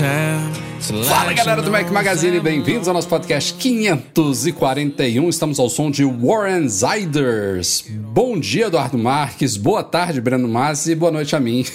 town. 0.00 0.49
Fala 0.90 1.32
galera 1.32 1.62
do 1.62 1.70
Mac 1.70 1.88
Magazine, 1.88 2.40
bem-vindos 2.40 2.88
ao 2.88 2.94
nosso 2.94 3.06
podcast 3.06 3.54
541. 3.54 5.28
Estamos 5.28 5.60
ao 5.60 5.68
som 5.68 5.88
de 5.88 6.04
Warren 6.04 6.68
Ziders. 6.68 7.84
Bom 7.88 8.36
dia, 8.40 8.66
Eduardo 8.66 8.98
Marques. 8.98 9.56
Boa 9.56 9.84
tarde, 9.84 10.20
Breno 10.20 10.48
Massi. 10.48 10.96
Boa 10.96 11.12
noite 11.12 11.36
a 11.36 11.40
mim. 11.40 11.64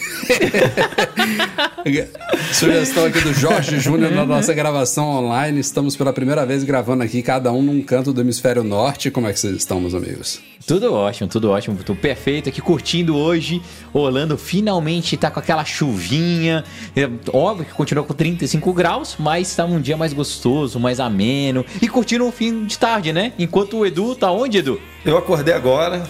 Sugestão 2.51 3.05
aqui 3.05 3.21
do 3.21 3.33
Jorge 3.33 3.79
Júnior 3.79 4.11
na 4.11 4.25
nossa 4.25 4.53
gravação 4.53 5.07
online. 5.07 5.61
Estamos 5.61 5.95
pela 5.95 6.11
primeira 6.11 6.45
vez 6.45 6.65
gravando 6.65 7.03
aqui, 7.03 7.21
cada 7.21 7.53
um 7.53 7.61
num 7.61 7.81
canto 7.81 8.11
do 8.11 8.20
hemisfério 8.20 8.65
norte. 8.65 9.09
Como 9.09 9.27
é 9.27 9.34
que 9.34 9.39
vocês 9.39 9.55
estão, 9.55 9.79
meus 9.79 9.93
amigos? 9.93 10.41
Tudo 10.65 10.93
ótimo, 10.93 11.29
tudo 11.29 11.51
ótimo. 11.51 11.77
Tô 11.84 11.95
perfeito 11.95 12.49
aqui 12.49 12.59
curtindo 12.59 13.15
hoje. 13.15 13.62
Orlando 13.93 14.35
finalmente 14.35 15.15
tá 15.15 15.29
com 15.29 15.40
aquela 15.40 15.63
chuvinha. 15.63 16.63
É, 16.95 17.07
óbvio 17.31 17.68
que 17.68 17.73
continua 17.73 18.03
com 18.03 18.15
35 18.15 18.73
graus, 18.73 19.04
mas 19.20 19.55
tá 19.55 19.65
um 19.65 19.79
dia 19.79 19.98
mais 19.98 20.13
gostoso, 20.13 20.79
mais 20.79 20.99
ameno. 20.99 21.65
E 21.81 21.87
curtindo 21.87 22.25
o 22.25 22.31
fim 22.31 22.65
de 22.65 22.77
tarde, 22.77 23.12
né? 23.13 23.34
Enquanto 23.37 23.77
o 23.77 23.85
Edu 23.85 24.15
tá 24.15 24.31
onde, 24.31 24.59
Edu? 24.59 24.79
Eu 25.05 25.17
acordei 25.17 25.53
agora, 25.53 26.03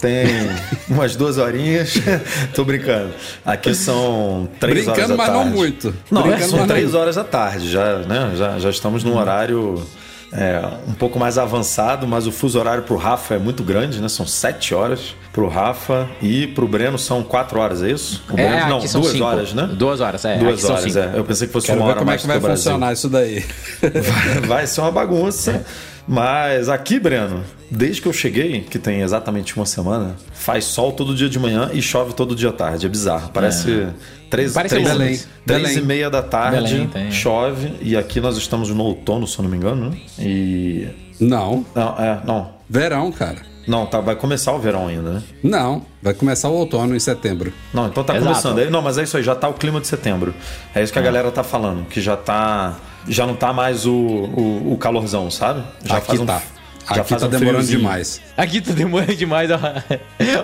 tem 0.00 0.26
umas 0.88 1.14
duas 1.14 1.38
horinhas. 1.38 1.94
Tô 2.54 2.64
brincando. 2.64 3.12
Aqui 3.44 3.74
são 3.74 4.48
três 4.58 4.86
Brincando, 4.86 4.98
horas 4.98 5.08
da 5.10 5.16
mas 5.16 5.26
tarde. 5.28 5.44
não 5.44 5.56
muito. 5.56 5.94
Não, 6.10 6.22
Brincando, 6.22 6.42
são 6.48 6.58
mas 6.58 6.68
não 6.68 6.74
três 6.74 6.94
horas 6.94 7.16
da 7.16 7.24
tarde. 7.24 7.70
Já, 7.70 7.98
né, 7.98 8.32
já, 8.36 8.58
já 8.58 8.70
estamos 8.70 9.04
num 9.04 9.16
horário 9.16 9.82
é, 10.32 10.62
um 10.88 10.94
pouco 10.94 11.18
mais 11.18 11.38
avançado, 11.38 12.06
mas 12.06 12.26
o 12.26 12.32
fuso 12.32 12.58
horário 12.58 12.82
pro 12.82 12.96
Rafa 12.96 13.34
é 13.34 13.38
muito 13.38 13.62
grande, 13.62 14.00
né? 14.00 14.08
São 14.08 14.26
sete 14.26 14.74
horas 14.74 15.14
pro 15.32 15.48
Rafa 15.48 16.08
e 16.20 16.46
pro 16.48 16.66
Breno 16.66 16.98
são 16.98 17.22
quatro 17.22 17.58
horas, 17.60 17.82
é 17.82 17.90
isso? 17.90 18.22
O 18.30 18.34
Breno, 18.34 18.68
não, 18.68 18.78
duas 18.80 18.90
cinco. 18.90 19.24
horas, 19.24 19.52
né? 19.54 19.68
Duas 19.74 20.00
horas, 20.00 20.24
é. 20.24 20.38
Duas 20.38 20.64
horas, 20.64 20.96
é. 20.96 21.12
Eu 21.14 21.24
pensei 21.24 21.46
que 21.46 21.52
fosse 21.52 21.66
Quero 21.68 21.78
uma 21.80 21.86
ver 21.86 21.90
hora 21.92 21.98
como 22.00 22.10
é 22.10 22.12
mais 22.12 22.20
que 22.22 22.26
vai 22.26 22.38
do 22.38 22.42
Brasil. 22.42 22.64
funcionar 22.64 22.92
isso 22.92 23.08
daí. 23.08 23.44
Vai, 23.80 24.40
vai 24.46 24.66
ser 24.66 24.80
uma 24.80 24.90
bagunça. 24.92 25.64
Mas 26.08 26.68
aqui, 26.68 26.98
Breno, 26.98 27.44
desde 27.70 28.02
que 28.02 28.08
eu 28.08 28.12
cheguei, 28.12 28.62
que 28.62 28.78
tem 28.80 29.00
exatamente 29.02 29.54
uma 29.56 29.64
semana, 29.66 30.16
faz 30.32 30.64
sol 30.64 30.90
todo 30.92 31.14
dia 31.14 31.28
de 31.28 31.38
manhã 31.38 31.70
e 31.72 31.80
chove 31.80 32.14
todo 32.14 32.34
dia 32.34 32.48
à 32.48 32.52
tarde. 32.52 32.84
É 32.86 32.88
bizarro. 32.88 33.30
Parece 33.32 33.86
três, 34.28 34.52
Parece 34.52 34.74
três, 34.74 34.88
Londres. 34.88 35.28
três 35.46 35.62
Belém. 35.62 35.78
e 35.78 35.82
meia 35.82 36.10
da 36.10 36.22
tarde, 36.22 36.72
Belém, 36.72 36.88
tem. 36.88 37.12
chove. 37.12 37.74
E 37.80 37.96
aqui 37.96 38.20
nós 38.20 38.36
estamos 38.36 38.70
no 38.70 38.82
outono, 38.82 39.24
se 39.26 39.38
eu 39.38 39.44
não 39.44 39.50
me 39.50 39.56
engano, 39.56 39.90
né? 39.90 39.96
E. 40.18 40.88
Não. 41.20 41.64
Não, 41.76 41.90
é, 41.96 42.20
não. 42.24 42.50
Verão, 42.68 43.12
cara. 43.12 43.49
Não, 43.70 43.86
tá, 43.86 44.00
vai 44.00 44.16
começar 44.16 44.52
o 44.52 44.58
verão 44.58 44.88
ainda, 44.88 45.10
né? 45.12 45.22
Não. 45.44 45.86
Vai 46.02 46.12
começar 46.12 46.48
o 46.48 46.54
outono 46.54 46.96
em 46.96 46.98
setembro. 46.98 47.52
Não, 47.72 47.86
então 47.86 48.02
tá 48.02 48.14
Exato. 48.16 48.28
começando. 48.32 48.58
Aí- 48.58 48.68
Não, 48.70 48.82
mas 48.82 48.98
é 48.98 49.04
isso 49.04 49.16
aí, 49.16 49.22
já 49.22 49.34
tá 49.34 49.48
o 49.48 49.54
clima 49.54 49.80
de 49.80 49.86
setembro. 49.86 50.34
É 50.74 50.82
isso 50.82 50.92
que 50.92 50.98
a 50.98 51.02
galera 51.02 51.30
tá 51.30 51.44
falando, 51.44 51.86
que 51.86 52.00
já 52.00 52.16
tá. 52.16 52.74
Já 53.08 53.26
não 53.26 53.34
tá 53.36 53.52
mais 53.52 53.86
o, 53.86 53.92
o, 53.94 54.72
o 54.72 54.76
calorzão, 54.76 55.30
sabe? 55.30 55.62
Já 55.84 55.98
Aqui 55.98 56.06
faz 56.08 56.20
um, 56.20 56.26
tá. 56.26 56.42
Já 56.92 57.00
Aqui 57.02 57.08
faz 57.10 57.22
tá 57.22 57.28
um 57.28 57.30
demorando 57.30 57.58
friozinho. 57.58 57.78
demais. 57.78 58.20
Aqui 58.36 58.60
tá 58.60 58.72
demorando 58.72 59.14
demais. 59.14 59.48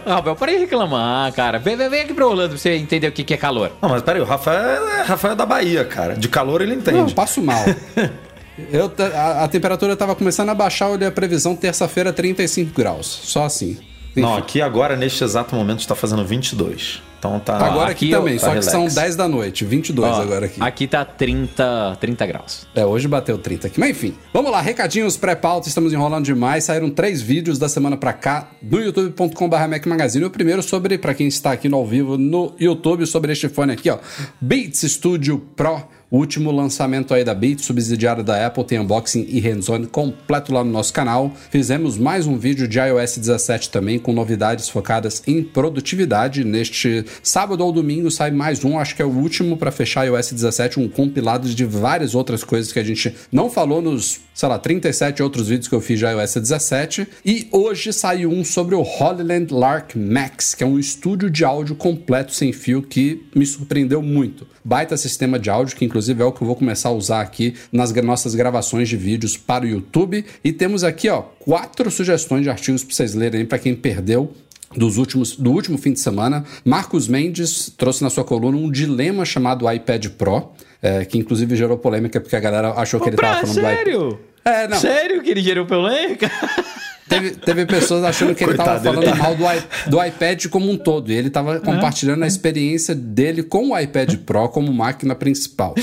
Rafael, 0.07 0.37
para 0.37 0.53
de 0.53 0.59
reclamar, 0.59 1.33
cara. 1.33 1.59
Vem, 1.59 1.77
vem, 1.77 1.89
vem 1.91 2.01
aqui 2.03 2.15
pra 2.15 2.27
Orlando 2.27 2.51
pra 2.51 2.59
você 2.59 2.71
entender 2.77 3.09
o 3.09 3.13
que 3.13 3.25
que 3.25 3.35
é 3.35 3.37
calor. 3.37 3.73
Não, 3.83 3.89
mas 3.89 4.03
peraí, 4.03 4.21
o 4.21 4.25
Rafael 4.25 4.87
é, 4.89 5.03
Rafael 5.03 5.33
é 5.33 5.37
da 5.37 5.45
Bahia, 5.47 5.85
cara. 5.85 6.15
De 6.15 6.29
calor 6.29 6.61
ele 6.63 6.73
Não, 6.77 6.81
entende. 6.81 7.15
passo 7.15 7.43
mal. 7.43 7.65
Eu, 8.73 8.91
a, 9.15 9.45
a 9.45 9.49
temperatura 9.49 9.97
tava 9.97 10.15
começando 10.15 10.49
a 10.51 10.55
baixar, 10.55 10.87
eu 10.87 10.93
olhei 10.93 11.09
a 11.09 11.13
previsão 11.13 11.55
terça-feira 11.55 12.13
35 12.13 12.73
graus. 12.75 13.07
Só 13.07 13.45
assim. 13.45 13.77
Não, 14.15 14.31
Enfim. 14.33 14.39
aqui 14.41 14.63
agora, 14.63 14.97
neste 14.97 15.23
exato 15.23 15.55
momento, 15.55 15.81
está 15.81 15.95
fazendo 15.95 16.25
22. 16.25 17.03
Então 17.19 17.39
tá. 17.41 17.57
Agora 17.59 17.91
aqui, 17.91 18.07
aqui 18.07 18.11
eu- 18.13 18.21
também, 18.21 18.39
tá 18.39 18.47
só 18.47 18.55
que 18.55 18.63
são 18.63 18.73
relax. 18.81 18.95
10 18.95 19.17
da 19.17 19.29
noite, 19.29 19.65
22 19.65 20.11
Ó, 20.11 20.23
agora 20.23 20.47
aqui. 20.47 20.61
Aqui 20.63 20.87
tá 20.87 21.05
30, 21.05 21.97
30 22.01 22.27
graus. 22.27 22.67
É, 22.75 22.85
hoje 22.85 23.07
bateu 23.09 23.37
30 23.37 23.67
aqui. 23.67 23.79
Mas 23.81 23.91
enfim, 23.91 24.15
vamos 24.33 24.51
lá, 24.51 24.61
recadinhos 24.61 25.17
pré-pauta, 25.19 25.69
estamos 25.69 25.93
enrolando 25.93 26.25
demais. 26.25 26.65
Saíram 26.65 26.89
três 26.91 27.21
vídeos 27.21 27.59
da 27.59 27.69
semana 27.69 27.97
pra 27.97 28.13
cá 28.15 28.49
no 28.63 28.81
youtube.com.br 28.81 29.69
Mac 29.69 29.85
Magazine. 29.87 30.25
O 30.25 30.31
primeiro 30.31 30.63
sobre, 30.63 30.97
pra 30.97 31.13
quem 31.15 31.27
está 31.27 31.53
aqui 31.53 31.69
no 31.69 31.77
ao 31.77 31.87
vivo 31.87 32.17
no 32.17 32.55
YouTube, 32.59 33.05
sobre 33.07 33.33
este 33.33 33.49
fone 33.49 33.73
aqui, 33.73 33.91
ó. 33.91 33.99
Beats 34.41 34.81
Studio 34.83 35.39
Pro. 35.55 35.83
O 36.09 36.19
último 36.19 36.53
lançamento 36.53 37.13
aí 37.13 37.25
da 37.25 37.35
Beats, 37.35 37.65
subsidiário 37.65 38.23
da 38.23 38.47
Apple, 38.47 38.63
tem 38.63 38.79
unboxing 38.79 39.27
e 39.29 39.41
hands-on 39.41 39.87
completo 39.87 40.55
lá 40.55 40.63
no 40.63 40.71
nosso 40.71 40.93
canal. 40.93 41.33
Fizemos 41.51 41.99
mais 41.99 42.29
um 42.29 42.39
vídeo 42.39 42.69
de 42.69 42.79
iOS 42.79 43.19
17 43.19 43.71
também, 43.71 43.99
com 43.99 44.13
novidades 44.13 44.69
focadas 44.69 45.21
em 45.27 45.43
produtividade. 45.43 46.45
Neste 46.45 47.05
sábado 47.25 47.65
ou 47.65 47.73
domingo 47.73 48.09
sai 48.09 48.31
mais 48.31 48.65
um, 48.65 48.79
acho 48.79 48.95
que 48.95 49.03
é 49.03 49.05
o 49.05 49.11
último 49.11 49.57
para 49.57 49.73
fechar 49.73 50.07
iOS 50.07 50.31
17, 50.31 50.79
um 50.79 50.89
compilado 50.89 51.49
de 51.49 51.65
várias 51.65 52.15
outras 52.15 52.45
coisas 52.45 52.73
que 52.73 52.79
a 52.79 52.85
gente 52.85 53.13
não 53.33 53.51
falou 53.51 53.83
nos, 53.83 54.21
sei 54.33 54.49
lá, 54.49 54.61
37 54.61 55.25
outros 55.25 55.49
vídeos 55.49 55.67
que 55.67 55.75
eu 55.75 55.81
fiz 55.81 55.99
de 55.99 56.05
iOS 56.05 56.35
17. 56.35 57.09
E 57.25 57.49
hoje 57.51 57.93
saiu 57.93 58.31
um 58.31 58.45
sobre 58.45 58.77
o 58.77 58.83
Hollyland 58.83 59.53
Lark 59.53 59.99
Max, 59.99 60.55
que 60.55 60.63
é 60.63 60.67
um 60.67 60.79
estúdio 60.79 61.29
de 61.29 61.45
áudio 61.45 61.75
completo 61.75 62.33
sem 62.33 62.53
fio 62.53 62.81
que 62.81 63.27
me 63.35 63.45
surpreendeu 63.45 64.01
muito. 64.01 64.47
Baita 64.65 64.97
sistema 64.97 65.37
de 65.37 65.51
áudio, 65.51 65.77
que 65.77 65.85
inclusive 65.85 65.97
é 66.09 66.25
o 66.25 66.33
que 66.33 66.43
eu 66.43 66.47
vou 66.47 66.57
começar 66.57 66.91
a 66.91 66.93
usar 66.93 67.21
aqui 67.21 67.55
nas 67.73 67.93
nossas 67.93 68.35
gravações 68.35 68.89
de 68.89 68.97
vídeos 68.97 69.37
para 69.37 69.65
o 69.65 69.69
YouTube. 69.69 70.25
E 70.43 70.53
temos 70.53 70.85
aqui, 70.85 71.09
ó, 71.09 71.23
quatro 71.39 71.91
sugestões 71.91 72.43
de 72.43 72.51
artigos 72.51 72.85
para 72.85 72.95
vocês 72.95 73.15
lerem 73.15 73.41
aí 73.41 73.47
para 73.47 73.59
quem 73.59 73.75
perdeu 73.75 74.33
dos 74.75 74.97
últimos, 74.97 75.37
do 75.37 75.53
último 75.53 75.79
fim 75.79 75.93
de 75.93 76.01
semana. 76.01 76.45
Marcos 76.65 77.09
Mendes 77.09 77.73
trouxe 77.77 78.03
na 78.03 78.11
sua 78.11 78.25
coluna 78.25 78.57
um 78.57 78.71
dilema 78.71 79.25
chamado 79.25 79.71
iPad 79.71 80.07
Pro, 80.11 80.51
é, 80.83 81.05
que 81.05 81.19
inclusive 81.19 81.57
gerou 81.57 81.79
polêmica 81.79 82.21
porque 82.21 82.37
a 82.37 82.41
galera 82.41 82.71
achou 82.73 83.01
que 83.01 83.09
ele 83.09 83.17
estava 83.17 83.41
falando 83.41 83.55
do 83.55 83.61
iPad. 83.61 83.77
sério? 83.77 84.21
É, 84.45 84.69
não. 84.69 84.79
Sério 84.79 85.23
que 85.23 85.31
ele 85.31 85.43
gerou 85.43 85.67
polêmica? 85.67 86.31
Teve, 87.09 87.31
teve 87.31 87.67
pessoas 87.67 88.03
achando 88.03 88.35
que 88.35 88.43
ele 88.43 88.57
Coitado, 88.57 88.79
estava 88.79 88.89
ele 88.99 89.07
falando 89.07 89.17
tá- 89.17 89.23
mal 89.23 89.37
do, 89.37 89.45
i- 89.45 89.91
do 89.91 90.05
iPad 90.05 90.47
como 90.47 90.69
um 90.71 90.77
todo. 90.77 91.13
E 91.13 91.15
ele 91.15 91.29
estava 91.29 91.61
compartilhando 91.61 92.25
a 92.25 92.27
experiência 92.27 92.95
dele 92.97 93.43
com 93.45 93.71
o 93.71 93.79
iPad 93.79 94.17
Pro 94.27 94.49
como 94.49 94.73
máquina 94.73 95.15
principal. 95.15 95.75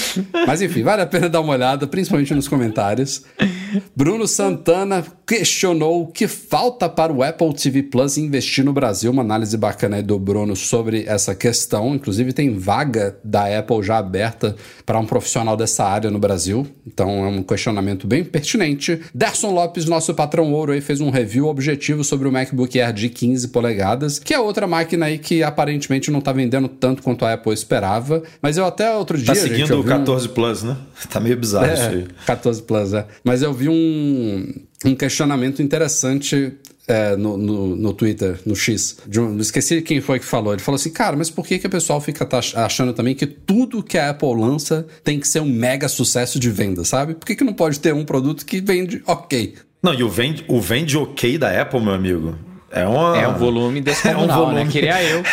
Mas 0.45 0.61
enfim, 0.61 0.83
vale 0.83 1.01
a 1.01 1.05
pena 1.05 1.29
dar 1.29 1.39
uma 1.39 1.53
olhada, 1.53 1.87
principalmente 1.87 2.33
nos 2.33 2.47
comentários. 2.49 3.23
Bruno 3.95 4.27
Santana 4.27 5.03
questionou 5.25 6.03
o 6.03 6.07
que 6.07 6.27
falta 6.27 6.89
para 6.89 7.11
o 7.11 7.23
Apple 7.23 7.53
TV 7.53 7.83
Plus 7.83 8.17
investir 8.17 8.63
no 8.63 8.73
Brasil. 8.73 9.11
Uma 9.11 9.21
análise 9.21 9.55
bacana 9.57 9.97
aí 9.97 10.03
do 10.03 10.19
Bruno 10.19 10.55
sobre 10.55 11.05
essa 11.07 11.33
questão. 11.33 11.95
Inclusive, 11.95 12.33
tem 12.33 12.57
vaga 12.57 13.17
da 13.23 13.57
Apple 13.57 13.81
já 13.83 13.97
aberta 13.97 14.55
para 14.85 14.99
um 14.99 15.05
profissional 15.05 15.55
dessa 15.55 15.85
área 15.85 16.11
no 16.11 16.19
Brasil. 16.19 16.67
Então, 16.85 17.25
é 17.25 17.27
um 17.27 17.43
questionamento 17.43 18.05
bem 18.05 18.23
pertinente. 18.23 18.99
Derson 19.13 19.51
Lopes, 19.51 19.85
nosso 19.85 20.13
patrão 20.13 20.51
ouro, 20.51 20.71
aí, 20.71 20.81
fez 20.81 20.99
um 21.01 21.09
review 21.09 21.47
objetivo 21.47 22.03
sobre 22.03 22.27
o 22.27 22.31
MacBook 22.31 22.79
Air 22.79 22.93
de 22.93 23.09
15 23.09 23.47
polegadas, 23.49 24.19
que 24.19 24.33
é 24.33 24.39
outra 24.39 24.67
máquina 24.67 25.05
aí 25.05 25.17
que 25.17 25.43
aparentemente 25.43 26.11
não 26.11 26.19
está 26.19 26.31
vendendo 26.31 26.67
tanto 26.67 27.01
quanto 27.01 27.25
a 27.25 27.33
Apple 27.33 27.53
esperava. 27.53 28.23
Mas 28.41 28.57
eu 28.57 28.65
até 28.65 28.93
outro 28.95 29.17
dia. 29.17 29.27
Tá 29.27 29.33
gente, 29.33 29.43
seguindo 29.43 29.71
eu 29.71 29.79
o 29.79 29.83
vi 29.83 29.89
um- 29.89 29.97
14 29.99 30.29
Plus, 30.29 30.63
né? 30.63 30.77
Tá 31.09 31.19
meio 31.19 31.37
bizarro 31.37 31.73
isso 31.73 31.83
é, 31.83 31.87
aí. 31.87 32.07
14 32.25 32.61
Plus, 32.61 32.93
é. 32.93 33.05
Mas 33.23 33.41
eu 33.41 33.53
vi 33.53 33.69
um, 33.69 34.53
um 34.83 34.95
questionamento 34.95 35.61
interessante 35.61 36.53
é, 36.87 37.15
no, 37.15 37.37
no, 37.37 37.75
no 37.75 37.93
Twitter, 37.93 38.39
no 38.45 38.55
X. 38.55 38.97
Um, 39.15 39.39
esqueci 39.39 39.81
quem 39.81 40.01
foi 40.01 40.19
que 40.19 40.25
falou. 40.25 40.53
Ele 40.53 40.61
falou 40.61 40.75
assim, 40.75 40.91
cara, 40.91 41.15
mas 41.15 41.29
por 41.29 41.45
que, 41.45 41.59
que 41.59 41.67
o 41.67 41.69
pessoal 41.69 42.01
fica 42.01 42.25
tá 42.25 42.39
achando 42.55 42.93
também 42.93 43.15
que 43.15 43.25
tudo 43.25 43.83
que 43.83 43.97
a 43.97 44.09
Apple 44.09 44.35
lança 44.35 44.85
tem 45.03 45.19
que 45.19 45.27
ser 45.27 45.39
um 45.39 45.49
mega 45.49 45.87
sucesso 45.87 46.39
de 46.39 46.49
venda, 46.49 46.83
sabe? 46.83 47.13
Por 47.13 47.25
que, 47.25 47.35
que 47.35 47.43
não 47.43 47.53
pode 47.53 47.79
ter 47.79 47.93
um 47.93 48.03
produto 48.03 48.45
que 48.45 48.59
vende 48.61 49.01
ok? 49.05 49.55
Não, 49.81 49.93
e 49.93 50.03
o 50.03 50.09
vende, 50.09 50.45
o 50.47 50.61
vende 50.61 50.97
ok 50.97 51.37
da 51.37 51.61
Apple, 51.61 51.81
meu 51.81 51.93
amigo, 51.93 52.37
É, 52.73 52.87
uma... 52.87 53.17
É 53.17 53.27
um 53.27 53.35
volume 53.35 53.81
descomunal, 53.81 54.23
É 54.29 54.33
um 54.33 54.35
volume. 54.35 54.63
né? 54.65 54.71
Queria 54.71 55.03
eu. 55.03 55.23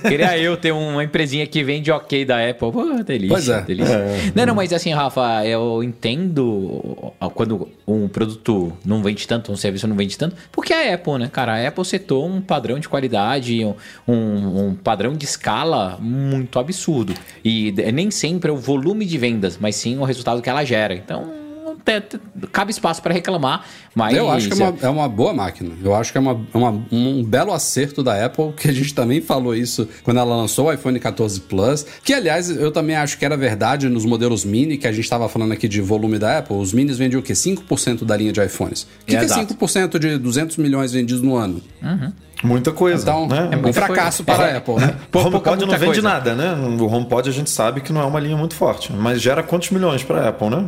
Queria 0.00 0.38
eu 0.38 0.56
ter 0.56 0.72
uma 0.72 1.04
empresinha 1.04 1.46
que 1.46 1.62
vende 1.62 1.90
ok 1.90 2.24
da 2.24 2.38
Apple. 2.48 2.72
Pô, 2.72 3.02
delícia. 3.04 3.28
Pois 3.28 3.48
é. 3.48 3.60
delícia. 3.62 3.98
Não, 4.34 4.46
não, 4.46 4.54
mas 4.54 4.72
assim, 4.72 4.92
Rafa, 4.92 5.44
eu 5.44 5.82
entendo 5.82 7.12
quando 7.34 7.68
um 7.86 8.08
produto 8.08 8.72
não 8.84 9.02
vende 9.02 9.28
tanto, 9.28 9.52
um 9.52 9.56
serviço 9.56 9.86
não 9.86 9.94
vende 9.94 10.16
tanto, 10.16 10.34
porque 10.50 10.72
é 10.72 10.90
a 10.90 10.94
Apple, 10.94 11.18
né, 11.18 11.28
cara? 11.30 11.54
A 11.54 11.68
Apple 11.68 11.84
setou 11.84 12.26
um 12.26 12.40
padrão 12.40 12.78
de 12.78 12.88
qualidade, 12.88 13.62
um, 14.08 14.68
um 14.68 14.74
padrão 14.74 15.14
de 15.14 15.24
escala 15.24 15.98
muito 16.00 16.58
absurdo. 16.58 17.12
E 17.44 17.72
nem 17.92 18.10
sempre 18.10 18.50
é 18.50 18.52
o 18.52 18.56
volume 18.56 19.04
de 19.04 19.18
vendas, 19.18 19.58
mas 19.60 19.76
sim 19.76 19.98
o 19.98 20.04
resultado 20.04 20.40
que 20.40 20.48
ela 20.48 20.64
gera. 20.64 20.94
Então, 20.94 21.45
cabe 22.52 22.70
espaço 22.70 23.00
para 23.00 23.14
reclamar, 23.14 23.64
mas... 23.94 24.14
Eu 24.16 24.30
acho 24.30 24.48
que 24.50 24.60
é 24.60 24.64
uma, 24.68 24.76
é 24.82 24.88
uma 24.88 25.08
boa 25.08 25.32
máquina. 25.32 25.70
Eu 25.82 25.94
acho 25.94 26.10
que 26.12 26.18
é 26.18 26.20
uma, 26.20 26.32
é 26.52 26.58
uma- 26.58 26.84
um 26.90 27.22
belo 27.22 27.52
acerto 27.52 28.02
da 28.02 28.24
Apple, 28.24 28.52
que 28.56 28.68
a 28.68 28.72
gente 28.72 28.92
também 28.94 29.20
falou 29.20 29.54
isso 29.54 29.88
quando 30.02 30.18
ela 30.18 30.34
lançou 30.36 30.66
o 30.66 30.72
iPhone 30.72 30.98
14 30.98 31.40
Plus. 31.42 31.86
Que, 32.04 32.12
aliás, 32.12 32.50
eu 32.50 32.70
também 32.72 32.96
acho 32.96 33.16
que 33.18 33.24
era 33.24 33.36
verdade 33.36 33.88
nos 33.88 34.04
modelos 34.04 34.44
mini, 34.44 34.76
que 34.76 34.86
a 34.86 34.92
gente 34.92 35.04
estava 35.04 35.28
falando 35.28 35.52
aqui 35.52 35.68
de 35.68 35.80
volume 35.80 36.18
da 36.18 36.38
Apple. 36.38 36.56
Os 36.56 36.72
minis 36.72 36.98
vendiam 36.98 37.20
o 37.20 37.22
quê? 37.22 37.32
5% 37.34 38.04
da 38.04 38.16
linha 38.16 38.32
de 38.32 38.42
iPhones. 38.44 38.82
O 38.82 38.86
que, 39.06 39.12
que 39.12 39.16
é 39.16 39.22
Exato. 39.24 39.54
5% 39.54 39.98
de 39.98 40.18
200 40.18 40.56
milhões 40.56 40.92
vendidos 40.92 41.22
no 41.22 41.36
ano? 41.36 41.62
Muita 42.42 42.70
coisa. 42.70 43.02
Então, 43.02 43.26
né? 43.26 43.48
é 43.50 43.56
um 43.56 43.72
fracasso 43.72 44.22
coisa. 44.22 44.40
para 44.40 44.50
É. 44.50 44.54
a 44.54 44.58
Apple, 44.58 44.74
né? 44.74 44.94
O 45.12 45.18
HomePod 45.18 45.64
não 45.64 45.72
vende 45.72 45.84
coisa. 45.84 46.02
nada, 46.02 46.34
né? 46.34 46.54
O 46.78 46.84
HomePod 46.86 47.28
a 47.28 47.32
gente 47.32 47.50
sabe 47.50 47.80
que 47.80 47.92
não 47.92 48.00
é 48.02 48.04
uma 48.04 48.20
linha 48.20 48.36
muito 48.36 48.54
forte, 48.54 48.92
mas 48.92 49.22
gera 49.22 49.42
quantos 49.42 49.70
milhões 49.70 50.02
para 50.02 50.20
a 50.22 50.28
Apple, 50.28 50.50
né? 50.50 50.64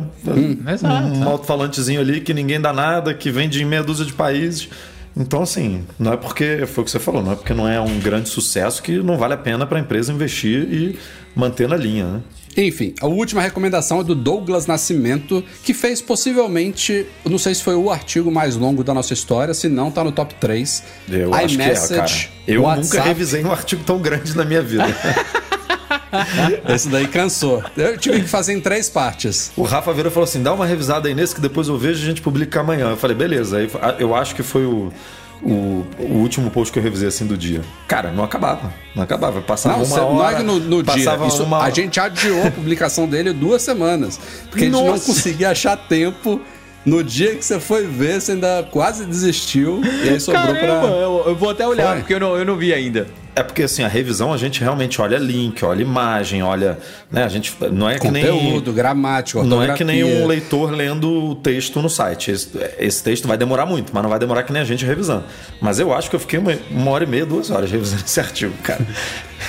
Exato. 0.73 1.07
Um 1.07 1.29
alto-falantezinho 1.29 2.01
ali 2.01 2.21
que 2.21 2.33
ninguém 2.33 2.59
dá 2.59 2.73
nada, 2.73 3.13
que 3.13 3.29
vende 3.31 3.61
em 3.61 3.65
meia 3.65 3.83
dúzia 3.83 4.05
de 4.05 4.13
países. 4.13 4.69
Então, 5.15 5.41
assim, 5.41 5.83
não 5.97 6.13
é 6.13 6.17
porque, 6.17 6.65
foi 6.65 6.81
o 6.81 6.85
que 6.85 6.91
você 6.91 6.99
falou, 6.99 7.21
não 7.21 7.33
é 7.33 7.35
porque 7.35 7.53
não 7.53 7.67
é 7.67 7.79
um 7.79 7.99
grande 7.99 8.29
sucesso 8.29 8.81
que 8.81 8.97
não 8.99 9.17
vale 9.17 9.33
a 9.33 9.37
pena 9.37 9.65
para 9.65 9.77
a 9.77 9.81
empresa 9.81 10.13
investir 10.13 10.67
e 10.71 10.99
manter 11.35 11.67
na 11.67 11.75
linha, 11.75 12.05
né? 12.05 12.19
Enfim, 12.57 12.93
a 12.99 13.07
última 13.07 13.41
recomendação 13.41 14.01
é 14.01 14.03
do 14.03 14.15
Douglas 14.15 14.65
Nascimento, 14.65 15.43
que 15.63 15.73
fez 15.73 16.01
possivelmente, 16.01 17.05
não 17.25 17.37
sei 17.37 17.55
se 17.55 17.63
foi 17.63 17.75
o 17.75 17.89
artigo 17.89 18.31
mais 18.31 18.55
longo 18.55 18.83
da 18.83 18.93
nossa 18.93 19.13
história, 19.13 19.53
se 19.53 19.69
não, 19.69 19.91
tá 19.91 20.03
no 20.03 20.11
top 20.11 20.35
3. 20.35 20.83
Eu 21.09 21.33
acho 21.33 21.55
que 21.55 21.61
é. 21.61 22.55
Eu 22.55 22.63
nunca 22.75 23.01
revisei 23.01 23.43
um 23.43 23.51
artigo 23.51 23.83
tão 23.83 23.99
grande 23.99 24.35
na 24.35 24.43
minha 24.43 24.61
vida. 24.61 24.85
Esse 26.67 26.89
daí 26.89 27.07
cansou. 27.07 27.63
Eu 27.77 27.97
tive 27.97 28.21
que 28.21 28.27
fazer 28.27 28.53
em 28.53 28.59
três 28.59 28.89
partes. 28.89 29.51
O 29.55 29.63
Rafa 29.63 29.93
virou 29.93 30.11
e 30.11 30.13
falou 30.13 30.27
assim: 30.27 30.41
dá 30.41 30.53
uma 30.53 30.65
revisada 30.65 31.07
aí 31.07 31.13
nesse 31.13 31.35
que 31.35 31.41
depois 31.41 31.67
eu 31.67 31.77
vejo 31.77 31.99
e 31.99 32.03
a 32.03 32.05
gente 32.07 32.21
publica 32.21 32.59
amanhã. 32.59 32.89
Eu 32.89 32.97
falei, 32.97 33.15
beleza. 33.15 33.57
Aí 33.57 33.69
eu 33.99 34.15
acho 34.15 34.35
que 34.35 34.43
foi 34.43 34.65
o, 34.65 34.91
o, 35.41 35.85
o 35.99 36.13
último 36.17 36.49
post 36.51 36.71
que 36.71 36.79
eu 36.79 36.83
revisei 36.83 37.07
assim 37.07 37.25
do 37.25 37.37
dia. 37.37 37.61
Cara, 37.87 38.11
não 38.11 38.23
acabava. 38.23 38.73
Não 38.95 39.03
acabava. 39.03 39.41
Passava 39.41 39.77
Não, 39.77 39.85
uma 39.85 40.01
hora. 40.01 40.13
não 40.13 40.29
é 40.29 40.35
que 40.35 40.43
no, 40.43 40.59
no 40.59 40.83
dia. 40.83 40.93
passava 40.93 41.27
Isso, 41.27 41.43
uma... 41.43 41.63
A 41.63 41.69
gente 41.69 41.99
adiou 41.99 42.45
a 42.47 42.51
publicação 42.51 43.07
dele 43.07 43.31
duas 43.33 43.61
semanas. 43.61 44.19
Porque 44.49 44.61
a 44.61 44.63
gente 44.65 44.71
não 44.73 44.87
Nossa. 44.87 45.05
conseguia 45.05 45.49
achar 45.51 45.77
tempo. 45.77 46.39
No 46.85 47.03
dia 47.03 47.35
que 47.35 47.43
você 47.43 47.59
foi 47.59 47.85
ver, 47.85 48.21
você 48.21 48.31
ainda 48.31 48.67
quase 48.71 49.05
desistiu. 49.05 49.81
E 50.03 50.09
aí 50.09 50.19
sobrou 50.19 50.45
Caramba, 50.55 50.87
pra. 50.87 50.97
eu, 50.97 51.23
eu 51.27 51.35
vou 51.35 51.49
até 51.49 51.67
olhar, 51.67 51.89
Foi. 51.91 51.97
porque 51.99 52.13
eu 52.13 52.19
não, 52.19 52.37
eu 52.37 52.45
não 52.45 52.55
vi 52.55 52.73
ainda. 52.73 53.05
É 53.39 53.43
porque 53.43 53.63
assim, 53.63 53.83
a 53.83 53.87
revisão 53.87 54.33
a 54.33 54.37
gente 54.37 54.59
realmente 54.59 55.01
olha 55.01 55.17
link, 55.17 55.63
olha 55.63 55.81
imagem, 55.81 56.43
olha. 56.43 56.77
Né, 57.09 57.23
a 57.23 57.27
gente. 57.29 57.55
Não 57.71 57.89
é 57.89 57.97
que 57.97 58.11
nem. 58.11 58.25
Conteúdo, 58.25 58.73
gramática, 58.73 59.41
Não 59.43 59.63
é 59.63 59.73
que 59.73 59.83
nem 59.85 60.03
um 60.03 60.27
leitor 60.27 60.71
lendo 60.71 61.09
o 61.09 61.35
texto 61.35 61.81
no 61.81 61.89
site. 61.89 62.31
Esse, 62.31 62.49
esse 62.77 63.01
texto 63.03 63.27
vai 63.29 63.37
demorar 63.37 63.65
muito, 63.65 63.91
mas 63.93 64.03
não 64.03 64.09
vai 64.09 64.19
demorar 64.19 64.43
que 64.43 64.51
nem 64.51 64.61
a 64.61 64.65
gente 64.65 64.85
revisando. 64.85 65.23
Mas 65.61 65.79
eu 65.79 65.93
acho 65.93 66.09
que 66.09 66.15
eu 66.17 66.19
fiquei 66.19 66.37
uma, 66.37 66.51
uma 66.69 66.91
hora 66.91 67.05
e 67.05 67.07
meia, 67.07 67.25
duas 67.25 67.49
horas 67.49 67.71
revisando 67.71 68.03
esse 68.05 68.19
artigo, 68.19 68.53
cara. 68.61 68.85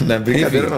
Não 0.00 0.14
é 0.14 0.18
brincadeira, 0.20 0.68
Enfim. 0.68 0.76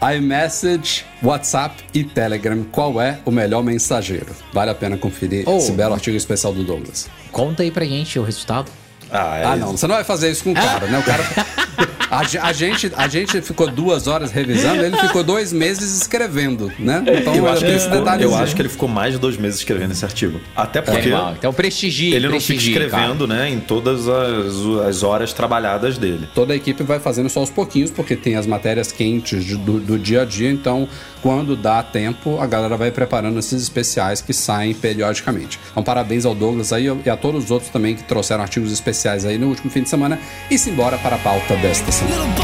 não. 0.00 0.14
iMessage, 0.14 1.04
WhatsApp 1.22 1.84
e 1.92 2.02
Telegram. 2.02 2.64
Qual 2.72 3.00
é 3.00 3.18
o 3.26 3.30
melhor 3.30 3.62
mensageiro? 3.62 4.28
Vale 4.54 4.70
a 4.70 4.74
pena 4.74 4.96
conferir 4.96 5.44
Oh. 5.46 5.58
esse 5.58 5.72
belo 5.72 5.92
artigo 5.94 6.16
especial 6.16 6.52
do 6.54 6.64
Douglas. 6.64 7.08
Conta 7.30 7.62
aí 7.62 7.70
pra 7.70 7.84
gente 7.84 8.18
o 8.18 8.22
resultado. 8.22 8.70
Ah, 9.14 9.38
é 9.38 9.44
Ah, 9.44 9.56
não, 9.56 9.76
você 9.76 9.86
não 9.86 9.94
vai 9.94 10.04
fazer 10.04 10.30
isso 10.30 10.44
com 10.44 10.50
o 10.50 10.54
cara, 10.54 10.86
né? 10.88 10.98
O 10.98 11.02
cara. 11.02 11.22
A, 12.10 12.20
a 12.48 12.52
gente, 12.52 12.92
a 12.96 13.08
gente 13.08 13.40
ficou 13.40 13.68
duas 13.68 14.06
horas 14.06 14.30
revisando, 14.30 14.84
ele 14.84 14.96
ficou 14.96 15.24
dois 15.24 15.52
meses 15.52 16.00
escrevendo, 16.00 16.70
né? 16.78 17.02
Então 17.20 17.34
Eu 17.34 17.48
acho, 17.48 17.58
que 17.60 17.64
ele 17.66 17.74
esse 17.76 17.86
ficou, 17.86 17.98
detalhe. 17.98 18.22
eu 18.22 18.36
acho 18.36 18.54
que 18.54 18.62
ele 18.62 18.68
ficou 18.68 18.88
mais 18.88 19.14
de 19.14 19.18
dois 19.18 19.36
meses 19.36 19.58
escrevendo 19.58 19.90
esse 19.90 20.04
artigo. 20.04 20.40
Até 20.54 20.80
porque 20.80 21.00
Animal. 21.00 21.34
Então 21.36 21.52
prestigie, 21.52 22.14
ele 22.14 22.28
não 22.28 22.38
fica 22.40 22.62
escrevendo 22.62 23.26
né, 23.26 23.50
em 23.50 23.58
todas 23.58 24.06
as, 24.06 24.54
as 24.86 25.02
horas 25.02 25.32
trabalhadas 25.32 25.98
dele. 25.98 26.28
Toda 26.32 26.52
a 26.52 26.56
equipe 26.56 26.84
vai 26.84 27.00
fazendo 27.00 27.28
só 27.28 27.40
aos 27.40 27.50
pouquinhos, 27.50 27.90
porque 27.90 28.14
tem 28.14 28.36
as 28.36 28.46
matérias 28.46 28.92
quentes 28.92 29.44
de- 29.44 29.56
do, 29.56 29.80
do 29.80 29.98
dia 29.98 30.22
a 30.22 30.24
dia, 30.24 30.50
então 30.52 30.88
quando 31.24 31.56
dá 31.56 31.82
tempo, 31.82 32.38
a 32.38 32.46
galera 32.46 32.76
vai 32.76 32.90
preparando 32.90 33.38
esses 33.38 33.62
especiais 33.62 34.20
que 34.20 34.34
saem 34.34 34.74
periodicamente. 34.74 35.58
Então, 35.70 35.82
parabéns 35.82 36.26
ao 36.26 36.34
Douglas 36.34 36.70
aí 36.70 36.84
e 37.02 37.08
a 37.08 37.16
todos 37.16 37.44
os 37.44 37.50
outros 37.50 37.70
também 37.70 37.96
que 37.96 38.02
trouxeram 38.02 38.42
artigos 38.42 38.70
especiais 38.70 39.24
aí 39.24 39.38
no 39.38 39.48
último 39.48 39.70
fim 39.70 39.82
de 39.82 39.88
semana. 39.88 40.18
E 40.50 40.58
se 40.58 40.68
embora 40.68 40.98
para 40.98 41.16
a 41.16 41.18
pauta 41.18 41.56
desta 41.56 41.90
semana. 41.90 42.34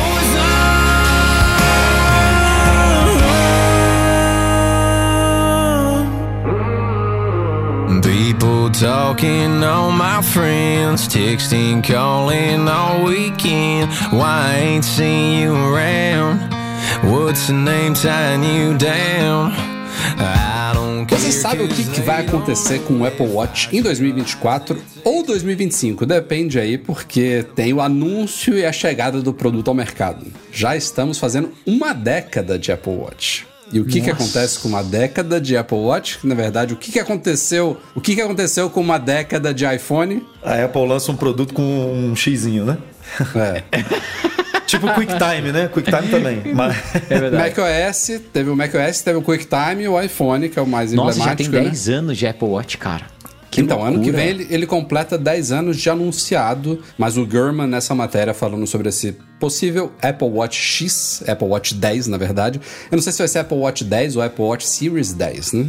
People 8.00 8.70
talking, 8.70 9.62
all 9.62 9.92
my 9.92 10.22
friends 10.22 11.06
texting, 11.06 11.82
calling 11.82 12.66
all 12.66 13.04
weekend. 13.04 13.92
Why 14.10 14.54
I 14.54 14.58
ain't 14.58 14.84
seen 14.86 15.42
you 15.42 15.54
around? 15.54 16.59
What's 17.02 17.46
the 17.46 17.54
name 17.54 17.94
tying 17.94 18.44
you 18.44 18.76
down? 18.76 19.52
I 20.18 20.74
don't 20.74 21.06
care. 21.06 21.18
Você 21.18 21.32
sabe 21.32 21.62
o 21.62 21.68
que, 21.68 21.82
que 21.84 22.00
vai 22.02 22.26
acontecer 22.26 22.80
com 22.80 23.00
o 23.00 23.06
Apple 23.06 23.26
Watch 23.26 23.74
em 23.74 23.80
2024 23.80 24.76
ou 25.02 25.24
2025? 25.24 26.04
Depende 26.04 26.60
aí, 26.60 26.76
porque 26.76 27.46
tem 27.54 27.72
o 27.72 27.80
anúncio 27.80 28.54
e 28.54 28.66
a 28.66 28.72
chegada 28.72 29.22
do 29.22 29.32
produto 29.32 29.68
ao 29.68 29.74
mercado. 29.74 30.26
Já 30.52 30.76
estamos 30.76 31.18
fazendo 31.18 31.52
uma 31.66 31.94
década 31.94 32.58
de 32.58 32.70
Apple 32.70 32.92
Watch. 32.92 33.46
E 33.72 33.80
o 33.80 33.86
que, 33.86 34.02
que 34.02 34.10
acontece 34.10 34.58
com 34.58 34.68
uma 34.68 34.82
década 34.82 35.40
de 35.40 35.56
Apple 35.56 35.78
Watch? 35.78 36.18
Na 36.22 36.34
verdade, 36.34 36.74
o 36.74 36.76
que, 36.76 36.92
que 36.92 36.98
aconteceu? 36.98 37.78
O 37.94 38.00
que, 38.00 38.14
que 38.14 38.20
aconteceu 38.20 38.68
com 38.68 38.80
uma 38.80 38.98
década 38.98 39.54
de 39.54 39.64
iPhone? 39.64 40.22
A 40.42 40.64
Apple 40.64 40.86
lança 40.86 41.10
um 41.10 41.16
produto 41.16 41.54
com 41.54 41.62
um 41.62 42.14
xizinho, 42.14 42.66
né? 42.66 42.76
É. 43.34 43.62
tipo 44.70 44.86
QuickTime, 44.88 45.52
né? 45.52 45.68
QuickTime 45.68 46.08
também. 46.08 46.42
Mas... 46.54 46.76
É 47.08 47.18
verdade. 47.18 47.56
macOS, 47.56 48.20
teve 48.32 48.50
o 48.50 48.56
macOS, 48.56 49.02
teve 49.02 49.18
o 49.18 49.22
QuickTime 49.22 49.82
e 49.82 49.88
o 49.88 50.00
iPhone, 50.00 50.48
que 50.48 50.58
é 50.58 50.62
o 50.62 50.66
mais 50.66 50.92
Nossa, 50.92 51.18
já 51.18 51.34
tem 51.34 51.46
emblemático, 51.46 51.56
né? 51.56 51.70
10 51.70 51.88
anos 51.88 52.18
de 52.18 52.26
Apple 52.26 52.48
Watch, 52.48 52.78
cara. 52.78 53.06
Que 53.50 53.60
então, 53.60 53.82
ano 53.82 54.00
que 54.00 54.10
loucura. 54.10 54.16
vem 54.16 54.28
ele, 54.28 54.46
ele 54.48 54.66
completa 54.66 55.18
10 55.18 55.50
anos 55.50 55.76
de 55.76 55.90
anunciado, 55.90 56.80
mas 56.96 57.16
o 57.16 57.26
Gurman 57.26 57.66
nessa 57.66 57.94
matéria 57.96 58.32
falando 58.32 58.64
sobre 58.64 58.88
esse 58.88 59.16
possível 59.40 59.90
Apple 60.00 60.28
Watch 60.28 60.56
X, 60.56 61.24
Apple 61.26 61.48
Watch 61.48 61.74
10 61.74 62.06
na 62.06 62.16
verdade. 62.16 62.60
Eu 62.90 62.96
não 62.96 63.02
sei 63.02 63.12
se 63.12 63.18
vai 63.18 63.26
ser 63.26 63.40
Apple 63.40 63.58
Watch 63.58 63.82
10 63.82 64.16
ou 64.16 64.22
Apple 64.22 64.44
Watch 64.44 64.68
Series 64.68 65.12
10, 65.12 65.52
né? 65.52 65.66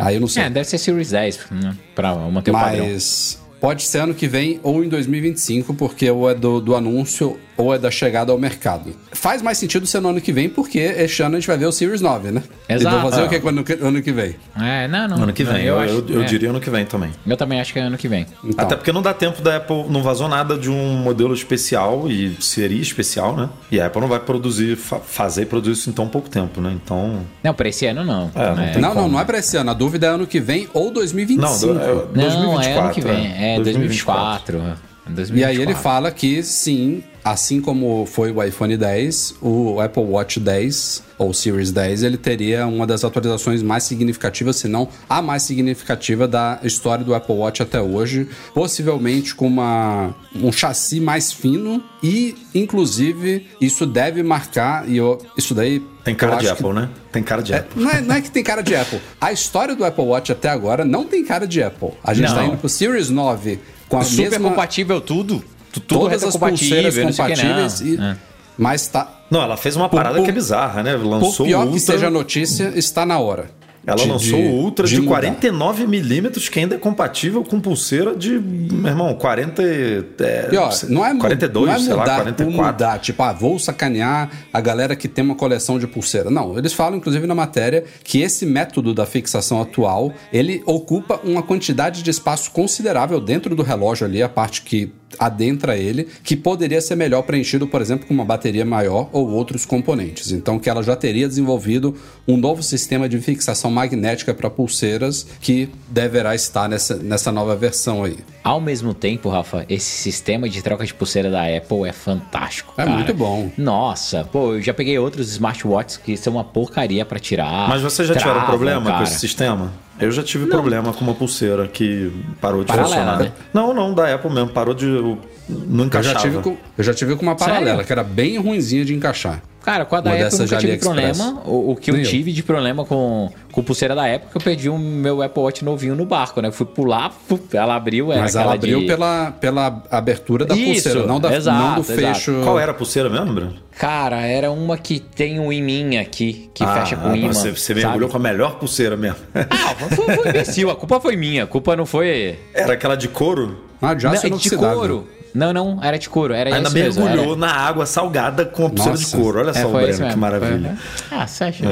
Aí 0.00 0.16
eu 0.16 0.20
não 0.20 0.28
sei. 0.28 0.42
É, 0.44 0.50
deve 0.50 0.68
ser 0.68 0.78
Series 0.78 1.10
10, 1.10 1.40
né? 1.50 1.76
Pra 1.94 2.14
manter 2.14 2.50
o 2.50 2.54
padrão. 2.54 2.86
mas 2.86 3.40
pode 3.60 3.84
ser 3.84 3.98
ano 3.98 4.12
que 4.12 4.26
vem 4.26 4.58
ou 4.62 4.82
em 4.82 4.88
2025, 4.88 5.74
porque 5.74 6.10
ou 6.10 6.28
é 6.28 6.34
do, 6.34 6.60
do 6.60 6.74
anúncio 6.74 7.38
ou 7.56 7.74
é 7.74 7.78
da 7.78 7.90
chegada 7.90 8.32
ao 8.32 8.38
mercado. 8.38 8.94
Faz 9.12 9.42
mais 9.42 9.58
sentido 9.58 9.86
ser 9.86 10.00
no 10.00 10.08
ano 10.08 10.20
que 10.20 10.32
vem, 10.32 10.48
porque 10.48 10.78
este 10.78 11.22
ano 11.22 11.36
a 11.36 11.38
gente 11.38 11.46
vai 11.46 11.56
ver 11.58 11.66
o 11.66 11.72
Series 11.72 12.00
9, 12.00 12.30
né? 12.30 12.42
Exato. 12.68 12.96
E 12.96 13.00
vão 13.00 13.10
fazer 13.10 13.22
Ah. 13.22 13.26
o 13.26 13.28
que 13.28 13.48
ano, 13.48 13.64
que- 13.64 13.78
ano 13.80 14.02
que 14.02 14.12
vem? 14.12 14.36
É, 14.60 14.88
não, 14.88 15.08
não. 15.08 15.22
Ano 15.24 15.32
que 15.32 15.44
não, 15.44 15.52
vem. 15.52 15.64
Eu, 15.64 15.78
acho- 15.78 15.92
eu, 15.94 16.08
eu 16.08 16.22
é. 16.22 16.24
diria 16.24 16.50
ano 16.50 16.60
que 16.60 16.70
vem 16.70 16.84
também. 16.86 17.10
Eu 17.26 17.36
também 17.36 17.60
acho 17.60 17.72
que 17.72 17.78
é 17.78 17.82
ano 17.82 17.96
que 17.98 18.08
vem. 18.08 18.26
Então, 18.44 18.64
Até 18.64 18.76
porque 18.76 18.90
não 18.92 19.02
dá 19.02 19.12
tempo 19.14 19.42
da 19.42 19.56
Apple, 19.56 19.84
não 19.88 20.02
vazou 20.02 20.28
nada 20.28 20.56
de 20.56 20.70
um 20.70 20.94
modelo 20.96 21.34
especial 21.34 22.08
e 22.10 22.36
seria 22.40 22.80
especial, 22.80 23.36
né? 23.36 23.48
E 23.70 23.80
a 23.80 23.86
Apple 23.86 24.00
não 24.00 24.08
vai 24.08 24.20
produzir, 24.20 24.76
fa- 24.76 25.00
fazer 25.00 25.42
e 25.42 25.46
produzir 25.46 25.72
isso 25.80 25.90
em 25.90 25.92
tão 25.92 26.08
pouco 26.08 26.28
tempo, 26.30 26.60
né? 26.60 26.72
Então. 26.82 27.20
Não, 27.42 27.52
pra 27.54 27.68
esse 27.68 27.86
ano 27.86 28.04
não. 28.04 28.30
É, 28.34 28.48
não 28.48 28.72
tem 28.72 28.80
não, 28.82 28.94
não, 28.94 29.08
não 29.08 29.20
é 29.20 29.24
pra 29.24 29.38
esse 29.38 29.56
ano. 29.56 29.70
A 29.70 29.74
dúvida 29.74 30.06
é 30.06 30.10
ano 30.10 30.26
que 30.26 30.40
vem 30.40 30.68
ou 30.72 30.90
2025. 30.90 31.74
Não, 31.74 31.80
é, 31.82 31.84
2024. 31.84 32.16
Não, 32.16 32.62
é 32.62 32.78
ano 32.78 32.90
que 32.94 33.00
vem. 33.00 33.26
É 33.26 33.56
2024. 33.56 34.58
2024. 34.58 34.91
E 35.34 35.44
aí 35.44 35.60
ele 35.60 35.74
fala 35.74 36.10
que 36.10 36.42
sim, 36.42 37.02
assim 37.24 37.60
como 37.60 38.04
foi 38.06 38.30
o 38.32 38.42
iPhone 38.42 38.76
10, 38.76 39.36
o 39.40 39.80
Apple 39.80 40.02
Watch 40.02 40.40
10 40.40 41.02
ou 41.18 41.32
Series 41.32 41.70
10, 41.70 42.02
ele 42.02 42.16
teria 42.16 42.66
uma 42.66 42.84
das 42.86 43.04
atualizações 43.04 43.62
mais 43.62 43.84
significativas, 43.84 44.56
se 44.56 44.66
não 44.66 44.88
a 45.08 45.22
mais 45.22 45.44
significativa 45.44 46.26
da 46.26 46.58
história 46.64 47.04
do 47.04 47.14
Apple 47.14 47.34
Watch 47.36 47.62
até 47.62 47.80
hoje, 47.80 48.26
possivelmente 48.52 49.34
com 49.34 49.46
uma, 49.46 50.14
um 50.34 50.50
chassi 50.50 50.98
mais 51.00 51.32
fino 51.32 51.82
e, 52.02 52.34
inclusive, 52.54 53.46
isso 53.60 53.86
deve 53.86 54.22
marcar, 54.22 54.88
e 54.88 54.96
eu, 54.96 55.18
isso 55.36 55.54
daí... 55.54 55.80
Tem 56.02 56.14
cara 56.16 56.36
de 56.36 56.46
acho 56.48 56.56
que- 56.56 56.62
Apple, 56.66 56.80
né? 56.80 56.88
Tem 57.12 57.22
cara 57.22 57.42
de 57.42 57.52
É, 57.52 57.58
Apple. 57.58 57.80
não, 57.80 57.90
é, 57.90 58.00
não 58.00 58.14
é 58.16 58.20
que 58.20 58.30
tem 58.30 58.42
cara 58.42 58.60
de 58.62 58.74
Apple. 58.74 59.00
A 59.20 59.30
história 59.32 59.76
do 59.76 59.84
Apple 59.84 60.04
Watch 60.04 60.32
até 60.32 60.48
agora 60.48 60.84
não 60.84 61.04
tem 61.04 61.24
cara 61.24 61.46
de 61.46 61.62
Apple. 61.62 61.90
A 62.02 62.12
gente 62.12 62.28
Não. 62.30 62.34
tá 62.34 62.44
indo 62.44 62.56
pro 62.56 62.68
Series 62.68 63.08
9 63.08 63.60
com 63.92 63.98
a 63.98 64.04
Super 64.04 64.30
mesma... 64.30 64.48
compatível 64.48 65.00
tudo. 65.02 65.44
tudo 65.70 65.86
todas 65.86 66.24
as 66.24 66.34
pulseiras 66.36 66.94
que, 66.94 67.02
compatíveis. 67.02 67.80
não. 67.80 67.86
E, 67.88 67.96
É. 68.00 68.16
Mas 68.56 68.86
tá. 68.86 69.08
Não, 69.30 69.40
ela 69.42 69.56
fez 69.56 69.76
uma 69.76 69.88
parada 69.88 70.16
por- 70.16 70.24
que 70.24 70.30
é 70.30 70.32
bizarra, 70.32 70.82
né? 70.82 70.94
Lançou 70.94 71.32
Por 71.38 71.44
pior 71.46 71.60
Ultra. 71.60 71.72
que 71.74 71.80
seja 71.80 72.06
a 72.06 72.10
notícia, 72.10 72.72
está 72.74 73.04
na 73.06 73.18
hora. 73.18 73.50
Ela 73.86 73.96
de- 73.96 74.08
lançou 74.08 74.38
de- 74.38 74.46
o 74.46 74.50
Ultra 74.52 74.86
de, 74.86 74.96
mudar. 75.00 75.10
49 75.10 75.86
milímetros, 75.88 76.48
que 76.48 76.60
ainda 76.60 76.76
é 76.76 76.78
compatível 76.78 77.42
com 77.42 77.60
pulseira 77.60 78.14
de, 78.14 78.38
meu 78.38 78.86
irmão, 78.90 79.12
40. 79.14 79.60
É, 79.62 80.48
E, 80.52 80.56
ó, 80.56 80.70
não 80.88 81.04
é, 81.04 81.12
mu- 81.12 81.18
42, 81.20 81.66
não 81.66 81.74
é 81.74 81.78
sei 81.80 81.92
lá, 81.94 82.00
mudar 82.00 82.16
44. 82.22 82.44
por 82.56 82.64
mudar, 82.66 82.98
tipo, 83.00 83.22
ah, 83.22 83.32
vou 83.32 83.58
sacanear 83.58 84.30
a 84.52 84.60
galera 84.60 84.94
que 84.94 85.08
tem 85.08 85.24
uma 85.24 85.34
coleção 85.34 85.78
de 85.78 85.86
pulseira. 85.86 86.30
Não, 86.30 86.56
eles 86.56 86.72
falam, 86.72 86.98
inclusive, 86.98 87.26
na 87.26 87.34
matéria, 87.34 87.84
que 88.04 88.20
esse 88.20 88.46
método 88.46 88.94
da 88.94 89.04
fixação 89.04 89.60
atual, 89.60 90.12
ele 90.32 90.62
ocupa 90.64 91.20
uma 91.24 91.42
quantidade 91.42 92.02
de 92.02 92.10
espaço 92.10 92.50
considerável 92.52 93.20
dentro 93.20 93.54
do 93.56 93.62
relógio 93.62 94.06
ali, 94.06 94.22
a 94.22 94.28
parte 94.28 94.62
que 94.62 94.92
adentra 95.18 95.76
ele, 95.76 96.08
que 96.22 96.36
poderia 96.36 96.80
ser 96.80 96.96
melhor 96.96 97.22
preenchido, 97.22 97.66
por 97.66 97.80
exemplo, 97.80 98.06
com 98.06 98.14
uma 98.14 98.24
bateria 98.24 98.64
maior 98.64 99.08
ou 99.12 99.28
outros 99.30 99.64
componentes. 99.64 100.32
Então, 100.32 100.58
que 100.58 100.68
ela 100.68 100.82
já 100.82 100.96
teria 100.96 101.28
desenvolvido 101.28 101.96
um 102.26 102.36
novo 102.36 102.62
sistema 102.62 103.08
de 103.08 103.18
fixação 103.20 103.70
magnética 103.70 104.32
para 104.34 104.48
pulseiras 104.50 105.26
que 105.40 105.68
deverá 105.88 106.34
estar 106.34 106.68
nessa, 106.68 106.96
nessa 106.96 107.32
nova 107.32 107.54
versão 107.56 108.04
aí. 108.04 108.18
Ao 108.42 108.60
mesmo 108.60 108.92
tempo, 108.92 109.28
Rafa, 109.28 109.64
esse 109.68 109.90
sistema 109.90 110.48
de 110.48 110.62
troca 110.62 110.84
de 110.84 110.92
pulseira 110.92 111.30
da 111.30 111.44
Apple 111.44 111.88
é 111.88 111.92
fantástico. 111.92 112.74
É 112.76 112.84
cara. 112.84 112.90
muito 112.90 113.14
bom. 113.14 113.50
Nossa, 113.56 114.24
pô, 114.24 114.54
eu 114.54 114.62
já 114.62 114.74
peguei 114.74 114.98
outros 114.98 115.30
smartwatches 115.30 115.96
que 115.96 116.16
são 116.16 116.34
uma 116.34 116.44
porcaria 116.44 117.04
pra 117.04 117.18
tirar. 117.18 117.68
Mas 117.68 117.82
vocês 117.82 118.08
já 118.08 118.14
tiveram 118.14 118.44
problema 118.44 118.84
cara. 118.84 118.96
com 118.98 119.04
esse 119.04 119.18
sistema? 119.18 119.72
Eu 120.02 120.10
já 120.10 120.22
tive 120.22 120.46
problema 120.46 120.92
com 120.92 121.04
uma 121.04 121.14
pulseira 121.14 121.66
que 121.68 122.10
parou 122.40 122.60
de 122.62 122.66
Paralela, 122.66 122.88
funcionar. 122.96 123.18
né? 123.20 123.32
Não, 123.54 123.72
não, 123.72 123.94
da 123.94 124.12
Apple 124.14 124.30
mesmo, 124.32 124.48
parou 124.50 124.74
de. 124.74 124.86
Não 124.86 125.80
Eu 125.80 125.84
encaixava. 125.86 126.14
já, 126.14 126.20
tive 126.20 126.38
com, 126.42 126.56
eu 126.78 126.84
já 126.84 126.92
tive 126.94 127.14
com 127.16 127.22
uma 127.22 127.36
Sério? 127.38 127.54
paralela, 127.54 127.84
que 127.84 127.92
era 127.92 128.02
bem 128.02 128.38
ruinzinha 128.38 128.84
de 128.84 128.94
encaixar. 128.94 129.40
Cara, 129.62 129.84
com 129.84 129.94
a 129.96 130.00
da 130.00 130.10
Uma 130.10 130.16
Apple 130.26 130.32
eu 130.34 130.38
nunca 130.40 130.56
de 130.56 130.60
tive 130.66 130.78
problema. 130.78 131.42
O, 131.46 131.70
o 131.72 131.76
que 131.76 131.90
eu 131.90 131.94
Nem 131.94 132.04
eu. 132.04 132.10
tive 132.10 132.32
de 132.32 132.42
problema 132.42 132.84
com, 132.84 133.30
com 133.52 133.62
pulseira 133.62 133.94
da 133.94 134.18
que 134.18 134.36
eu 134.36 134.40
perdi 134.40 134.68
o 134.68 134.76
meu 134.76 135.22
Apple 135.22 135.42
Watch 135.42 135.64
novinho 135.64 135.94
no 135.94 136.04
barco, 136.04 136.40
né? 136.40 136.48
Eu 136.48 136.52
fui 136.52 136.66
pular, 136.66 137.12
ela 137.52 137.76
abriu, 137.76 138.12
era 138.12 138.22
Mas 138.22 138.34
ela 138.34 138.54
abriu 138.54 138.80
de... 138.80 138.86
pela, 138.86 139.30
pela 139.32 139.82
abertura 139.90 140.44
da 140.44 140.54
Isso, 140.54 140.84
pulseira, 140.84 141.06
não, 141.06 141.20
da, 141.20 141.34
exato, 141.34 141.58
não 141.58 141.74
do 141.76 141.80
exato. 141.80 142.00
fecho. 142.00 142.40
Qual 142.42 142.58
era 142.58 142.72
a 142.72 142.74
pulseira 142.74 143.08
mesmo, 143.08 143.32
Bruno? 143.32 143.54
Cara, 143.78 144.20
era 144.26 144.50
uma 144.50 144.76
que 144.76 144.98
tem 144.98 145.38
um 145.38 145.52
imã 145.52 146.00
aqui, 146.00 146.50
que 146.52 146.64
Ah, 146.64 146.80
fecha 146.80 146.96
com 146.96 147.14
imã. 147.14 147.32
Você, 147.32 147.50
você 147.52 147.74
mergulhou 147.74 148.08
com 148.10 148.16
a 148.16 148.20
melhor 148.20 148.58
pulseira 148.58 148.96
mesmo. 148.96 149.18
Ah, 149.34 149.74
foi, 149.94 150.16
foi 150.16 150.28
imbecil, 150.30 150.70
a 150.70 150.76
culpa 150.76 151.00
foi 151.00 151.16
minha, 151.16 151.44
a 151.44 151.46
culpa 151.46 151.76
não 151.76 151.86
foi... 151.86 152.38
Era 152.52 152.72
aquela 152.74 152.96
de 152.96 153.08
couro? 153.08 153.64
Ah, 153.80 153.94
de 153.94 154.06
aço 154.06 154.14
não, 154.14 154.20
de 154.22 154.26
inoxidável. 154.28 154.78
couro. 154.78 155.08
Não, 155.34 155.52
não, 155.52 155.78
era 155.82 155.98
de 155.98 156.08
couro, 156.08 156.34
era 156.34 156.54
Ainda 156.54 156.68
isso 156.68 156.76
mesmo, 156.76 157.04
mergulhou 157.04 157.32
era- 157.32 157.40
na 157.40 157.52
água 157.52 157.86
salgada 157.86 158.44
com 158.44 158.66
a 158.66 158.68
pulseira 158.68 158.98
Nossa. 158.98 159.04
de 159.16 159.22
couro. 159.22 159.38
Olha 159.40 159.50
É, 159.50 159.54
só 159.54 159.68
o 159.68 159.80
isso 159.80 159.98
Breno, 159.98 160.12
que 160.12 160.18
maravilha. 160.18 160.76
foi- 161.08 161.18
Ah, 161.18 161.26
você 161.26 161.44
acha? 161.44 161.64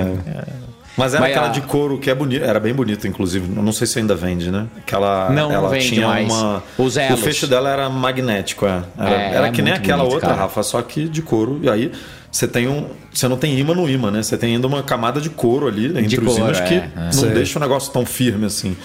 Mas 0.96 1.14
era 1.14 1.20
Mas 1.22 1.30
aquela 1.30 1.46
a- 1.46 1.50
de 1.52 1.60
couro 1.62 1.98
que 1.98 2.10
é 2.10 2.14
bonita, 2.14 2.44
era 2.44 2.58
bem 2.60 2.74
bonita, 2.74 3.06
inclusive. 3.08 3.50
Eu 3.56 3.62
Não 3.62 3.72
sei 3.72 3.86
se 3.86 3.98
ainda 3.98 4.14
vende, 4.14 4.50
né? 4.50 4.66
Aquela, 4.76 5.30
Não, 5.30 5.48
não 5.48 5.54
ela 5.54 5.68
vende 5.70 5.88
tinha 5.88 6.06
mais. 6.06 6.30
uma. 6.30 6.62
Os 6.76 6.96
o 6.96 7.00
elos. 7.00 7.20
fecho 7.20 7.46
dela 7.46 7.70
era 7.70 7.88
magnético, 7.88 8.66
é. 8.66 8.82
Era, 8.98 9.10
É, 9.14 9.34
era 9.34 9.46
é 9.46 9.50
que 9.50 9.62
nem 9.62 9.72
aquela 9.72 9.98
bonito, 9.98 10.14
outra, 10.14 10.30
cara. 10.30 10.40
Rafa, 10.42 10.62
só 10.62 10.82
que 10.82 11.08
de 11.08 11.22
couro. 11.22 11.60
E 11.62 11.70
aí 11.70 11.92
você 12.30 12.46
tem 12.46 12.68
um. 12.68 12.86
Você 13.14 13.28
não 13.28 13.36
tem 13.36 13.58
imã 13.58 13.72
no 13.74 13.88
imã, 13.88 14.10
né? 14.10 14.22
Você 14.22 14.36
tem 14.36 14.54
ainda 14.56 14.66
uma 14.66 14.82
camada 14.82 15.20
de 15.20 15.30
couro 15.30 15.68
ali 15.68 15.86
entre 15.98 16.18
os 16.20 16.26
couro, 16.26 16.40
ímãs 16.42 16.60
é, 16.60 16.64
que 16.64 16.74
é. 16.74 16.90
não 16.96 17.12
Sei. 17.12 17.30
deixa 17.30 17.58
o 17.58 17.62
negócio 17.62 17.92
tão 17.92 18.04
firme 18.04 18.46
assim. 18.46 18.76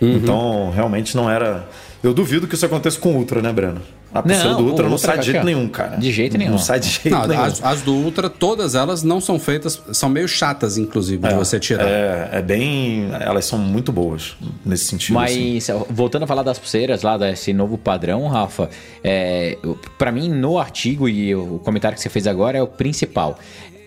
Uhum. 0.00 0.16
Então, 0.16 0.70
realmente 0.74 1.16
não 1.16 1.30
era. 1.30 1.66
Eu 2.02 2.12
duvido 2.12 2.46
que 2.46 2.54
isso 2.54 2.66
aconteça 2.66 2.98
com 2.98 3.14
o 3.14 3.16
Ultra, 3.16 3.40
né, 3.40 3.52
Breno? 3.52 3.80
A 4.14 4.22
pulseira 4.22 4.50
Não, 4.50 4.58
do 4.58 4.68
Ultra 4.68 4.84
o 4.84 4.88
não 4.88 4.92
Ultra, 4.94 5.12
sai 5.14 5.18
de 5.18 5.32
jeito 5.32 5.44
nenhum, 5.44 5.68
cara. 5.68 5.96
De 5.96 6.12
jeito 6.12 6.38
nenhum. 6.38 6.52
Não 6.52 6.58
sai 6.58 6.78
de 6.78 6.88
jeito 6.88 7.10
Não, 7.10 7.26
nenhum. 7.26 7.42
as, 7.42 7.64
as 7.64 7.82
do 7.82 7.92
Ultra, 7.92 8.30
todas 8.30 8.76
elas 8.76 9.02
não 9.02 9.20
são 9.20 9.40
feitas, 9.40 9.82
são 9.92 10.08
meio 10.08 10.28
chatas, 10.28 10.78
inclusive, 10.78 11.26
de 11.26 11.34
você 11.34 11.58
tirar. 11.58 11.84
É, 11.84 12.28
é 12.34 12.40
bem. 12.42 13.08
Elas 13.18 13.44
são 13.44 13.58
muito 13.58 13.90
boas 13.90 14.36
nesse 14.64 14.84
sentido. 14.84 15.18
assim. 15.18 15.54
Mas, 15.54 15.66
voltando 15.90 16.22
a 16.22 16.26
falar 16.28 16.44
das 16.44 16.60
pulseiras 16.60 17.02
lá, 17.02 17.18
desse 17.18 17.52
novo 17.52 17.76
padrão, 17.76 18.28
Rafa, 18.28 18.70
é, 19.02 19.58
para 19.98 20.12
mim, 20.12 20.28
no 20.28 20.60
artigo 20.60 21.08
e 21.08 21.34
o 21.34 21.58
comentário 21.64 21.96
que 21.96 22.02
você 22.02 22.08
fez 22.08 22.28
agora 22.28 22.56
é 22.56 22.62
o 22.62 22.68
principal. 22.68 23.36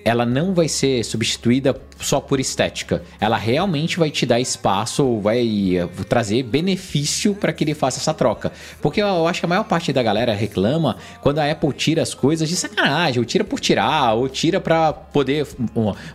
Ela 0.07 0.25
não 0.25 0.53
vai 0.53 0.69
ser 0.69 1.03
substituída 1.03 1.75
só 1.99 2.21
por 2.21 2.39
estética. 2.39 3.03
Ela 3.19 3.35
realmente 3.35 3.99
vai 3.99 4.09
te 4.09 4.25
dar 4.25 4.39
espaço, 4.39 5.19
vai 5.19 5.75
eh, 5.75 5.87
trazer 6.07 6.43
benefício 6.43 7.35
para 7.35 7.51
que 7.51 7.63
ele 7.63 7.73
faça 7.73 7.99
essa 7.99 8.13
troca. 8.13 8.51
Porque 8.81 9.01
eu 9.01 9.27
acho 9.27 9.41
que 9.41 9.45
a 9.45 9.49
maior 9.49 9.63
parte 9.65 9.91
da 9.91 10.01
galera 10.01 10.33
reclama 10.33 10.95
quando 11.21 11.39
a 11.39 11.51
Apple 11.51 11.73
tira 11.73 12.01
as 12.01 12.13
coisas 12.13 12.47
de 12.47 12.55
sacanagem, 12.55 13.19
ou 13.19 13.25
tira 13.25 13.43
por 13.43 13.59
tirar, 13.59 14.13
ou 14.13 14.29
tira 14.29 14.61
para 14.61 14.93
poder 14.93 15.45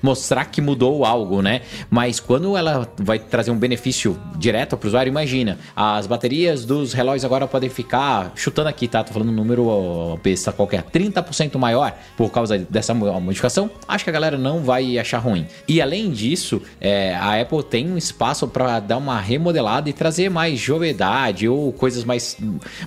mostrar 0.03 0.47
que 0.47 0.61
mudou 0.63 1.05
algo, 1.05 1.43
né? 1.43 1.61
Mas 1.91 2.19
quando 2.19 2.57
ela 2.57 2.89
vai 2.97 3.19
trazer 3.19 3.51
um 3.51 3.59
benefício 3.59 4.19
direto 4.39 4.77
para 4.77 4.87
o 4.87 4.89
usuário, 4.89 5.11
imagina, 5.11 5.59
as 5.77 6.07
baterias 6.07 6.65
dos 6.65 6.93
relógios 6.95 7.25
agora 7.27 7.47
podem 7.47 7.69
ficar, 7.69 8.33
chutando 8.37 8.69
aqui, 8.69 8.89
tá? 8.89 9.05
Tô 9.05 9.13
falando 9.13 9.29
um 9.29 9.35
número 9.35 10.19
besta 10.23 10.51
qualquer, 10.53 10.83
30% 10.85 11.59
maior 11.59 11.93
por 12.17 12.31
causa 12.31 12.57
dessa 12.59 12.95
mo- 12.95 13.21
modificação, 13.21 13.71
acho 13.87 14.05
que 14.05 14.11
a 14.11 14.13
galera 14.13 14.39
não 14.39 14.63
vai 14.63 14.99
achar 14.99 15.19
ruim. 15.19 15.47
E 15.67 15.81
além 15.81 16.11
disso, 16.11 16.63
é, 16.81 17.15
a 17.15 17.41
Apple 17.41 17.63
tem 17.63 17.91
um 17.91 17.99
espaço 17.99 18.47
para 18.49 18.81
dar 18.81 18.99
uma 18.99 19.21
remodelada 19.21 19.89
e 19.89 19.93
trazer 19.93 20.31
mais 20.31 20.59
joviedade 20.59 21.49
ou 21.49 21.73
coisas 21.73 22.05
mais, 22.05 22.37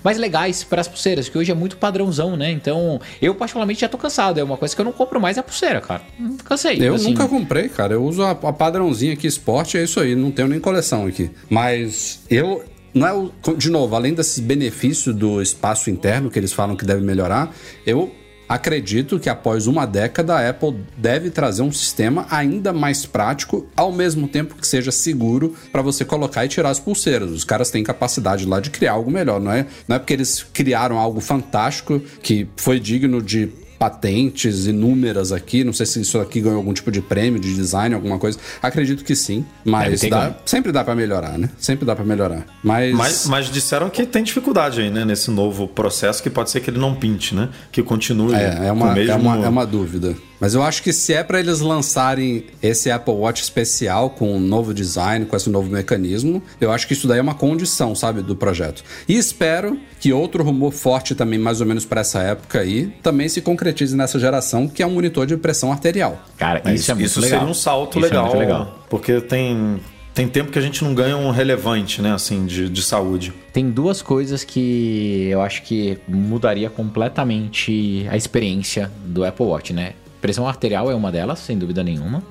mais 0.04 0.18
legais 0.18 0.64
para 0.64 0.82
as 0.82 0.88
pulseiras, 0.88 1.30
que 1.30 1.38
hoje 1.38 1.52
é 1.52 1.56
muito 1.56 1.78
padrãozão, 1.78 2.36
né? 2.36 2.52
Então, 2.52 3.00
eu 3.22 3.36
particularmente 3.36 3.82
já 3.82 3.90
tô 3.90 3.98
cansado. 3.98 4.40
É 4.40 4.44
uma 4.44 4.58
coisa 4.58 4.76
que 4.76 4.82
eu 4.82 4.86
não 4.86 4.92
compro 4.92 5.20
mais 5.20 5.38
é 5.38 5.40
a 5.40 5.44
pulseira, 5.44 5.82
cara. 5.82 6.02
Cansei. 6.44 6.78
Eu 6.82 6.96
assim. 6.96 7.10
nunca 7.10 7.28
comprei, 7.28 7.70
cara. 7.70 7.94
Eu 7.94 8.04
uso 8.04 8.24
a, 8.24 8.32
a 8.32 8.54
padrãozinha 8.54 9.14
aqui, 9.14 9.28
esporte, 9.28 9.78
é 9.78 9.84
isso 9.84 10.00
aí. 10.00 10.16
Não 10.16 10.32
tenho 10.32 10.48
nem 10.48 10.60
coleção 10.60 11.06
aqui. 11.06 11.30
Mas 11.50 12.24
eu. 12.30 12.64
Não 12.94 13.06
é 13.06 13.54
de 13.58 13.70
novo, 13.70 13.94
além 13.94 14.14
desses 14.14 14.40
benefícios 14.40 15.14
do 15.14 15.42
espaço 15.42 15.90
interno 15.90 16.32
que 16.32 16.40
eles 16.40 16.54
falam 16.54 16.78
que 16.78 16.86
deve 16.86 17.02
melhorar, 17.04 17.54
eu 17.86 18.10
acredito 18.48 19.20
que 19.20 19.30
após 19.30 19.68
uma 19.68 19.86
década 19.86 20.36
a 20.36 20.50
Apple 20.50 20.78
deve 20.98 21.30
trazer 21.30 21.62
um 21.62 21.72
sistema 21.72 22.26
ainda 22.30 22.72
mais 22.72 23.06
prático, 23.06 23.68
ao 23.76 23.92
mesmo 23.92 24.28
tempo 24.28 24.56
que 24.56 24.68
seja 24.68 24.92
seguro 24.92 25.56
para 25.72 25.82
você 25.82 26.06
colocar 26.06 26.46
e 26.46 26.50
tirar 26.50 26.70
as 26.70 26.80
pulseiras. 26.80 27.32
Os 27.32 27.44
caras 27.44 27.70
têm 27.70 27.84
capacidade 27.84 28.46
lá 28.46 28.60
de 28.60 28.70
criar 28.70 28.94
algo 28.94 29.12
melhor, 29.12 29.40
não 29.40 29.52
é? 29.52 29.66
Não 29.88 29.96
é 29.96 30.00
porque 30.00 30.14
eles 30.14 30.46
criaram 30.54 30.98
algo 30.98 31.20
fantástico 31.20 32.00
que 32.22 32.48
foi 32.56 32.80
digno 32.80 33.22
de 33.22 33.52
patentes 33.78 34.68
inúmeras 34.68 35.32
aqui. 35.32 35.64
Não 35.64 35.74
sei 35.74 35.86
se 35.86 36.02
isso 36.02 36.20
aqui 36.20 36.42
ganhou 36.42 36.58
algum 36.58 36.74
tipo 36.74 36.92
de 36.92 37.02
prêmio 37.02 37.40
de 37.40 37.54
design, 37.54 37.94
alguma 37.96 38.18
coisa. 38.18 38.38
Acredito 38.62 39.04
que 39.04 39.16
sim, 39.16 39.46
mas 39.64 40.02
ter 40.02 40.10
dá- 40.10 40.36
sempre 40.46 40.72
dá 40.72 40.84
pra 40.84 40.96
melhorar, 40.96 41.38
né? 41.38 41.50
Sempre 41.58 41.86
dá 41.86 41.96
pra 41.96 42.06
melhorar. 42.06 42.46
Mas, 42.64 42.96
Mas, 42.96 43.28
mas 43.28 43.46
disseram 43.52 43.90
que 43.90 44.06
tem 44.06 44.24
dificuldade 44.24 44.82
aí, 44.82 44.90
né? 44.90 45.06
Nesse 45.06 45.30
novo 45.32 45.68
processo, 45.68 46.22
que 46.22 46.30
pode 46.30 46.50
ser 46.50 46.60
que 46.62 46.70
ele 46.70 46.80
não 46.80 46.96
pinte, 46.96 47.36
né? 47.36 47.50
Que 47.72 47.82
continue 47.84 48.34
é, 48.34 48.68
é, 48.68 48.72
uma, 48.72 48.92
o 48.92 48.94
mesmo... 48.94 49.12
é, 49.12 49.16
uma, 49.16 49.46
é 49.46 49.50
uma 49.50 49.66
dúvida. 49.66 50.16
Mas 50.46 50.54
eu 50.54 50.62
acho 50.62 50.84
que 50.84 50.94
se 50.94 51.12
é 51.12 51.24
pra 51.24 51.40
eles 51.40 51.60
lançarem 51.60 52.44
esse 52.62 52.92
Apple 52.92 53.16
Watch 53.16 53.42
especial 53.42 54.12
com 54.12 54.38
um 54.38 54.40
novo 54.40 54.76
design, 54.76 55.26
com 55.26 55.36
esse 55.36 55.50
novo 55.50 55.72
mecanismo, 55.72 56.40
eu 56.62 56.72
acho 56.72 56.86
que 56.86 56.94
isso 56.94 57.08
daí 57.08 57.18
é 57.18 57.22
uma 57.24 57.34
condição, 57.34 57.96
sabe, 57.96 58.22
do 58.22 58.36
projeto. 58.36 58.84
E 59.10 59.18
espero 59.18 59.76
que 60.00 60.14
outro 60.14 60.44
rumor 60.44 60.72
forte 60.72 61.16
também, 61.16 61.40
mais 61.40 61.62
ou 61.62 61.66
menos 61.66 61.84
pra 61.84 62.02
essa 62.02 62.20
época 62.22 62.60
aí, 62.60 62.94
também 63.02 63.28
se 63.28 63.42
concretize 63.42 63.98
nessa 63.98 64.20
geração, 64.20 64.68
que 64.68 64.84
é 64.84 64.86
um 64.86 64.92
monitor 64.92 65.26
de 65.26 65.36
pressão 65.36 65.72
arterial. 65.72 66.24
Cara, 66.38 66.62
É, 66.64 66.76
isso, 66.76 66.92
é 66.92 66.94
muito 66.94 67.08
isso 67.08 67.20
legal. 67.22 67.40
seria 67.40 67.52
um 67.52 67.56
salto 67.56 67.98
Isso 67.98 68.06
é 68.06 68.10
legal, 68.10 68.26
muito 68.26 68.38
legal. 68.38 68.86
Porque 68.88 69.20
tem, 69.22 69.80
tem 70.14 70.28
tempo 70.28 70.52
que 70.52 70.60
a 70.60 70.62
gente 70.62 70.84
não 70.84 70.94
ganha 70.94 71.18
um 71.18 71.32
relevante, 71.32 72.04
né? 72.04 72.14
Assim, 72.14 72.46
de, 72.46 72.70
de 72.70 72.84
saúde. 72.84 73.34
Tem 73.52 73.68
duas 73.68 74.04
coisas 74.04 74.44
que 74.44 75.28
eu 75.28 75.42
acho 75.42 75.64
que 75.64 75.98
mudaria 76.08 76.70
completamente 76.70 78.06
a 78.12 78.16
experiência 78.16 78.92
do 79.08 79.26
Apple 79.26 79.48
Watch, 79.48 79.74
né? 79.74 79.94
Pressão 80.26 80.48
arterial 80.48 80.90
é 80.90 80.96
uma 80.96 81.12
delas, 81.12 81.38
sem 81.38 81.56
dúvida 81.56 81.84
nenhuma. 81.84 82.24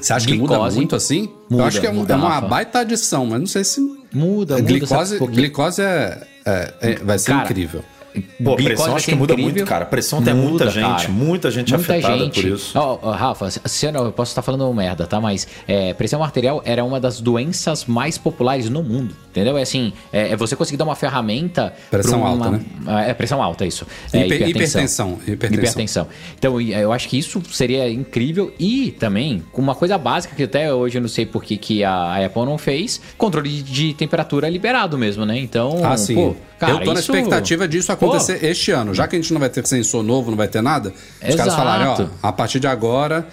Você 0.00 0.10
acha 0.12 0.26
que 0.26 0.32
muda 0.32 0.54
Glicose. 0.54 0.76
muito 0.76 0.96
assim? 0.96 1.28
Muda, 1.50 1.62
eu 1.62 1.66
acho 1.66 1.80
que 1.80 1.86
é, 1.86 1.92
muda, 1.92 2.14
é 2.14 2.16
uma 2.16 2.40
baita 2.40 2.78
adição, 2.78 3.26
mas 3.26 3.40
não 3.40 3.46
sei 3.46 3.62
se. 3.62 3.78
Muda, 3.80 4.56
muda. 4.56 4.60
glicose 4.62 5.18
glicose 5.18 5.82
é, 5.82 6.26
é- 6.46 6.74
é- 6.80 6.94
vai 6.96 7.18
ser 7.18 7.32
Cara, 7.32 7.44
incrível. 7.44 7.84
Pô, 8.12 8.56
Glicose 8.56 8.64
pressão 8.64 8.86
vai 8.86 8.94
acho 8.96 9.06
que 9.06 9.14
muda 9.14 9.32
incrível. 9.32 9.52
muito, 9.54 9.68
cara. 9.68 9.84
Pressão 9.86 10.22
tem 10.22 10.34
muita 10.34 10.50
Muda, 10.64 10.70
gente, 10.70 10.84
cara. 10.84 11.08
muita 11.08 11.50
gente 11.50 11.74
afetada 11.74 12.28
por 12.28 12.44
isso. 12.44 12.78
Ó, 12.78 12.98
ó, 13.02 13.10
Rafa, 13.12 13.50
se- 13.50 13.86
eu, 13.86 13.92
não, 13.92 14.04
eu 14.04 14.12
posso 14.12 14.30
estar 14.32 14.42
falando 14.42 14.72
merda, 14.74 15.06
tá? 15.06 15.20
Mas 15.20 15.46
é, 15.66 15.94
pressão 15.94 16.22
arterial 16.22 16.60
era 16.64 16.84
uma 16.84 17.00
das 17.00 17.20
doenças 17.20 17.84
mais 17.86 18.18
populares 18.18 18.68
no 18.68 18.82
mundo, 18.82 19.14
entendeu? 19.30 19.56
É 19.56 19.62
assim, 19.62 19.92
é, 20.12 20.32
é 20.32 20.36
você 20.36 20.54
conseguir 20.56 20.76
dar 20.76 20.84
uma 20.84 20.94
ferramenta... 20.96 21.72
Pressão 21.90 22.20
pra 22.20 22.28
alta, 22.30 22.50
né? 22.50 22.60
É, 23.08 23.14
pressão 23.14 23.42
alta, 23.42 23.64
isso. 23.64 23.86
É, 24.12 24.26
Hiper- 24.26 24.48
hipertensão, 24.48 25.18
hipertensão. 25.26 25.58
Hipertensão. 25.58 26.08
Então, 26.38 26.60
eu 26.60 26.92
acho 26.92 27.08
que 27.08 27.18
isso 27.18 27.40
seria 27.50 27.88
incrível 27.90 28.52
e 28.58 28.90
também, 28.98 29.42
com 29.52 29.62
uma 29.62 29.74
coisa 29.74 29.96
básica 29.96 30.34
que 30.34 30.42
até 30.42 30.72
hoje 30.72 30.98
eu 30.98 31.02
não 31.02 31.08
sei 31.08 31.24
por 31.24 31.42
que, 31.42 31.56
que 31.56 31.84
a 31.84 32.24
Apple 32.26 32.44
não 32.44 32.58
fez, 32.58 33.00
controle 33.16 33.48
de, 33.48 33.62
de 33.62 33.94
temperatura 33.94 34.48
liberado 34.48 34.98
mesmo, 34.98 35.24
né? 35.24 35.38
Então, 35.38 35.80
Ah, 35.84 35.96
sim. 35.96 36.14
pô, 36.14 36.34
cara, 36.58 36.72
eu 36.74 36.78
tô 36.80 36.92
na 36.92 37.00
isso- 37.00 37.12
expectativa 37.12 37.66
disso 37.68 37.90
acontecer 37.92 38.01
este 38.42 38.70
ano. 38.70 38.94
Já 38.94 39.06
que 39.06 39.16
a 39.16 39.18
gente 39.20 39.32
não 39.32 39.40
vai 39.40 39.48
ter 39.48 39.66
sensor 39.66 40.02
novo, 40.02 40.30
não 40.30 40.36
vai 40.36 40.48
ter 40.48 40.62
nada, 40.62 40.90
os 40.90 41.34
caras 41.34 41.52
Exato. 41.52 41.56
falarem, 41.56 41.86
ó, 41.86 42.06
a 42.22 42.32
partir 42.32 42.60
de 42.60 42.66
agora, 42.66 43.26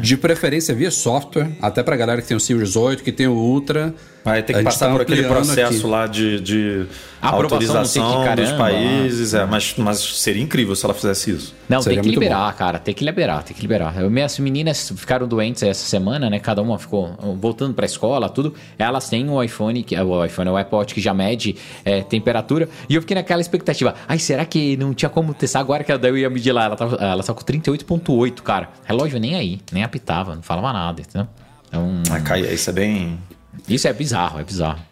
de 0.00 0.16
preferência 0.16 0.74
via 0.74 0.90
software, 0.90 1.50
até 1.60 1.82
pra 1.82 1.96
galera 1.96 2.22
que 2.22 2.28
tem 2.28 2.36
o 2.36 2.40
Series 2.40 2.76
8, 2.76 3.02
que 3.02 3.12
tem 3.12 3.26
o 3.26 3.34
Ultra. 3.34 3.94
Vai 4.28 4.42
ter 4.42 4.54
a 4.54 4.58
que 4.58 4.64
passar 4.64 4.86
tá 4.86 4.92
por 4.92 5.02
aquele 5.02 5.24
processo 5.24 5.78
aqui. 5.78 5.86
lá 5.86 6.06
de, 6.06 6.40
de 6.40 6.86
autorização 7.20 8.14
dos 8.14 8.24
caramba, 8.24 8.58
países. 8.58 9.34
É, 9.34 9.44
mas, 9.44 9.74
mas 9.76 9.98
seria 9.98 10.42
incrível 10.42 10.74
se 10.76 10.84
ela 10.84 10.94
fizesse 10.94 11.30
isso. 11.30 11.54
Não, 11.68 11.82
Seria 11.82 12.00
tem 12.00 12.10
que 12.10 12.18
liberar, 12.18 12.54
cara. 12.54 12.78
Tem 12.78 12.94
que 12.94 13.04
liberar, 13.04 13.42
tem 13.42 13.54
que 13.54 13.60
liberar. 13.62 14.00
Eu, 14.00 14.10
minhas 14.10 14.38
meninas 14.38 14.92
ficaram 14.96 15.26
doentes 15.26 15.62
essa 15.62 15.86
semana, 15.86 16.30
né? 16.30 16.38
Cada 16.38 16.62
uma 16.62 16.78
ficou 16.78 17.14
voltando 17.40 17.74
pra 17.74 17.86
escola, 17.86 18.28
tudo. 18.28 18.54
Elas 18.78 19.08
têm 19.08 19.28
o 19.28 19.42
iPhone, 19.42 19.82
que, 19.82 19.98
o 19.98 20.24
iPhone, 20.24 20.50
o 20.50 20.56
iPod 20.56 20.94
que 20.94 21.00
já 21.00 21.12
mede 21.12 21.56
é, 21.84 22.02
temperatura. 22.02 22.68
E 22.88 22.94
eu 22.94 23.00
fiquei 23.00 23.14
naquela 23.14 23.40
expectativa. 23.40 23.94
Ai, 24.06 24.18
será 24.18 24.44
que 24.44 24.76
não 24.76 24.94
tinha 24.94 25.08
como 25.08 25.34
testar 25.34 25.60
agora 25.60 25.82
que 25.84 25.92
eu 25.92 26.16
ia 26.16 26.30
medir 26.30 26.52
lá? 26.52 26.64
Ela 26.64 26.76
tava, 26.76 26.96
ela 26.96 27.22
tava 27.22 27.38
com 27.38 27.44
38,8, 27.44 28.42
cara. 28.42 28.68
Relógio 28.84 29.18
nem 29.18 29.34
aí, 29.34 29.60
nem 29.72 29.82
apitava, 29.82 30.34
não 30.34 30.42
falava 30.42 30.72
nada, 30.72 31.00
entendeu? 31.00 31.28
Então, 31.68 32.02
Ah, 32.10 32.20
cai, 32.20 32.40
isso 32.40 32.70
é 32.70 32.72
bem. 32.72 33.18
Isso 33.66 33.88
é 33.88 33.92
bizarro, 33.92 34.40
é 34.40 34.44
bizarro. 34.44 34.88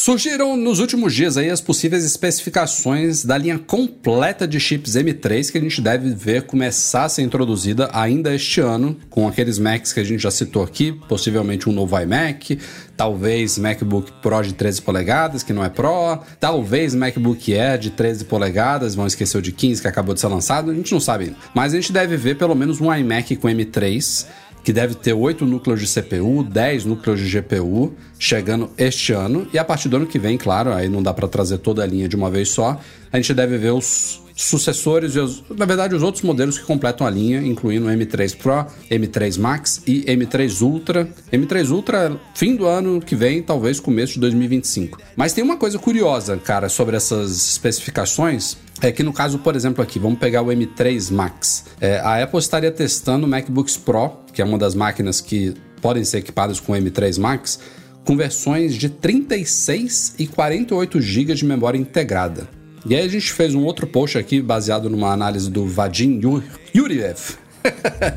Surgiram 0.00 0.56
nos 0.56 0.78
últimos 0.78 1.12
dias 1.12 1.36
aí 1.36 1.50
as 1.50 1.60
possíveis 1.60 2.04
especificações 2.04 3.24
da 3.24 3.36
linha 3.36 3.58
completa 3.58 4.46
de 4.46 4.60
chips 4.60 4.94
M3 4.94 5.50
que 5.50 5.58
a 5.58 5.60
gente 5.60 5.80
deve 5.80 6.14
ver 6.14 6.42
começar 6.42 7.04
a 7.04 7.08
ser 7.08 7.22
introduzida 7.22 7.90
ainda 7.92 8.32
este 8.32 8.60
ano, 8.60 8.96
com 9.10 9.26
aqueles 9.26 9.58
Macs 9.58 9.92
que 9.92 9.98
a 9.98 10.04
gente 10.04 10.22
já 10.22 10.30
citou 10.30 10.62
aqui, 10.62 10.92
possivelmente 11.08 11.68
um 11.68 11.72
novo 11.72 11.98
iMac, 11.98 12.58
talvez 12.96 13.58
MacBook 13.58 14.12
Pro 14.22 14.40
de 14.40 14.54
13 14.54 14.82
polegadas, 14.82 15.42
que 15.42 15.52
não 15.52 15.64
é 15.64 15.68
Pro, 15.68 16.20
talvez 16.38 16.94
MacBook 16.94 17.52
Air 17.52 17.78
de 17.78 17.90
13 17.90 18.24
polegadas, 18.26 18.94
vão 18.94 19.06
esquecer 19.06 19.36
o 19.38 19.42
de 19.42 19.50
15 19.50 19.82
que 19.82 19.88
acabou 19.88 20.14
de 20.14 20.20
ser 20.20 20.28
lançado, 20.28 20.70
a 20.70 20.74
gente 20.74 20.92
não 20.92 21.00
sabe 21.00 21.24
ainda. 21.24 21.36
Mas 21.52 21.72
a 21.72 21.76
gente 21.76 21.92
deve 21.92 22.16
ver 22.16 22.36
pelo 22.36 22.54
menos 22.54 22.80
um 22.80 22.94
iMac 22.94 23.34
com 23.36 23.48
M3 23.48 24.26
que 24.68 24.72
deve 24.74 24.94
ter 24.94 25.14
8 25.14 25.46
núcleos 25.46 25.80
de 25.80 25.86
CPU, 25.86 26.44
10 26.44 26.84
núcleos 26.84 27.18
de 27.18 27.40
GPU, 27.40 27.94
chegando 28.18 28.68
este 28.76 29.14
ano. 29.14 29.48
E 29.50 29.58
a 29.58 29.64
partir 29.64 29.88
do 29.88 29.96
ano 29.96 30.06
que 30.06 30.18
vem, 30.18 30.36
claro, 30.36 30.74
aí 30.74 30.90
não 30.90 31.02
dá 31.02 31.14
para 31.14 31.26
trazer 31.26 31.56
toda 31.56 31.82
a 31.82 31.86
linha 31.86 32.06
de 32.06 32.14
uma 32.14 32.30
vez 32.30 32.50
só, 32.50 32.78
a 33.10 33.16
gente 33.16 33.32
deve 33.32 33.56
ver 33.56 33.70
os 33.70 34.20
sucessores 34.36 35.16
e, 35.16 35.20
os, 35.20 35.42
na 35.56 35.64
verdade, 35.64 35.94
os 35.94 36.02
outros 36.02 36.22
modelos 36.22 36.58
que 36.58 36.66
completam 36.66 37.06
a 37.06 37.10
linha, 37.10 37.40
incluindo 37.40 37.86
o 37.86 37.88
M3 37.88 38.36
Pro, 38.36 38.66
M3 38.90 39.38
Max 39.38 39.80
e 39.86 40.04
M3 40.04 40.60
Ultra. 40.60 41.08
M3 41.32 41.70
Ultra, 41.70 42.20
fim 42.34 42.54
do 42.54 42.66
ano 42.66 43.00
que 43.00 43.16
vem, 43.16 43.42
talvez 43.42 43.80
começo 43.80 44.12
de 44.12 44.20
2025. 44.20 44.98
Mas 45.16 45.32
tem 45.32 45.42
uma 45.42 45.56
coisa 45.56 45.78
curiosa, 45.78 46.36
cara, 46.36 46.68
sobre 46.68 46.94
essas 46.94 47.30
especificações. 47.52 48.58
É 48.80 48.92
que 48.92 49.02
no 49.02 49.12
caso, 49.12 49.38
por 49.38 49.56
exemplo, 49.56 49.82
aqui, 49.82 49.98
vamos 49.98 50.18
pegar 50.18 50.42
o 50.42 50.46
M3 50.46 51.10
Max. 51.12 51.64
É, 51.80 51.98
a 51.98 52.22
Apple 52.22 52.38
estaria 52.38 52.70
testando 52.70 53.26
MacBooks 53.26 53.76
Pro, 53.76 54.12
que 54.32 54.40
é 54.40 54.44
uma 54.44 54.56
das 54.58 54.74
máquinas 54.74 55.20
que 55.20 55.54
podem 55.82 56.04
ser 56.04 56.18
equipadas 56.18 56.60
com 56.60 56.72
o 56.72 56.76
M3 56.76 57.18
Max, 57.18 57.58
com 58.04 58.16
versões 58.16 58.74
de 58.76 58.88
36 58.88 60.14
e 60.18 60.26
48 60.26 61.00
GB 61.00 61.34
de 61.34 61.44
memória 61.44 61.78
integrada. 61.78 62.48
E 62.86 62.94
aí 62.94 63.04
a 63.04 63.08
gente 63.08 63.32
fez 63.32 63.54
um 63.54 63.64
outro 63.64 63.86
post 63.86 64.16
aqui 64.16 64.40
baseado 64.40 64.88
numa 64.88 65.12
análise 65.12 65.50
do 65.50 65.66
Vadim 65.66 66.20
Yur- 66.22 66.42
Yuriev. 66.74 67.36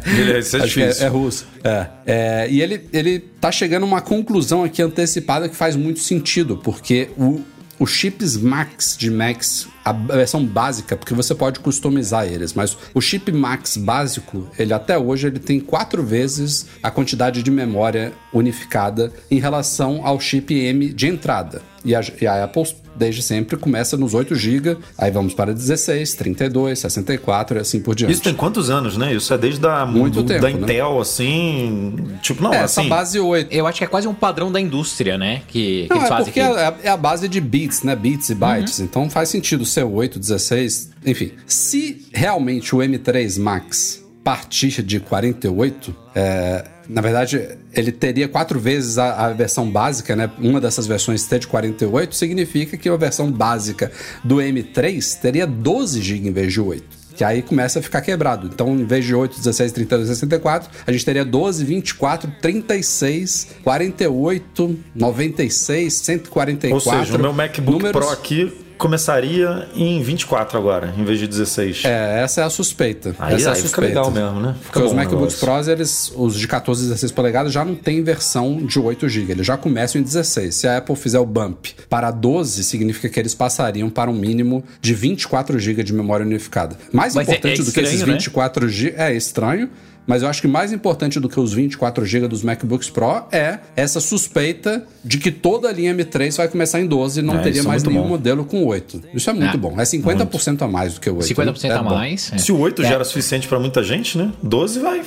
Ele- 0.06 0.40
Isso 0.40 0.58
é 0.58 0.60
é, 1.04 1.06
é 1.06 1.08
russo. 1.08 1.46
É. 1.64 1.88
É, 2.06 2.48
e 2.50 2.62
ele, 2.62 2.88
ele 2.94 3.20
tá 3.20 3.52
chegando 3.52 3.84
a 3.84 3.86
uma 3.86 4.02
conclusão 4.02 4.64
aqui 4.64 4.82
antecipada 4.82 5.50
que 5.50 5.56
faz 5.56 5.76
muito 5.76 6.00
sentido, 6.00 6.58
porque 6.58 7.10
o, 7.18 7.42
os 7.82 7.90
chips 7.90 8.38
Max 8.38 8.96
de 8.96 9.10
Max, 9.10 9.68
a 9.84 9.92
versão 9.92 10.46
básica, 10.46 10.96
porque 10.96 11.16
você 11.16 11.34
pode 11.34 11.60
customizar 11.60 12.28
eles, 12.28 12.54
mas 12.54 12.78
o 12.94 13.02
chip 13.02 13.32
Max 13.32 13.76
básico, 13.76 14.48
ele 14.60 14.72
até 14.72 15.00
hoje 15.00 15.26
ele 15.26 15.40
tem 15.40 15.60
quatro 15.60 16.04
vezes 16.04 16.68
a 16.84 16.92
quantidade 16.92 17.42
de 17.42 17.50
memória 17.50 18.14
unificada 18.32 19.12
em 19.32 19.40
relação 19.40 20.06
ao 20.06 20.20
chip 20.20 20.54
M 20.54 20.94
de 20.94 21.08
entrada. 21.08 21.64
E 21.84 21.96
a, 21.96 22.02
e 22.22 22.28
a 22.28 22.44
Apple, 22.44 22.64
desde 22.96 23.22
sempre, 23.24 23.58
começa 23.58 23.98
nos 23.98 24.14
8 24.14 24.36
GB, 24.36 24.78
aí 24.98 25.10
vamos 25.10 25.34
para 25.34 25.52
16, 25.54 26.14
32, 26.14 26.78
64 26.80 27.58
e 27.58 27.62
assim 27.62 27.80
por 27.80 27.96
diante. 27.96 28.12
Isso 28.14 28.22
tem 28.22 28.34
quantos 28.36 28.70
anos, 28.70 28.98
né? 28.98 29.14
Isso 29.14 29.34
é 29.34 29.38
desde 29.38 29.66
a, 29.66 29.86
Muito 29.86 30.22
do- 30.22 30.28
tempo, 30.28 30.42
da 30.42 30.50
né? 30.50 30.60
Intel, 30.62 31.00
assim. 31.00 31.96
Tipo, 32.22 32.44
não, 32.44 32.54
é, 32.54 32.58
essa 32.58 32.82
assim. 32.82 32.90
base 32.90 33.20
8. 33.20 33.52
Eu 33.52 33.66
acho 33.66 33.80
que 33.80 33.84
é 33.84 33.88
quase 33.88 34.08
um 34.08 34.14
padrão 34.14 34.52
da 34.52 34.60
indústria, 34.62 35.18
né? 35.18 35.42
Que, 35.48 35.84
que 35.84 35.90
Não, 35.90 35.98
eles 35.98 36.06
é 36.06 36.10
fazem 36.10 36.26
porque 36.26 36.40
aqui. 36.40 36.58
é, 36.60 36.66
a- 36.66 36.76
é 36.84 36.90
a 36.90 36.98
base 36.98 37.28
de 37.28 37.42
bits, 37.42 37.84
né? 37.84 37.96
Bits 37.96 38.30
e 38.30 38.36
bytes. 38.36 38.80
Uhum. 38.80 38.86
Então 38.86 39.10
faz 39.10 39.30
sentido 39.30 39.66
ser 39.66 39.84
8, 39.84 40.20
16, 40.20 40.92
enfim. 41.06 41.32
Se 41.48 42.06
realmente 42.14 42.76
o 42.76 42.80
M3 42.80 43.40
Max 43.40 44.04
partir 44.24 44.84
de 44.84 45.00
48, 45.00 45.96
é, 46.14 46.64
na 46.90 47.02
verdade, 47.02 47.58
ele 47.74 47.92
teria 47.92 48.28
quatro 48.28 48.60
vezes 48.60 48.98
a, 48.98 49.28
a 49.28 49.34
versão 49.34 49.70
básica, 49.70 50.16
né? 50.16 50.30
Uma 50.40 50.60
dessas 50.60 50.88
versões 50.88 51.24
ter 51.26 51.40
de 51.40 51.48
48 51.48 52.16
significa 52.16 52.76
que 52.78 52.90
a 52.90 52.96
versão 52.98 53.32
básica 53.32 53.92
do 54.24 54.38
M3 54.38 55.20
teria 55.20 55.46
12 55.48 56.02
GB 56.02 56.28
em 56.30 56.32
vez 56.32 56.52
de 56.54 56.60
8. 56.62 57.02
Que 57.16 57.26
aí 57.26 57.42
começa 57.42 57.80
a 57.80 57.82
ficar 57.82 58.02
quebrado. 58.02 58.50
Então, 58.52 58.74
em 58.74 58.86
vez 58.86 59.04
de 59.06 59.14
8, 59.14 59.38
16, 59.38 59.72
32, 59.74 60.08
64, 60.08 60.70
a 60.88 60.92
gente 60.92 61.04
teria 61.06 61.26
12, 61.26 61.64
24, 61.66 62.32
36, 62.42 63.48
48, 63.64 64.80
96, 64.96 65.94
144. 65.94 66.74
Ou 66.74 66.80
seja, 67.06 67.18
o 67.18 67.22
meu 67.22 67.34
MacBook 67.34 67.72
números- 67.78 67.92
Pro 68.06 68.10
aqui 68.14 68.52
começaria 68.82 69.68
em 69.76 70.02
24 70.02 70.58
agora, 70.58 70.92
em 70.98 71.04
vez 71.06 71.20
de 71.20 71.28
16. 71.28 71.84
É, 71.86 72.24
essa 72.24 72.42
é 72.42 72.44
a 72.44 72.50
suspeita. 72.50 73.16
Aí, 73.20 73.36
essa 73.36 73.46
é 73.46 73.50
a 73.50 73.52
aí 73.52 73.58
fica 73.58 73.68
suspeita. 73.70 73.88
legal 73.88 74.10
mesmo, 74.12 74.40
né? 74.40 74.56
Fica 74.60 74.74
Porque 74.74 74.88
os 74.88 74.94
MacBooks. 74.94 75.36
Pros, 75.36 75.68
eles, 75.68 76.12
os 76.16 76.36
de 76.36 76.48
14 76.48 76.82
e 76.82 76.88
16 76.88 77.12
polegadas 77.12 77.54
já 77.54 77.64
não 77.64 77.76
tem 77.76 78.04
versão 78.04 78.58
de 78.58 78.80
8 78.80 79.08
GB, 79.08 79.34
eles 79.34 79.46
já 79.46 79.56
começam 79.56 80.02
em 80.02 80.04
16. 80.04 80.56
Se 80.56 80.68
a 80.68 80.78
Apple 80.78 80.96
fizer 80.96 81.20
o 81.20 81.26
bump 81.26 81.68
para 81.88 82.10
12, 82.10 82.64
significa 82.64 83.08
que 83.08 83.20
eles 83.20 83.36
passariam 83.36 83.88
para 83.88 84.10
um 84.10 84.16
mínimo 84.16 84.64
de 84.82 84.96
24 84.96 85.60
GB 85.60 85.84
de 85.84 85.94
memória 85.94 86.26
unificada. 86.26 86.76
Mais 86.92 87.14
Mas 87.14 87.28
é- 87.28 87.32
importante 87.34 87.62
é 87.62 87.64
do 87.64 87.72
que 87.72 87.80
esses 87.82 87.94
estranho, 87.94 88.14
né? 88.14 88.18
24 88.18 88.68
GB 88.68 88.96
é 88.98 89.14
estranho. 89.14 89.70
Mas 90.08 90.24
eu 90.24 90.28
acho 90.30 90.42
que 90.42 90.48
mais 90.48 90.74
importante 90.74 91.20
do 91.20 91.30
que 91.30 91.40
os 91.40 91.54
24 91.54 92.04
GB 92.06 92.28
dos 92.28 92.42
MacBooks 92.44 92.90
Pro 92.90 93.24
é 93.32 93.60
essa 93.76 94.00
suspeita 94.00 94.86
de 95.06 95.18
que 95.20 95.32
toda 95.32 95.70
a 95.70 95.72
linha 95.72 95.94
M3 95.96 96.36
vai 96.38 96.48
começar 96.48 96.80
em 96.82 96.88
12 96.88 97.20
e 97.20 97.24
não 97.24 97.36
É, 97.36 97.44
teria 97.44 97.62
é 97.62 97.64
mais 97.64 97.84
muito 97.84 97.94
nenhum 97.94 98.04
bom. 98.04 98.10
modelo 98.10 98.44
com 98.44 98.66
8. 98.66 99.02
Isso 99.14 99.30
é 99.30 99.34
muito 99.34 99.54
É. 99.56 99.58
bom. 99.58 99.80
É 99.80 99.84
50% 99.84 100.62
a 100.64 100.68
mais 100.68 100.96
do 100.96 101.00
que 101.02 101.10
o 101.10 101.16
8. 101.18 101.28
50% 101.28 101.64
né? 101.64 101.76
a 101.76 101.80
É 101.80 101.84
bom. 101.84 101.90
mais. 101.90 102.32
é. 102.34 102.38
Se 102.40 102.52
o 102.52 102.58
8 102.60 102.82
É. 102.82 102.86
já 102.88 102.96
era 102.96 103.04
suficiente 103.06 103.48
pra 103.48 103.60
muita 103.60 103.84
gente, 103.84 104.18
né? 104.18 104.32
12 104.42 104.80
vai, 104.80 105.02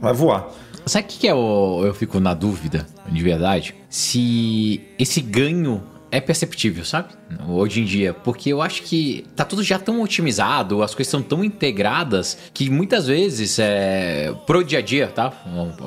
vai 0.00 0.12
voar. 0.12 0.48
Sabe 0.84 1.04
o 1.04 1.08
que, 1.08 1.18
que 1.20 1.28
é 1.28 1.34
o, 1.34 1.82
eu 1.84 1.94
fico 1.94 2.20
na 2.20 2.34
dúvida, 2.34 2.86
de 3.10 3.22
verdade? 3.22 3.74
Se 3.88 4.80
esse 4.98 5.20
ganho 5.20 5.82
é 6.12 6.20
perceptível, 6.20 6.84
sabe? 6.84 7.08
Hoje 7.48 7.80
em 7.80 7.84
dia. 7.84 8.12
Porque 8.14 8.50
eu 8.52 8.62
acho 8.62 8.82
que 8.82 9.24
tá 9.34 9.44
tudo 9.44 9.62
já 9.62 9.78
tão 9.78 10.00
otimizado, 10.02 10.82
as 10.82 10.94
coisas 10.94 11.08
estão 11.12 11.22
tão 11.22 11.44
integradas, 11.44 12.36
que 12.54 12.70
muitas 12.70 13.06
vezes, 13.06 13.58
é, 13.58 14.32
pro 14.46 14.62
dia 14.64 14.78
a 14.78 14.82
dia, 14.82 15.08
tá? 15.08 15.30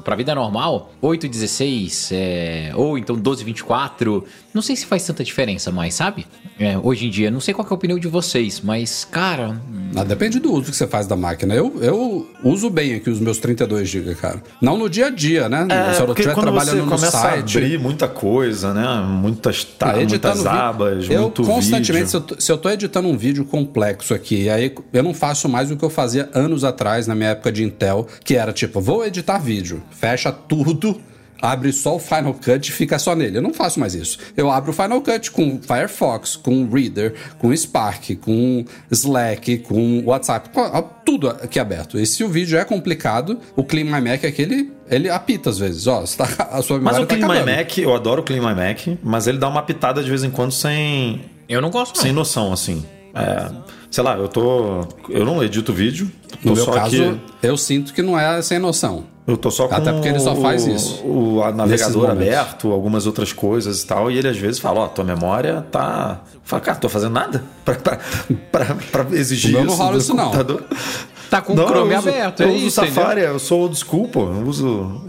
Pra 0.04 0.16
vida 0.16 0.36
normal, 0.36 0.92
8 1.02 1.26
e 1.26 1.30
16, 1.30 2.10
é, 2.12 2.72
ou 2.76 2.98
então 2.98 3.16
12 3.16 3.42
e 3.42 3.46
24, 3.46 4.26
não 4.54 4.62
sei 4.62 4.76
se 4.76 4.86
faz 4.86 5.06
tanta 5.06 5.24
diferença 5.24 5.72
mais, 5.72 5.94
sabe? 5.94 6.26
É, 6.60 6.78
hoje 6.78 7.08
em 7.08 7.10
dia, 7.10 7.32
não 7.32 7.40
sei 7.40 7.54
qual 7.54 7.66
que 7.66 7.72
é 7.72 7.76
a 7.76 7.78
opinião 7.78 7.98
de 8.00 8.08
vocês, 8.08 8.60
mas, 8.62 9.06
cara, 9.10 9.62
Ah, 9.96 10.04
depende 10.04 10.40
do 10.40 10.52
uso 10.52 10.70
que 10.72 10.76
você 10.76 10.88
faz 10.88 11.08
da 11.08 11.16
máquina. 11.16 11.54
Eu, 11.56 11.82
eu 11.82 12.28
uso 12.44 12.70
bem 12.70 12.96
aqui 12.96 13.10
os 13.10 13.20
meus 13.20 13.38
32 13.38 13.88
GB, 13.88 14.16
cara. 14.16 14.44
Não 14.62 14.78
no 14.78 14.90
dia 14.90 15.08
a 15.08 15.10
dia, 15.10 15.48
né? 15.48 15.66
É, 15.70 15.94
Se 15.94 16.02
eu 16.02 16.06
porque 16.06 16.22
estiver 16.22 16.36
quando 16.36 16.52
você 16.52 16.66
trabalhando 16.66 16.86
no 16.86 16.92
começa 16.92 17.18
site. 17.18 17.58
a 17.58 17.62
abrir 17.62 17.80
muita 17.80 18.08
coisa, 18.08 18.74
né? 18.74 19.02
Muitas, 19.08 19.64
Tá, 19.64 19.94
tá, 19.94 19.98
muitas 19.98 20.46
abas, 20.46 21.10
eu 21.10 21.29
muito 21.38 21.44
constantemente, 21.44 21.92
vídeo. 21.92 22.28
se 22.28 22.34
eu, 22.34 22.40
se 22.40 22.52
eu 22.52 22.58
tô 22.58 22.70
editando 22.70 23.08
um 23.08 23.18
vídeo 23.18 23.46
complexo 23.46 24.14
aqui, 24.14 24.44
e 24.44 24.50
aí 24.50 24.76
eu 24.92 25.04
não 25.04 25.14
faço 25.14 25.48
mais 25.48 25.72
o 25.72 25.78
que 25.78 25.84
eu 25.84 25.90
fazia 25.90 26.30
anos 26.34 26.64
atrás, 26.64 27.08
na 27.08 27.16
minha 27.16 27.30
época 27.30 27.52
de 27.52 27.64
Intel, 27.64 28.08
que 28.24 28.36
era 28.36 28.52
tipo, 28.52 28.82
vou 28.82 29.06
editar 29.06 29.38
vídeo, 29.38 29.82
fecha 29.92 30.32
tudo, 30.32 31.02
abre 31.42 31.72
só 31.72 31.96
o 31.96 32.00
Final 32.00 32.34
Cut 32.34 32.70
e 32.70 32.72
fica 32.72 32.98
só 33.00 33.16
nele. 33.16 33.38
Eu 33.38 33.42
não 33.42 33.54
faço 33.54 33.80
mais 33.80 33.96
isso. 33.96 34.18
Eu 34.36 34.50
abro 34.52 34.72
o 34.72 34.74
Final 34.74 35.02
Cut 35.02 35.32
com 35.32 35.60
Firefox, 35.62 36.36
com 36.36 36.68
Reader, 36.70 37.14
com 37.38 37.56
Spark, 37.56 38.16
com 38.22 38.66
Slack, 38.92 39.60
com 39.60 40.04
WhatsApp, 40.06 40.50
com 40.50 40.84
tudo 41.06 41.30
aqui 41.30 41.60
aberto. 41.60 42.00
E 42.00 42.06
se 42.06 42.24
o 42.24 42.30
vídeo 42.30 42.58
é 42.58 42.66
complicado, 42.66 43.40
o 43.56 43.64
Clean 43.64 43.86
My 43.86 44.02
Mac 44.10 44.24
é 44.24 44.28
aquele, 44.28 44.72
ele 44.90 45.10
apita 45.10 45.50
às 45.50 45.58
vezes. 45.58 45.88
Ó, 45.88 46.02
você 46.02 46.18
tá- 46.18 46.50
a 46.52 46.62
sua 46.62 46.78
Mas 46.80 46.94
memória 46.98 47.02
o 47.04 47.06
tá 47.08 47.16
Clean 47.16 47.28
My 47.28 47.34
acabando. 47.38 47.58
Mac, 47.58 47.78
eu 47.78 47.96
adoro 47.96 48.22
o 48.22 48.24
Clean 48.24 48.42
My 48.42 48.56
Mac, 48.56 48.98
mas 49.04 49.28
ele 49.28 49.38
dá 49.38 49.48
uma 49.48 49.62
pitada 49.64 50.04
de 50.04 50.10
vez 50.10 50.24
em 50.24 50.30
quando 50.30 50.52
sem, 50.52 51.22
eu 51.48 51.62
não 51.62 51.70
gosto 51.70 51.96
não. 51.96 52.02
sem 52.04 52.12
noção, 52.12 52.52
assim. 52.54 52.86
É, 53.14 53.50
sei 53.90 54.04
lá, 54.04 54.16
eu 54.16 54.28
tô. 54.28 54.82
Eu 55.10 55.26
não 55.26 55.44
edito 55.44 55.74
vídeo. 55.74 56.12
Tô 56.44 56.50
No 56.50 56.56
meu 56.56 56.64
só 56.64 56.72
caso, 56.74 56.96
aqui. 57.04 57.20
eu 57.42 57.58
sinto 57.58 57.92
que 57.94 58.02
não 58.04 58.18
é 58.20 58.40
sem 58.42 58.60
noção. 58.60 59.06
Eu 59.30 59.38
tô 59.38 59.52
só 59.52 59.68
com 59.68 59.76
Até 59.76 59.92
porque 59.94 60.08
ele 60.08 60.20
só 60.20 60.36
faz 60.36 60.66
o, 60.66 60.70
isso. 60.72 61.04
O 61.06 61.52
navegador 61.54 62.10
aberto, 62.10 62.72
algumas 62.72 63.06
outras 63.06 63.32
coisas 63.32 63.82
e 63.84 63.86
tal. 63.88 64.10
E 64.10 64.18
ele 64.18 64.28
às 64.28 64.38
vezes 64.38 64.60
fala, 64.60 64.82
ó, 64.82 64.88
tua 64.88 65.04
memória 65.04 65.66
tá. 65.72 66.22
Fala, 66.44 66.62
cara, 66.62 66.78
tô 66.80 66.90
fazendo 66.90 67.14
nada 67.14 67.44
pra, 67.64 67.76
pra, 67.76 68.00
pra, 68.52 68.76
pra 68.76 69.06
exigir 69.18 69.56
O 69.56 69.64
não 69.64 69.68
isso 69.74 69.76
rola 69.78 69.92
do 69.92 69.98
isso, 70.00 70.14
não. 70.16 70.24
computador. 70.26 70.64
Tá 71.30 71.42
com 71.42 71.54
o 71.54 71.56
Não, 71.56 71.68
Chrome 71.68 71.94
eu 71.94 72.00
uso, 72.00 72.10
aberto, 72.10 72.40
eu 72.42 72.48
é 72.50 72.52
uso 72.54 72.66
isso, 72.68 72.82
entendeu? 72.82 72.96
Safari, 73.04 73.22
eu 73.22 73.40
sou 73.40 73.62
old 73.62 73.78
school, 73.78 74.08
pô. 74.08 74.22
Eu 74.24 74.48
uso. 74.48 75.02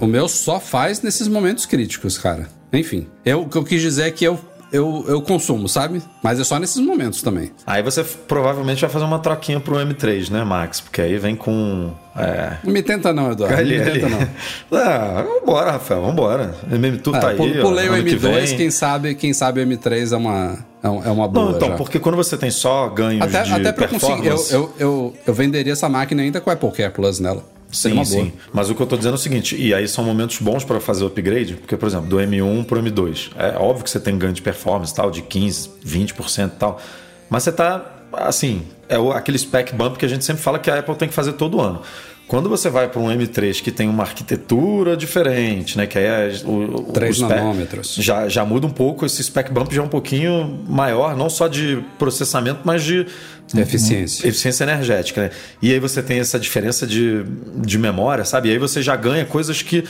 O 0.00 0.06
meu 0.06 0.26
só 0.26 0.58
faz 0.58 1.02
nesses 1.02 1.28
momentos 1.28 1.66
críticos, 1.66 2.16
cara. 2.16 2.48
Enfim, 2.72 3.06
eu, 3.24 3.42
o 3.42 3.48
que 3.48 3.58
eu 3.58 3.64
quis 3.64 3.82
dizer 3.82 4.04
é 4.04 4.10
que 4.10 4.24
eu, 4.24 4.40
eu, 4.72 5.04
eu 5.08 5.20
consumo, 5.22 5.68
sabe? 5.68 6.02
Mas 6.22 6.38
é 6.40 6.44
só 6.44 6.58
nesses 6.58 6.78
momentos 6.84 7.22
também. 7.22 7.50
Aí 7.66 7.82
você 7.82 8.02
provavelmente 8.04 8.80
vai 8.80 8.90
fazer 8.90 9.04
uma 9.04 9.18
troquinha 9.18 9.58
pro 9.60 9.76
M3, 9.76 10.30
né, 10.30 10.44
Max? 10.44 10.80
Porque 10.80 11.00
aí 11.00 11.18
vem 11.18 11.34
com. 11.36 11.90
É, 12.16 12.56
Não 12.64 12.72
me 12.72 12.82
tenta 12.82 13.12
não, 13.12 13.32
Eduardo. 13.32 13.56
Não 13.56 13.64
me 13.64 13.80
tenta 13.80 14.08
não. 14.08 14.28
ah, 14.78 15.24
vambora, 15.40 15.70
Rafael, 15.72 16.02
vambora. 16.02 16.54
MM 16.70 16.98
Tour 16.98 17.16
É, 17.16 17.20
tá 17.20 17.28
aí. 17.30 17.36
pu- 17.36 17.60
pulei 17.60 17.88
o 17.88 17.92
ano 17.92 18.04
que 18.04 18.16
M2, 18.16 18.18
vem. 18.46 18.56
quem 18.56 18.70
sabe, 18.70 19.14
quem 19.14 19.32
sabe 19.32 19.62
o 19.62 19.66
M3 19.66 20.12
é 20.12 20.16
uma, 20.16 20.58
é 20.82 20.86
é 20.86 21.10
uma 21.10 21.28
boa 21.28 21.46
Não, 21.50 21.56
então, 21.56 21.68
já. 21.68 21.76
porque 21.76 21.98
quando 21.98 22.16
você 22.16 22.36
tem 22.36 22.50
só 22.50 22.88
ganhos 22.88 23.22
Até, 23.22 23.42
de 23.42 23.52
até 23.52 23.72
pra 23.72 23.88
conseguir, 23.88 24.26
eu, 24.26 24.36
performance... 24.36 24.52
eu, 24.54 24.72
eu, 24.78 25.14
eu 25.26 25.34
venderia 25.34 25.72
essa 25.72 25.88
máquina 25.88 26.22
ainda 26.22 26.40
com 26.40 26.50
o 26.50 26.52
Apple 26.52 26.70
Care 26.72 26.92
Plus 26.92 27.20
nela. 27.20 27.44
Seria 27.72 28.04
Sim, 28.04 28.24
sim. 28.24 28.32
Mas 28.52 28.68
o 28.68 28.74
que 28.74 28.82
eu 28.82 28.86
tô 28.86 28.96
dizendo 28.96 29.12
é 29.12 29.14
o 29.14 29.18
seguinte, 29.18 29.56
e 29.56 29.72
aí 29.72 29.86
são 29.86 30.02
momentos 30.04 30.38
bons 30.38 30.64
para 30.64 30.80
fazer 30.80 31.04
o 31.04 31.06
upgrade, 31.06 31.54
porque, 31.54 31.76
por 31.76 31.86
exemplo, 31.86 32.06
do 32.08 32.16
M1 32.18 32.64
pro 32.64 32.82
M2, 32.82 33.30
é 33.36 33.56
óbvio 33.58 33.84
que 33.84 33.90
você 33.90 34.00
tem 34.00 34.18
ganho 34.18 34.32
de 34.32 34.42
performance 34.42 34.94
tal, 34.94 35.10
de 35.10 35.22
15, 35.22 35.70
20% 35.84 36.46
e 36.46 36.56
tal, 36.58 36.80
mas 37.28 37.44
você 37.44 37.52
tá, 37.52 37.84
assim, 38.12 38.62
é 38.88 38.98
o- 38.98 39.12
aquele 39.12 39.38
spec 39.38 39.72
bump 39.74 39.96
que 39.98 40.04
a 40.04 40.08
gente 40.08 40.24
sempre 40.24 40.42
fala 40.42 40.58
que 40.58 40.68
a 40.70 40.80
Apple 40.80 40.96
tem 40.96 41.08
que 41.08 41.14
fazer 41.14 41.34
todo 41.34 41.60
ano. 41.60 41.80
Quando 42.30 42.48
você 42.48 42.70
vai 42.70 42.88
para 42.88 43.00
um 43.00 43.08
M3 43.08 43.60
que 43.60 43.72
tem 43.72 43.88
uma 43.88 44.04
arquitetura 44.04 44.96
diferente, 44.96 45.76
né? 45.76 45.84
Que 45.84 45.98
aí 45.98 46.04
é 46.04 46.32
o, 46.44 46.84
Três 46.92 47.18
o 47.18 47.26
nanômetros. 47.26 47.96
Já, 47.96 48.28
já 48.28 48.44
muda 48.44 48.68
um 48.68 48.70
pouco, 48.70 49.04
esse 49.04 49.20
spec 49.20 49.50
bump 49.50 49.74
já 49.74 49.82
é 49.82 49.84
um 49.84 49.88
pouquinho 49.88 50.62
maior, 50.68 51.16
não 51.16 51.28
só 51.28 51.48
de 51.48 51.82
processamento, 51.98 52.60
mas 52.62 52.84
de 52.84 53.04
Eficiência. 53.58 54.28
eficiência 54.28 54.62
energética, 54.62 55.22
né? 55.22 55.30
E 55.60 55.72
aí 55.72 55.80
você 55.80 56.00
tem 56.00 56.20
essa 56.20 56.38
diferença 56.38 56.86
de, 56.86 57.24
de 57.56 57.78
memória, 57.78 58.24
sabe? 58.24 58.48
E 58.48 58.52
aí 58.52 58.58
você 58.58 58.80
já 58.80 58.94
ganha 58.94 59.24
coisas 59.24 59.60
que. 59.60 59.82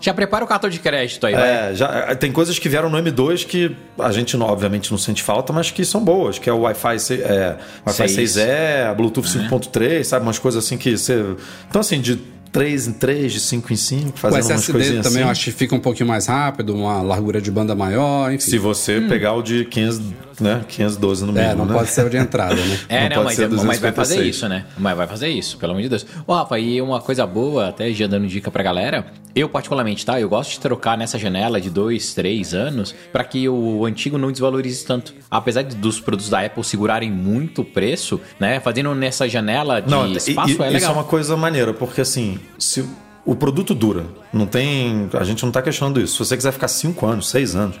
Já 0.00 0.14
prepara 0.14 0.44
o 0.44 0.48
cartão 0.48 0.70
de 0.70 0.78
crédito 0.78 1.26
aí, 1.26 1.34
vai. 1.34 1.70
É, 1.70 1.74
já, 1.74 2.14
tem 2.14 2.30
coisas 2.30 2.58
que 2.58 2.68
vieram 2.68 2.88
no 2.88 2.96
M2 2.98 3.44
que 3.44 3.74
a 3.98 4.12
gente 4.12 4.36
não- 4.36 4.46
obviamente 4.46 4.90
não 4.90 4.98
sente 4.98 5.22
falta, 5.22 5.52
mas 5.52 5.70
que 5.70 5.84
são 5.84 6.04
boas, 6.04 6.38
que 6.38 6.48
é 6.48 6.52
o 6.52 6.60
Wi-Fi 6.60 6.96
é, 7.14 7.56
Wi-Fi 7.86 8.08
Seis. 8.08 8.36
6E, 8.36 8.94
Bluetooth 8.96 9.26
5.3, 9.28 10.04
sabe? 10.04 10.24
Umas 10.24 10.38
coisas 10.38 10.64
assim 10.64 10.78
que 10.78 10.96
você. 10.96 11.34
Então, 11.68 11.80
assim, 11.80 12.00
de 12.00 12.16
3 12.52 12.88
em 12.88 12.92
3, 12.92 13.32
de 13.32 13.40
5 13.40 13.72
em 13.72 13.76
5, 13.76 14.08
O 14.08 14.12
fazendo 14.18 14.40
umas 14.42 14.50
SSD 14.50 14.72
coisinhas 14.72 15.02
também 15.06 15.18
assim. 15.18 15.26
eu 15.26 15.30
acho 15.30 15.44
que 15.44 15.50
fica 15.52 15.74
um 15.74 15.80
pouquinho 15.80 16.08
mais 16.08 16.26
rápido, 16.26 16.74
uma 16.74 17.02
largura 17.02 17.40
de 17.40 17.50
banda 17.50 17.74
maior, 17.74 18.32
enfim. 18.32 18.44
Se 18.50 18.58
você 18.58 19.00
pegar 19.02 19.34
o 19.34 19.42
de 19.42 19.64
500, 19.66 20.00
né? 20.40 20.64
512 20.68 21.24
no 21.26 21.32
mínimo, 21.32 21.50
é, 21.50 21.54
não 21.54 21.66
né? 21.66 21.74
pode 21.74 21.90
ser 21.90 22.06
o 22.06 22.10
de 22.10 22.16
entrada, 22.16 22.54
né? 22.54 22.78
É, 22.88 23.08
Não 23.08 23.08
não, 23.08 23.14
pode 23.16 23.24
mas, 23.26 23.36
ser 23.36 23.42
é- 23.44 23.48
mas 23.48 23.56
vai 23.80 23.90
256. 23.92 24.08
fazer 24.08 24.28
isso, 24.28 24.48
né? 24.48 24.64
Mas 24.78 24.96
vai 24.96 25.06
fazer 25.06 25.28
isso, 25.28 25.58
pelo 25.58 25.72
amor 25.72 25.82
de 25.82 25.88
Deus. 25.88 26.06
Ô, 26.26 26.34
Rafa, 26.34 26.58
e 26.58 26.80
uma 26.80 27.00
coisa 27.00 27.26
boa, 27.26 27.68
até 27.68 27.92
já 27.92 28.06
dando 28.06 28.26
dica 28.26 28.50
pra 28.50 28.62
galera, 28.62 29.06
eu 29.34 29.48
particularmente, 29.48 30.04
tá? 30.06 30.20
Eu 30.20 30.28
gosto 30.28 30.52
de 30.52 30.60
trocar 30.60 30.96
nessa 30.96 31.18
janela 31.18 31.60
de 31.60 31.68
dois, 31.70 32.14
três 32.14 32.54
anos 32.54 32.94
pra 33.12 33.22
que 33.24 33.48
o 33.48 33.84
antigo 33.84 34.16
não 34.18 34.32
desvalorize 34.32 34.84
tanto. 34.84 35.14
Apesar 35.30 35.62
de- 35.62 35.76
dos 35.76 36.00
produtos 36.00 36.30
da 36.30 36.40
Apple 36.44 36.64
segurarem 36.64 37.10
muito 37.10 37.62
o 37.62 37.64
preço, 37.64 38.20
né? 38.40 38.58
Fazendo 38.60 38.94
nessa 38.94 39.28
janela 39.28 39.80
de 39.80 39.90
Não, 39.90 40.10
espaço 40.12 40.48
e- 40.48 40.52
é 40.52 40.54
isso 40.54 40.62
legal. 40.74 40.90
é 40.90 40.94
uma 40.94 41.04
coisa 41.04 41.36
maneira, 41.36 41.72
porque 41.74 42.00
assim, 42.00 42.37
se 42.58 42.84
o 43.24 43.34
produto 43.34 43.74
dura, 43.74 44.06
não 44.32 44.46
tem. 44.46 45.08
A 45.12 45.24
gente 45.24 45.44
não 45.44 45.52
tá 45.52 45.60
questionando 45.60 46.00
isso. 46.00 46.14
Se 46.14 46.18
você 46.20 46.36
quiser 46.36 46.52
ficar 46.52 46.68
5 46.68 47.06
anos, 47.06 47.28
6 47.28 47.56
anos, 47.56 47.76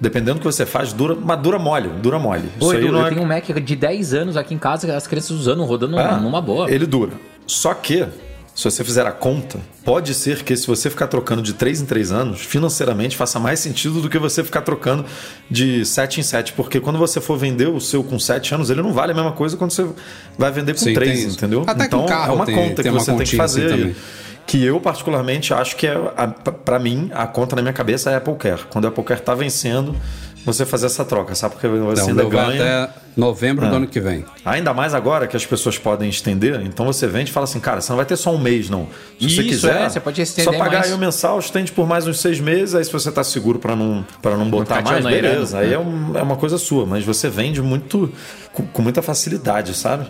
dependendo 0.00 0.34
do 0.34 0.40
que 0.40 0.46
você 0.46 0.64
faz, 0.64 0.92
dura, 0.92 1.14
mas 1.14 1.40
dura 1.40 1.58
mole, 1.58 1.88
dura 2.00 2.18
mole. 2.18 2.48
Pô, 2.58 2.72
isso 2.72 2.82
Edu, 2.84 2.96
eu 2.96 3.06
é. 3.06 3.08
tenho 3.10 3.22
um 3.22 3.26
Mac 3.26 3.44
de 3.44 3.76
10 3.76 4.14
anos 4.14 4.36
aqui 4.36 4.54
em 4.54 4.58
casa, 4.58 4.94
as 4.96 5.06
crianças 5.06 5.32
usando, 5.32 5.64
rodando 5.64 5.98
Ah, 5.98 6.16
numa 6.18 6.40
boa. 6.40 6.70
Ele 6.70 6.86
dura. 6.86 7.12
Só 7.46 7.74
que, 7.74 8.06
se 8.54 8.62
você 8.64 8.84
fizer 8.84 9.04
a 9.04 9.10
conta, 9.10 9.58
pode 9.84 10.14
ser 10.14 10.44
que 10.44 10.56
se 10.56 10.66
você 10.66 10.88
ficar 10.88 11.08
trocando 11.08 11.42
de 11.42 11.54
3 11.54 11.80
em 11.80 11.86
3 11.86 12.12
anos, 12.12 12.40
financeiramente 12.42 13.16
faça 13.16 13.40
mais 13.40 13.58
sentido 13.58 14.00
do 14.00 14.08
que 14.08 14.18
você 14.18 14.44
ficar 14.44 14.62
trocando 14.62 15.04
de 15.50 15.84
7 15.84 16.20
em 16.20 16.22
7. 16.22 16.52
Porque 16.52 16.78
quando 16.78 16.98
você 16.98 17.20
for 17.20 17.36
vender 17.36 17.66
o 17.68 17.80
seu 17.80 18.04
com 18.04 18.18
7 18.18 18.54
anos, 18.54 18.70
ele 18.70 18.80
não 18.80 18.92
vale 18.92 19.10
a 19.10 19.14
mesma 19.14 19.32
coisa 19.32 19.56
quando 19.56 19.72
você 19.72 19.86
vai 20.38 20.52
vender 20.52 20.72
com 20.74 20.78
Sim, 20.78 20.94
3, 20.94 21.10
tem 21.18 21.26
isso. 21.28 21.36
entendeu? 21.36 21.64
Até 21.66 21.88
com 21.88 21.96
então 21.96 22.06
carro 22.06 22.32
é 22.32 22.36
uma 22.36 22.46
tem- 22.46 22.54
conta 22.54 22.82
tem 22.82 22.84
que 22.84 22.88
uma 22.90 23.00
você 23.00 23.06
tem 23.10 23.16
que 23.18 23.22
assim 23.24 23.36
fazer. 23.36 23.68
também. 23.70 23.96
que 24.46 24.62
eu, 24.62 24.78
particularmente, 24.78 25.54
acho 25.54 25.74
que 25.74 25.86
é, 25.86 25.94
a- 26.16 26.28
pra 26.28 26.78
mim, 26.78 27.10
a 27.14 27.26
conta 27.26 27.56
na 27.56 27.62
minha 27.62 27.72
cabeça 27.72 28.10
é 28.10 28.14
a 28.14 28.18
Apple 28.18 28.34
Care. 28.36 28.60
Quando 28.68 28.84
a 28.84 28.88
Apple 28.88 29.02
Care 29.02 29.20
tá 29.22 29.34
vencendo, 29.34 29.96
você 30.44 30.66
fazer 30.66 30.86
essa 30.86 31.04
troca, 31.04 31.34
sabe? 31.34 31.54
Porque 31.54 31.66
você 31.68 32.02
Então, 32.02 32.06
o 32.06 32.20
ainda 32.20 32.24
ganha. 32.24 32.84
até 32.84 32.94
novembro 33.16 33.68
do 33.68 33.76
ano 33.76 33.86
que 33.86 34.00
vem. 34.00 34.24
Ainda 34.44 34.74
mais 34.74 34.92
agora 34.94 35.26
que 35.26 35.36
as 35.36 35.46
pessoas 35.46 35.78
podem 35.78 36.08
estender, 36.08 36.60
então 36.64 36.84
você 36.86 37.06
vende 37.06 37.30
e 37.30 37.32
fala 37.32 37.44
assim, 37.44 37.60
cara, 37.60 37.80
você 37.80 37.90
não 37.90 37.96
vai 37.96 38.04
ter 38.06 38.16
só 38.16 38.32
um 38.34 38.38
mês, 38.38 38.68
não. 38.68 38.88
Se 39.18 39.28
você 39.30 39.42
Isso, 39.42 39.42
quiser, 39.42 39.82
é, 39.82 39.88
você 39.88 40.00
pode 40.00 40.20
estender 40.20 40.52
só 40.52 40.58
pagar 40.58 40.78
mais. 40.78 40.88
aí 40.90 40.94
o 40.94 40.98
mensal, 40.98 41.38
estende 41.38 41.72
por 41.72 41.86
mais 41.86 42.06
uns 42.06 42.20
seis 42.20 42.40
meses, 42.40 42.74
aí 42.74 42.84
se 42.84 42.92
você 42.92 43.10
tá 43.12 43.22
seguro 43.24 43.58
para 43.58 43.74
não, 43.76 44.04
pra 44.20 44.36
não 44.36 44.48
botar 44.50 44.76
ficar 44.78 44.90
mais, 45.00 45.04
beleza. 45.04 45.56
né? 45.58 45.64
Aí 45.66 45.72
é, 45.72 45.78
um- 45.78 46.16
é 46.16 46.22
uma 46.22 46.36
coisa 46.36 46.58
sua, 46.58 46.84
mas 46.84 47.04
você 47.04 47.28
vende 47.28 47.62
muito 47.62 48.12
com, 48.52 48.66
com 48.66 48.82
muita 48.82 49.00
facilidade, 49.02 49.74
sabe? 49.74 50.06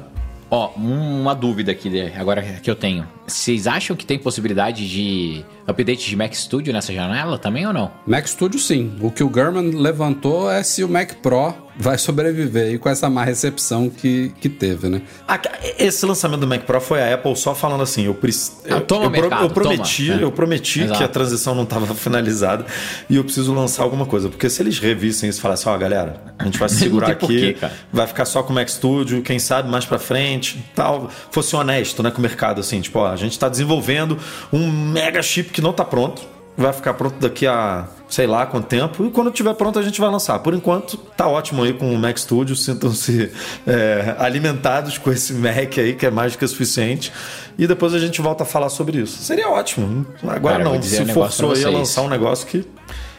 Ó, 0.50 0.70
um- 0.78 1.20
uma 1.22 1.34
dúvida 1.34 1.72
aqui 1.72 1.88
né, 1.90 2.12
agora 2.16 2.42
que 2.42 2.70
eu 2.70 2.76
tenho. 2.76 3.06
Vocês 3.26 3.66
acham 3.66 3.96
que 3.96 4.04
tem 4.06 4.18
possibilidade 4.18 4.88
de 4.88 5.44
update 5.66 6.08
de 6.08 6.16
Mac 6.16 6.32
Studio 6.34 6.72
nessa 6.72 6.92
janela 6.92 7.38
também 7.38 7.66
ou 7.66 7.72
não? 7.72 7.90
Mac 8.06 8.26
Studio 8.26 8.58
sim. 8.58 8.92
O 9.00 9.10
que 9.10 9.22
o 9.22 9.28
Gurman 9.28 9.70
levantou 9.70 10.50
é 10.50 10.62
se 10.62 10.82
o 10.84 10.88
Mac 10.88 11.14
Pro 11.22 11.54
vai 11.76 11.98
sobreviver 11.98 12.66
aí 12.68 12.78
com 12.78 12.88
essa 12.88 13.10
má 13.10 13.24
recepção 13.24 13.90
que, 13.90 14.32
que 14.40 14.48
teve, 14.48 14.88
né? 14.88 15.02
Ah, 15.26 15.40
Esse 15.76 16.06
lançamento 16.06 16.38
do 16.42 16.46
Mac 16.46 16.62
Pro 16.62 16.80
foi 16.80 17.02
a 17.02 17.12
Apple 17.14 17.34
só 17.34 17.52
falando 17.52 17.82
assim, 17.82 18.04
eu, 18.06 18.14
preci- 18.14 18.52
Ah, 18.66 18.74
eu, 18.74 18.80
toma, 18.82 19.06
eu, 19.06 19.10
pro- 19.10 19.20
mercado, 19.22 19.42
eu 19.42 19.50
prometi, 19.50 20.06
toma. 20.06 20.20
É. 20.20 20.24
eu 20.24 20.30
prometi 20.30 20.80
Exato. 20.82 20.98
que 20.98 21.04
a 21.04 21.08
transição 21.08 21.52
não 21.52 21.64
estava 21.64 21.86
finalizada 21.96 22.64
e 23.10 23.16
eu 23.16 23.24
preciso 23.24 23.52
lançar 23.52 23.82
alguma 23.82 24.06
coisa, 24.06 24.28
porque 24.28 24.48
se 24.48 24.62
eles 24.62 24.78
revissem 24.78 25.28
isso 25.28 25.40
e 25.40 25.42
falassem, 25.42 25.70
ó, 25.72 25.76
galera, 25.76 26.22
a 26.38 26.44
gente 26.44 26.58
vai 26.58 26.68
se 26.68 26.76
segurar 26.84 27.10
aqui, 27.10 27.54
porquê, 27.54 27.56
vai 27.92 28.06
ficar 28.06 28.24
só 28.24 28.44
com 28.44 28.52
o 28.52 28.54
Mac 28.54 28.68
Studio, 28.68 29.20
quem 29.22 29.40
sabe 29.40 29.68
mais 29.68 29.84
pra 29.84 29.98
frente, 29.98 30.64
tal, 30.76 31.10
fosse 31.32 31.56
honesto, 31.56 32.04
né, 32.04 32.10
com 32.12 32.18
o 32.18 32.22
mercado 32.22 32.60
assim, 32.60 32.80
tipo, 32.80 33.00
ó, 33.00 33.08
a 33.08 33.16
gente 33.16 33.36
tá 33.36 33.48
desenvolvendo 33.48 34.16
um 34.52 34.70
mega 34.70 35.20
chip 35.22 35.50
que 35.54 35.62
não 35.62 35.72
tá 35.72 35.84
pronto, 35.84 36.22
vai 36.56 36.72
ficar 36.72 36.94
pronto 36.94 37.18
daqui 37.20 37.46
a 37.46 37.86
sei 38.08 38.26
lá 38.26 38.46
quanto 38.46 38.66
tempo, 38.66 39.04
e 39.04 39.10
quando 39.10 39.30
tiver 39.30 39.54
pronto 39.54 39.78
a 39.78 39.82
gente 39.82 40.00
vai 40.00 40.10
lançar. 40.10 40.38
Por 40.40 40.54
enquanto, 40.54 40.96
tá 40.96 41.26
ótimo 41.26 41.62
aí 41.62 41.72
com 41.72 41.92
o 41.92 41.98
Mac 41.98 42.16
Studio, 42.16 42.54
sintam-se 42.54 43.32
é, 43.66 44.14
alimentados 44.18 44.98
com 44.98 45.10
esse 45.10 45.32
Mac 45.32 45.78
aí, 45.78 45.94
que 45.94 46.06
é 46.06 46.10
mais 46.10 46.32
do 46.32 46.38
que 46.38 46.44
o 46.44 46.48
suficiente, 46.48 47.12
e 47.58 47.66
depois 47.66 47.94
a 47.94 47.98
gente 47.98 48.20
volta 48.20 48.44
a 48.44 48.46
falar 48.46 48.68
sobre 48.68 48.98
isso. 48.98 49.22
Seria 49.22 49.48
ótimo. 49.48 50.06
Agora 50.22 50.58
Cara, 50.58 50.64
não, 50.64 50.82
se 50.82 51.02
um 51.02 51.08
forçou 51.08 51.52
aí 51.52 51.64
a 51.64 51.70
lançar 51.70 52.02
um 52.02 52.08
negócio 52.08 52.46
que, 52.46 52.64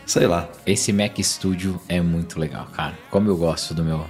sei 0.06 0.28
lá. 0.28 0.48
Esse 0.66 0.94
Mac 0.94 1.18
Studio 1.20 1.82
é 1.90 2.00
muito 2.00 2.40
legal, 2.40 2.68
cara. 2.74 2.98
Como 3.10 3.30
eu 3.30 3.36
gosto 3.36 3.74
do 3.74 3.84
meu, 3.84 4.06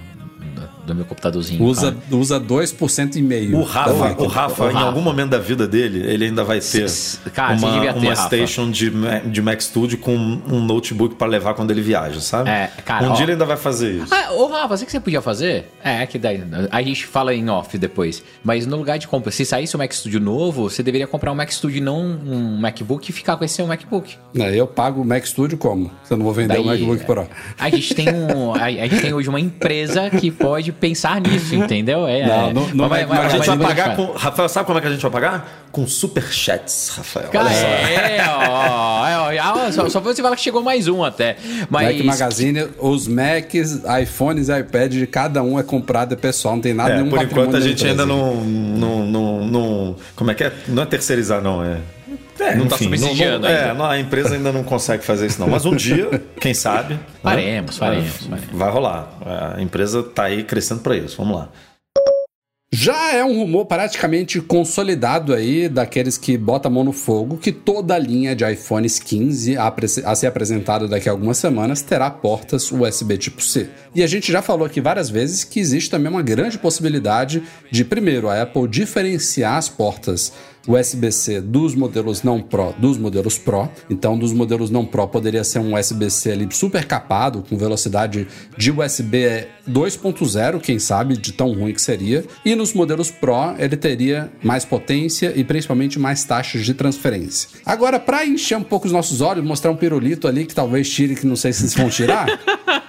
do, 0.86 0.94
meu 0.94 1.04
computadorzinho. 1.04 1.62
Usa, 1.62 1.92
cara. 1.92 2.16
usa 2.16 2.40
2% 2.40 3.16
e 3.16 3.22
meio. 3.22 3.56
O 3.58 3.62
Rafa, 3.62 3.92
máquina. 3.94 4.26
o 4.26 4.30
Rafa, 4.30 4.64
O 4.64 4.70
em 4.70 4.72
Rafa. 4.72 4.86
algum 4.86 5.00
momento 5.00 5.30
da 5.30 5.38
vida 5.38 5.66
dele, 5.66 6.02
ele 6.06 6.26
ainda 6.26 6.44
vai 6.44 6.60
ter 6.60 6.84
S- 6.84 7.18
cara, 7.34 7.54
uma, 7.56 7.80
ter, 7.80 7.94
uma 7.98 8.10
Rafa. 8.10 8.26
station 8.26 8.70
de, 8.70 8.90
de 9.30 9.42
Mac 9.42 9.60
Studio 9.60 9.98
com 9.98 10.14
um 10.16 10.60
notebook 10.64 11.14
para 11.16 11.26
levar 11.26 11.54
quando 11.54 11.70
ele 11.70 11.82
viaja, 11.82 12.20
sabe? 12.20 12.48
É, 12.50 12.70
cara, 12.84 13.06
um 13.06 13.10
ó. 13.10 13.14
dia 13.14 13.24
ele 13.24 13.32
ainda 13.32 13.44
vai 13.44 13.56
fazer 13.56 13.92
isso. 14.02 14.14
Ah, 14.14 14.32
ô 14.32 14.46
Rafa, 14.46 14.76
sabe 14.76 14.82
o 14.82 14.86
que 14.86 14.92
você 14.92 15.00
podia 15.00 15.20
fazer? 15.20 15.66
É, 15.82 16.06
que 16.06 16.18
daí 16.18 16.42
a 16.70 16.82
gente 16.82 17.06
fala 17.06 17.34
em 17.34 17.48
off 17.50 17.76
depois. 17.78 18.22
Mas 18.44 18.66
no 18.66 18.76
lugar 18.76 18.98
de 18.98 19.08
compra, 19.08 19.30
se 19.30 19.44
saísse 19.44 19.76
um 19.76 19.78
Mac 19.78 19.92
Studio 19.92 20.20
novo, 20.20 20.68
você 20.70 20.82
deveria 20.82 21.06
comprar 21.06 21.32
um 21.32 21.34
Mac 21.34 21.50
Studio, 21.50 21.82
não 21.82 22.00
um 22.00 22.56
MacBook, 22.58 23.10
e 23.10 23.12
ficar 23.12 23.36
com 23.36 23.44
esse 23.44 23.54
seu 23.54 23.66
MacBook. 23.66 24.16
Não, 24.34 24.46
eu 24.46 24.66
pago 24.66 25.00
o 25.00 25.04
Mac 25.04 25.24
Studio 25.24 25.56
como? 25.58 25.90
Se 26.04 26.12
eu 26.12 26.16
não 26.18 26.24
vou 26.24 26.34
vender 26.34 26.58
o 26.58 26.64
Daí, 26.64 26.66
MacBook 26.80 27.04
Pro. 27.04 27.26
A 27.58 27.70
gente 27.70 27.94
tem 27.94 28.08
um, 28.12 28.54
a, 28.54 28.64
a 28.64 28.70
gente 28.70 29.00
tem 29.00 29.14
hoje 29.14 29.28
uma 29.28 29.40
empresa 29.40 30.10
que 30.10 30.30
pode 30.30 30.72
pensar 30.80 31.20
nisso, 31.20 31.54
entendeu? 31.56 32.06
É, 32.06 32.26
Não, 32.26 32.52
no- 32.52 32.68
no 32.74 32.88
Mas 32.88 33.08
Mac- 33.08 33.20
a 33.24 33.28
gente 33.28 33.46
vai 33.46 33.58
pagar 33.58 33.96
com. 33.96 34.12
Rafael, 34.12 34.48
sabe 34.48 34.66
como 34.66 34.78
é 34.78 34.82
que 34.82 34.88
a 34.88 34.90
gente 34.90 35.02
vai 35.02 35.10
pagar? 35.10 35.66
Com 35.72 35.86
superchats, 35.86 36.92
Rafael. 36.96 37.28
Cara, 37.28 37.46
Olha 37.46 37.54
só. 37.54 37.66
é, 37.66 38.24
ó, 38.28 39.30
é, 39.32 39.40
ó, 39.40 39.72
só, 39.72 39.88
só 39.88 40.00
pra 40.00 40.12
você 40.14 40.22
falar 40.22 40.36
que 40.36 40.42
chegou 40.42 40.62
mais 40.62 40.88
um 40.88 41.04
até. 41.04 41.36
Mas 41.68 41.96
Mac 41.96 42.04
Magazine, 42.06 42.68
os 42.78 43.06
Macs, 43.06 43.82
iPhones 44.02 44.48
e 44.48 44.58
iPad 44.58 44.92
de 44.92 45.06
cada 45.06 45.42
um 45.42 45.58
é 45.58 45.62
comprado 45.62 46.14
é 46.14 46.16
pessoal, 46.16 46.54
não 46.54 46.62
tem 46.62 46.72
nada 46.72 46.90
É, 46.92 46.96
nenhum 46.96 47.10
por 47.10 47.22
enquanto 47.22 47.56
a 47.56 47.60
gente 47.60 47.82
da 47.84 47.90
ainda 47.90 48.06
não, 48.06 48.34
não, 48.36 49.06
não, 49.06 49.46
não- 49.46 49.96
Como 50.14 50.30
é 50.30 50.34
que 50.34 50.44
é? 50.44 50.52
Não 50.68 50.82
é 50.82 50.86
terceirizar, 50.86 51.42
não. 51.42 51.62
É. 51.64 51.76
É, 52.38 52.54
Não 52.54 52.66
tá 52.66 52.76
subsidiando 52.76 53.40
não, 53.40 53.48
ainda. 53.48 53.60
É, 53.60 53.74
não, 53.74 53.84
a 53.86 53.98
empresa 53.98 54.34
ainda 54.34 54.52
não 54.52 54.62
consegue 54.62 55.04
fazer 55.04 55.26
isso, 55.26 55.40
não. 55.40 55.48
Mas 55.48 55.64
um 55.64 55.74
dia, 55.74 56.22
quem 56.40 56.54
sabe. 56.54 56.94
né? 56.94 57.00
Faremos, 57.22 57.78
faremos, 57.78 58.26
faremos. 58.26 58.50
Vai 58.52 58.70
rolar. 58.70 59.08
A 59.56 59.62
empresa 59.62 60.02
tá 60.02 60.24
aí 60.24 60.44
crescendo 60.44 60.80
para 60.80 60.96
isso. 60.96 61.16
Vamos 61.16 61.36
lá. 61.36 61.48
Já 62.72 63.12
é 63.14 63.24
um 63.24 63.38
rumor 63.38 63.64
praticamente 63.64 64.40
consolidado 64.40 65.32
aí 65.32 65.68
daqueles 65.68 66.18
que 66.18 66.36
botam 66.36 66.70
a 66.70 66.74
mão 66.74 66.84
no 66.84 66.92
fogo 66.92 67.38
que 67.38 67.52
toda 67.52 67.94
a 67.94 67.98
linha 67.98 68.34
de 68.34 68.44
iPhones 68.44 68.98
15 68.98 69.56
a, 69.56 69.72
a 70.04 70.14
ser 70.14 70.26
apresentada 70.26 70.88
daqui 70.88 71.08
a 71.08 71.12
algumas 71.12 71.38
semanas 71.38 71.80
terá 71.80 72.10
portas 72.10 72.70
USB 72.70 73.16
tipo 73.16 73.40
C. 73.40 73.70
E 73.94 74.02
a 74.02 74.06
gente 74.06 74.32
já 74.32 74.42
falou 74.42 74.66
aqui 74.66 74.80
várias 74.80 75.08
vezes 75.08 75.44
que 75.44 75.60
existe 75.60 75.88
também 75.88 76.10
uma 76.10 76.22
grande 76.22 76.58
possibilidade 76.58 77.42
de, 77.70 77.84
primeiro, 77.84 78.28
a 78.28 78.42
Apple 78.42 78.66
diferenciar 78.66 79.54
as 79.54 79.68
portas 79.68 80.32
USB-C 80.66 81.40
dos 81.40 81.74
modelos 81.74 82.22
não 82.22 82.40
Pro 82.40 82.74
dos 82.78 82.98
modelos 82.98 83.38
Pro. 83.38 83.68
Então, 83.88 84.18
dos 84.18 84.32
modelos 84.32 84.70
não 84.70 84.84
Pro 84.84 85.08
poderia 85.08 85.44
ser 85.44 85.58
um 85.58 85.76
USB-C 85.76 86.32
ali 86.32 86.48
super 86.50 86.84
capado, 86.84 87.44
com 87.48 87.56
velocidade 87.56 88.26
de 88.56 88.70
USB 88.70 89.46
2.0, 89.68 90.60
quem 90.60 90.78
sabe, 90.78 91.16
de 91.16 91.32
tão 91.32 91.52
ruim 91.52 91.72
que 91.72 91.80
seria. 91.80 92.24
E 92.44 92.54
nos 92.54 92.72
modelos 92.72 93.10
Pro 93.10 93.54
ele 93.58 93.76
teria 93.76 94.30
mais 94.42 94.64
potência 94.64 95.32
e 95.36 95.44
principalmente 95.44 95.98
mais 95.98 96.24
taxas 96.24 96.64
de 96.64 96.74
transferência. 96.74 97.48
Agora, 97.64 97.98
para 97.98 98.24
encher 98.24 98.56
um 98.56 98.62
pouco 98.62 98.86
os 98.86 98.92
nossos 98.92 99.20
olhos, 99.20 99.44
mostrar 99.44 99.70
um 99.70 99.76
pirulito 99.76 100.26
ali 100.28 100.46
que 100.46 100.54
talvez 100.54 100.88
tire, 100.88 101.14
que 101.14 101.26
não 101.26 101.36
sei 101.36 101.52
se 101.52 101.60
vocês 101.60 101.74
vão 101.74 101.88
tirar. 101.88 102.26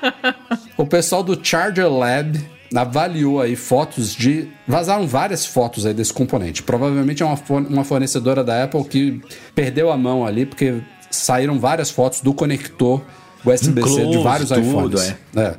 o 0.77 0.85
pessoal 0.85 1.23
do 1.23 1.37
Charger 1.41 1.91
Lab 1.91 2.57
avaliou 2.73 3.41
aí 3.41 3.56
fotos 3.56 4.13
de. 4.13 4.47
Vazaram 4.67 5.08
várias 5.08 5.45
fotos 5.45 5.86
aí 5.86 5.93
desse 5.93 6.13
componente. 6.13 6.63
Provavelmente 6.63 7.23
é 7.23 7.25
uma, 7.25 7.39
uma 7.69 7.84
fornecedora 7.84 8.43
da 8.43 8.63
Apple 8.63 8.84
que 8.84 9.21
perdeu 9.53 9.91
a 9.91 9.97
mão 9.97 10.25
ali, 10.25 10.45
porque 10.45 10.82
saíram 11.10 11.60
várias 11.60 11.89
fotos 11.89 12.21
do 12.21 12.34
conector 12.34 13.01
USB-C 13.45 14.08
de 14.08 14.17
vários 14.17 14.49
tudo, 14.49 14.62
iPhones. 14.62 15.15
É. 15.36 15.39
é. 15.39 15.56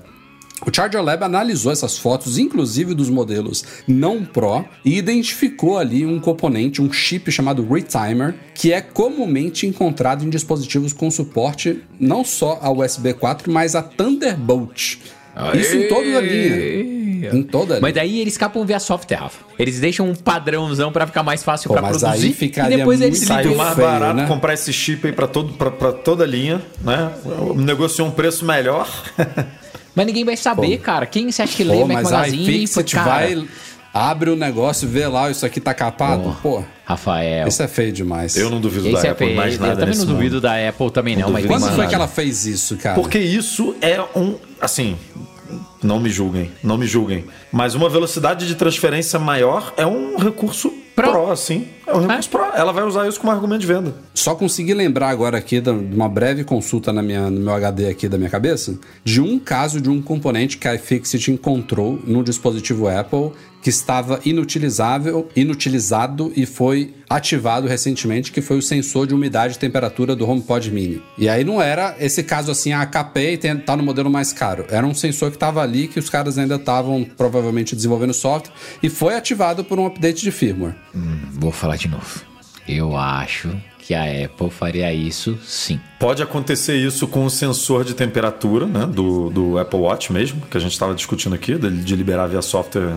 O 0.67 0.75
Charger 0.75 1.01
Lab 1.03 1.23
analisou 1.23 1.71
essas 1.71 1.97
fotos, 1.97 2.37
inclusive 2.37 2.93
dos 2.93 3.09
modelos 3.09 3.65
não 3.87 4.25
Pro, 4.25 4.65
e 4.85 4.99
identificou 4.99 5.79
ali 5.79 6.05
um 6.05 6.19
componente, 6.19 6.83
um 6.83 6.93
chip 6.93 7.31
chamado 7.31 7.65
Retimer, 7.65 8.35
que 8.55 8.73
é 8.73 8.81
comumente 8.81 9.67
encontrado 9.67 10.25
em 10.25 10.29
dispositivos 10.29 10.93
com 10.93 11.11
suporte 11.11 11.83
não 12.01 12.25
só 12.25 12.59
a 12.61 12.71
USB 12.73 13.15
4, 13.15 13.53
mas 13.53 13.77
a 13.77 13.83
Thunderbolt. 13.83 14.97
Aê! 15.35 15.61
Isso 15.61 15.77
em 15.77 15.89
toda 15.89 16.19
a 16.19 16.21
linha. 16.21 16.98
Em 17.33 17.43
toda 17.43 17.81
Mas 17.81 17.95
daí 17.95 18.21
eles 18.21 18.35
escapam 18.35 18.65
via 18.65 18.79
software, 18.79 19.17
Rafa. 19.17 19.45
Eles 19.59 19.81
deixam 19.81 20.09
um 20.09 20.15
padrãozão 20.15 20.93
para 20.93 21.07
ficar 21.07 21.23
mais 21.23 21.43
fácil 21.43 21.71
para 21.71 21.83
produzir. 21.83 22.07
Aí 22.07 22.33
ficaria 22.33 22.77
e 22.77 22.79
depois 22.79 23.01
eles 23.01 23.19
saiu 23.21 23.55
mais 23.55 23.75
feio, 23.75 23.87
barato 23.87 24.17
né? 24.17 24.27
comprar 24.27 24.55
esse 24.55 24.73
chip 24.73 25.07
aí 25.07 25.13
para 25.13 25.27
todo 25.27 25.53
para 25.55 25.93
toda 25.93 26.25
a 26.25 26.27
linha, 26.27 26.63
né? 26.83 27.11
Negociou 27.57 28.09
um 28.09 28.11
preço 28.11 28.45
melhor. 28.45 28.89
mas 29.95 30.07
ninguém 30.07 30.25
vai 30.25 30.37
saber, 30.37 30.79
Pô. 30.79 30.85
cara. 30.85 31.07
Quem 31.07 31.31
você 31.31 31.43
acha 31.43 31.57
que 31.57 31.65
lê 31.65 31.77
Pô, 31.77 31.87
Mac 31.87 32.03
Magazine? 32.03 32.47
Fixit 32.47 32.97
vai 32.97 33.47
abre 33.93 34.31
o 34.31 34.37
negócio, 34.37 34.89
vê 34.89 35.07
lá, 35.07 35.31
isso 35.31 35.45
aqui 35.45 35.61
tá 35.61 35.75
capado. 35.75 36.37
Pô, 36.43 36.63
Rafael. 36.85 37.49
Isso 37.49 37.63
é 37.63 37.69
feio 37.69 37.93
demais. 37.93 38.37
Eu 38.37 38.51
não 38.51 38.61
duvido 38.61 38.89
Esse 38.89 39.03
da 39.03 39.09
é 39.09 39.11
Apple 39.11 39.27
feio. 39.27 39.37
mais 39.37 39.59
nada 39.59 39.73
Eu 39.73 39.79
também 39.79 39.97
não 39.97 40.07
duvido 40.07 40.41
da 40.41 40.69
Apple 40.69 40.91
também 40.91 41.17
não, 41.17 41.27
não 41.27 41.33
mas 41.33 41.47
quando 41.47 41.63
foi 41.63 41.71
nada. 41.71 41.89
que 41.89 41.95
ela 41.95 42.09
fez 42.09 42.47
isso, 42.47 42.77
cara? 42.77 42.95
Porque 42.95 43.19
isso 43.19 43.75
é 43.81 44.01
um, 44.15 44.37
assim, 44.61 44.97
não 45.83 46.01
me 46.01 46.11
julguem, 46.11 46.51
não 46.63 46.77
me 46.77 46.87
julguem. 46.87 47.25
Mas 47.53 47.75
uma 47.75 47.89
velocidade 47.89 48.47
de 48.47 48.55
transferência 48.55 49.19
maior 49.19 49.73
é 49.77 49.87
um 49.87 50.17
recurso 50.17 50.73
Pro, 50.99 51.13
Pro 51.13 51.37
sim. 51.37 51.69
É 51.87 51.93
um 51.95 52.01
recurso 52.01 52.29
é? 52.29 52.33
Pro. 52.33 52.45
Ela 52.57 52.73
vai 52.73 52.83
usar 52.83 53.07
isso 53.07 53.21
como 53.21 53.31
argumento 53.31 53.61
de 53.61 53.69
venda. 53.69 53.95
Só 54.13 54.35
consegui 54.35 54.75
lembrar 54.75 55.11
agora 55.11 55.39
aqui 55.39 55.61
de 55.61 55.71
uma 55.71 56.09
breve 56.09 56.43
consulta 56.43 56.93
na 56.93 57.01
minha, 57.03 57.31
no 57.31 57.41
meu 57.41 57.55
HD 57.55 57.89
aqui 57.89 58.09
da 58.09 58.19
minha 58.19 58.29
cabeça 58.29 58.77
de 59.05 59.21
um 59.21 59.39
caso 59.39 59.81
de 59.81 59.89
um 59.89 60.03
componente 60.03 60.59
que 60.59 60.67
a 60.67 60.75
iFixit 60.75 61.31
encontrou 61.31 62.01
no 62.05 62.25
dispositivo 62.25 62.89
Apple 62.89 63.31
que 63.69 63.71
estava 63.71 64.19
inutilizável, 64.25 65.29
inutilizado 65.37 66.33
e 66.35 66.47
foi 66.47 66.95
ativado 67.07 67.69
recentemente, 67.69 68.33
que 68.33 68.41
foi 68.41 68.57
o 68.57 68.63
sensor 68.63 69.07
de 69.07 69.13
umidade 69.13 69.57
e 69.57 69.59
temperatura 69.59 70.17
do 70.17 70.27
HomePod 70.27 70.71
Mini. 70.71 71.03
E 71.19 71.29
aí 71.29 71.45
não 71.45 71.61
era 71.61 71.95
esse 72.01 72.23
caso 72.23 72.51
assim, 72.51 72.73
a 72.73 72.87
capei 72.87 73.35
e 73.35 73.55
tá 73.59 73.77
no 73.77 73.83
modelo 73.83 74.09
mais 74.09 74.33
caro. 74.33 74.65
Era 74.71 74.87
um 74.87 74.95
sensor 74.95 75.29
que 75.29 75.37
estava 75.37 75.61
ali, 75.61 75.87
que 75.87 75.99
os 75.99 76.09
caras 76.09 76.39
ainda 76.39 76.55
estavam 76.55 77.05
provavelmente 77.05 77.77
desenvolvendo 77.77 78.15
software 78.15 78.55
e 78.83 78.89
foi 78.89 79.15
ativado 79.15 79.63
por 79.63 79.79
um 79.79 79.85
update 79.85 80.23
de 80.23 80.31
firmware. 80.31 80.75
Hum, 80.95 81.19
vou 81.33 81.53
falar 81.53 81.77
de 81.77 81.89
novo. 81.89 82.23
Eu 82.67 82.97
acho 82.97 83.55
que 83.89 83.95
a 83.95 84.27
Apple 84.27 84.51
faria 84.51 84.93
isso 84.93 85.39
sim. 85.43 85.81
Pode 85.99 86.23
acontecer 86.23 86.77
isso 86.77 87.09
com 87.09 87.25
o 87.25 87.31
sensor 87.31 87.85
de 87.85 87.95
temperatura 87.95 88.67
né, 88.67 88.85
do, 88.85 89.31
do 89.31 89.59
Apple 89.59 89.81
Watch 89.81 90.13
mesmo, 90.13 90.43
que 90.43 90.59
a 90.59 90.61
gente 90.61 90.73
estava 90.73 90.95
discutindo 90.95 91.35
aqui, 91.35 91.55
de, 91.55 91.71
de, 91.71 91.97
liberar 91.97 92.27
via 92.27 92.43
software 92.43 92.95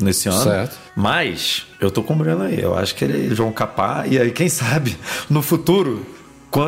nesse 0.00 0.28
ano. 0.28 0.42
Certo. 0.42 0.76
Mas 0.96 1.68
eu 1.80 1.92
tô 1.92 2.02
com 2.02 2.12
o 2.12 2.16
Breno 2.16 2.42
aí. 2.42 2.60
Eu 2.60 2.76
acho 2.76 2.92
que 2.96 3.04
eles 3.04 3.38
vão 3.38 3.52
capar 3.52 4.12
e 4.12 4.18
aí, 4.18 4.32
quem 4.32 4.48
sabe, 4.48 4.96
no 5.30 5.40
futuro 5.40 6.04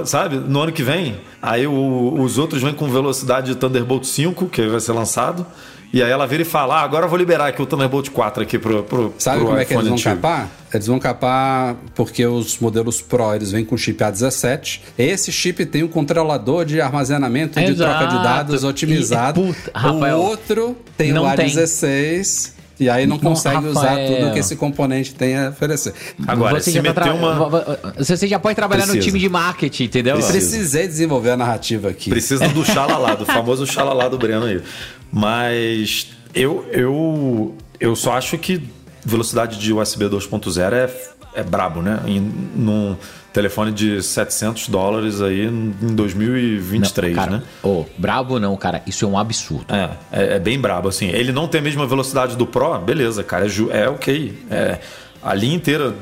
sabe? 0.04 0.36
No 0.36 0.60
ano 0.60 0.72
que 0.72 0.84
vem, 0.84 1.20
aí 1.42 1.66
o, 1.66 2.20
os 2.20 2.38
outros 2.38 2.62
vêm 2.62 2.74
com 2.74 2.88
velocidade 2.88 3.48
de 3.48 3.56
Thunderbolt 3.56 4.04
5, 4.04 4.46
que 4.46 4.66
vai 4.68 4.80
ser 4.80 4.92
lançado, 4.92 5.44
e 5.92 6.02
aí 6.02 6.10
ela 6.10 6.26
vira 6.26 6.42
e 6.42 6.44
fala: 6.44 6.76
ah, 6.76 6.82
agora 6.82 7.06
eu 7.06 7.08
vou 7.08 7.18
liberar 7.18 7.46
aqui 7.46 7.62
o 7.62 7.66
Thunderbolt 7.66 8.10
4 8.10 8.42
aqui 8.42 8.58
pro, 8.58 8.82
pro 8.82 9.14
Sabe 9.18 9.38
pro 9.38 9.46
como 9.46 9.58
é 9.58 9.64
que 9.64 9.72
eles 9.72 9.84
vão 9.84 9.94
antigo. 9.94 10.14
capar? 10.14 10.50
Eles 10.74 10.86
vão 10.86 10.98
capar 10.98 11.76
porque 11.94 12.26
os 12.26 12.58
modelos 12.58 13.00
Pro 13.00 13.34
eles 13.34 13.52
vêm 13.52 13.64
com 13.64 13.76
chip 13.76 14.02
A17. 14.02 14.80
Esse 14.98 15.32
chip 15.32 15.64
tem 15.64 15.82
um 15.82 15.88
controlador 15.88 16.64
de 16.64 16.80
armazenamento 16.80 17.58
Exato. 17.58 17.72
de 17.72 17.78
troca 17.78 18.06
de 18.06 18.22
dados 18.22 18.64
otimizado. 18.64 19.40
E, 19.40 19.52
puta, 19.54 19.70
Rafael, 19.74 20.18
o 20.18 20.22
outro 20.22 20.76
tem 20.96 21.16
o 21.16 21.22
A16. 21.22 22.46
Tem. 22.48 22.56
E 22.78 22.90
aí 22.90 23.06
não 23.06 23.18
consegue 23.18 23.66
usar 23.68 23.96
tudo 24.06 24.32
que 24.32 24.38
esse 24.38 24.54
componente 24.54 25.14
tem 25.14 25.36
a 25.36 25.48
oferecer. 25.48 25.94
Agora, 26.26 26.60
você 26.60 26.70
se 26.70 26.80
meter 26.82 27.04
tá 27.04 27.14
uma... 27.14 27.78
Você 27.96 28.26
já 28.26 28.38
pode 28.38 28.54
trabalhar 28.54 28.82
Precisa. 28.82 28.98
no 28.98 29.02
time 29.02 29.18
de 29.18 29.28
marketing, 29.28 29.84
entendeu? 29.84 30.18
Precisei 30.18 30.86
desenvolver 30.86 31.30
a 31.30 31.36
narrativa 31.36 31.88
aqui. 31.88 32.10
Precisa 32.10 32.48
do 32.48 32.64
xalalá, 32.66 33.14
do 33.14 33.24
famoso 33.24 33.66
xalalá 33.66 34.08
do 34.08 34.18
Breno 34.18 34.44
aí. 34.44 34.62
Mas 35.16 36.08
eu, 36.34 36.66
eu, 36.70 37.56
eu 37.80 37.96
só 37.96 38.12
acho 38.12 38.36
que 38.36 38.68
velocidade 39.02 39.58
de 39.58 39.72
USB 39.72 40.04
2.0 40.04 40.72
é, 40.74 41.40
é 41.40 41.42
brabo, 41.42 41.80
né? 41.80 42.02
Em, 42.04 42.20
num 42.20 42.94
telefone 43.32 43.72
de 43.72 44.02
700 44.02 44.68
dólares 44.68 45.22
aí 45.22 45.46
em 45.46 45.70
2023, 45.94 47.16
não, 47.16 47.22
cara, 47.24 47.36
né? 47.38 47.42
Oh, 47.62 47.86
brabo 47.96 48.38
não, 48.38 48.54
cara. 48.58 48.82
Isso 48.86 49.06
é 49.06 49.08
um 49.08 49.18
absurdo. 49.18 49.74
É, 49.74 49.90
é, 50.12 50.36
é, 50.36 50.38
bem 50.38 50.60
brabo, 50.60 50.90
assim. 50.90 51.08
Ele 51.08 51.32
não 51.32 51.48
tem 51.48 51.62
a 51.62 51.64
mesma 51.64 51.86
velocidade 51.86 52.36
do 52.36 52.46
Pro, 52.46 52.78
beleza, 52.78 53.24
cara. 53.24 53.46
É, 53.46 53.84
é 53.84 53.88
ok. 53.88 54.38
É, 54.50 54.80
a 55.22 55.32
linha 55.32 55.56
inteira 55.56 55.94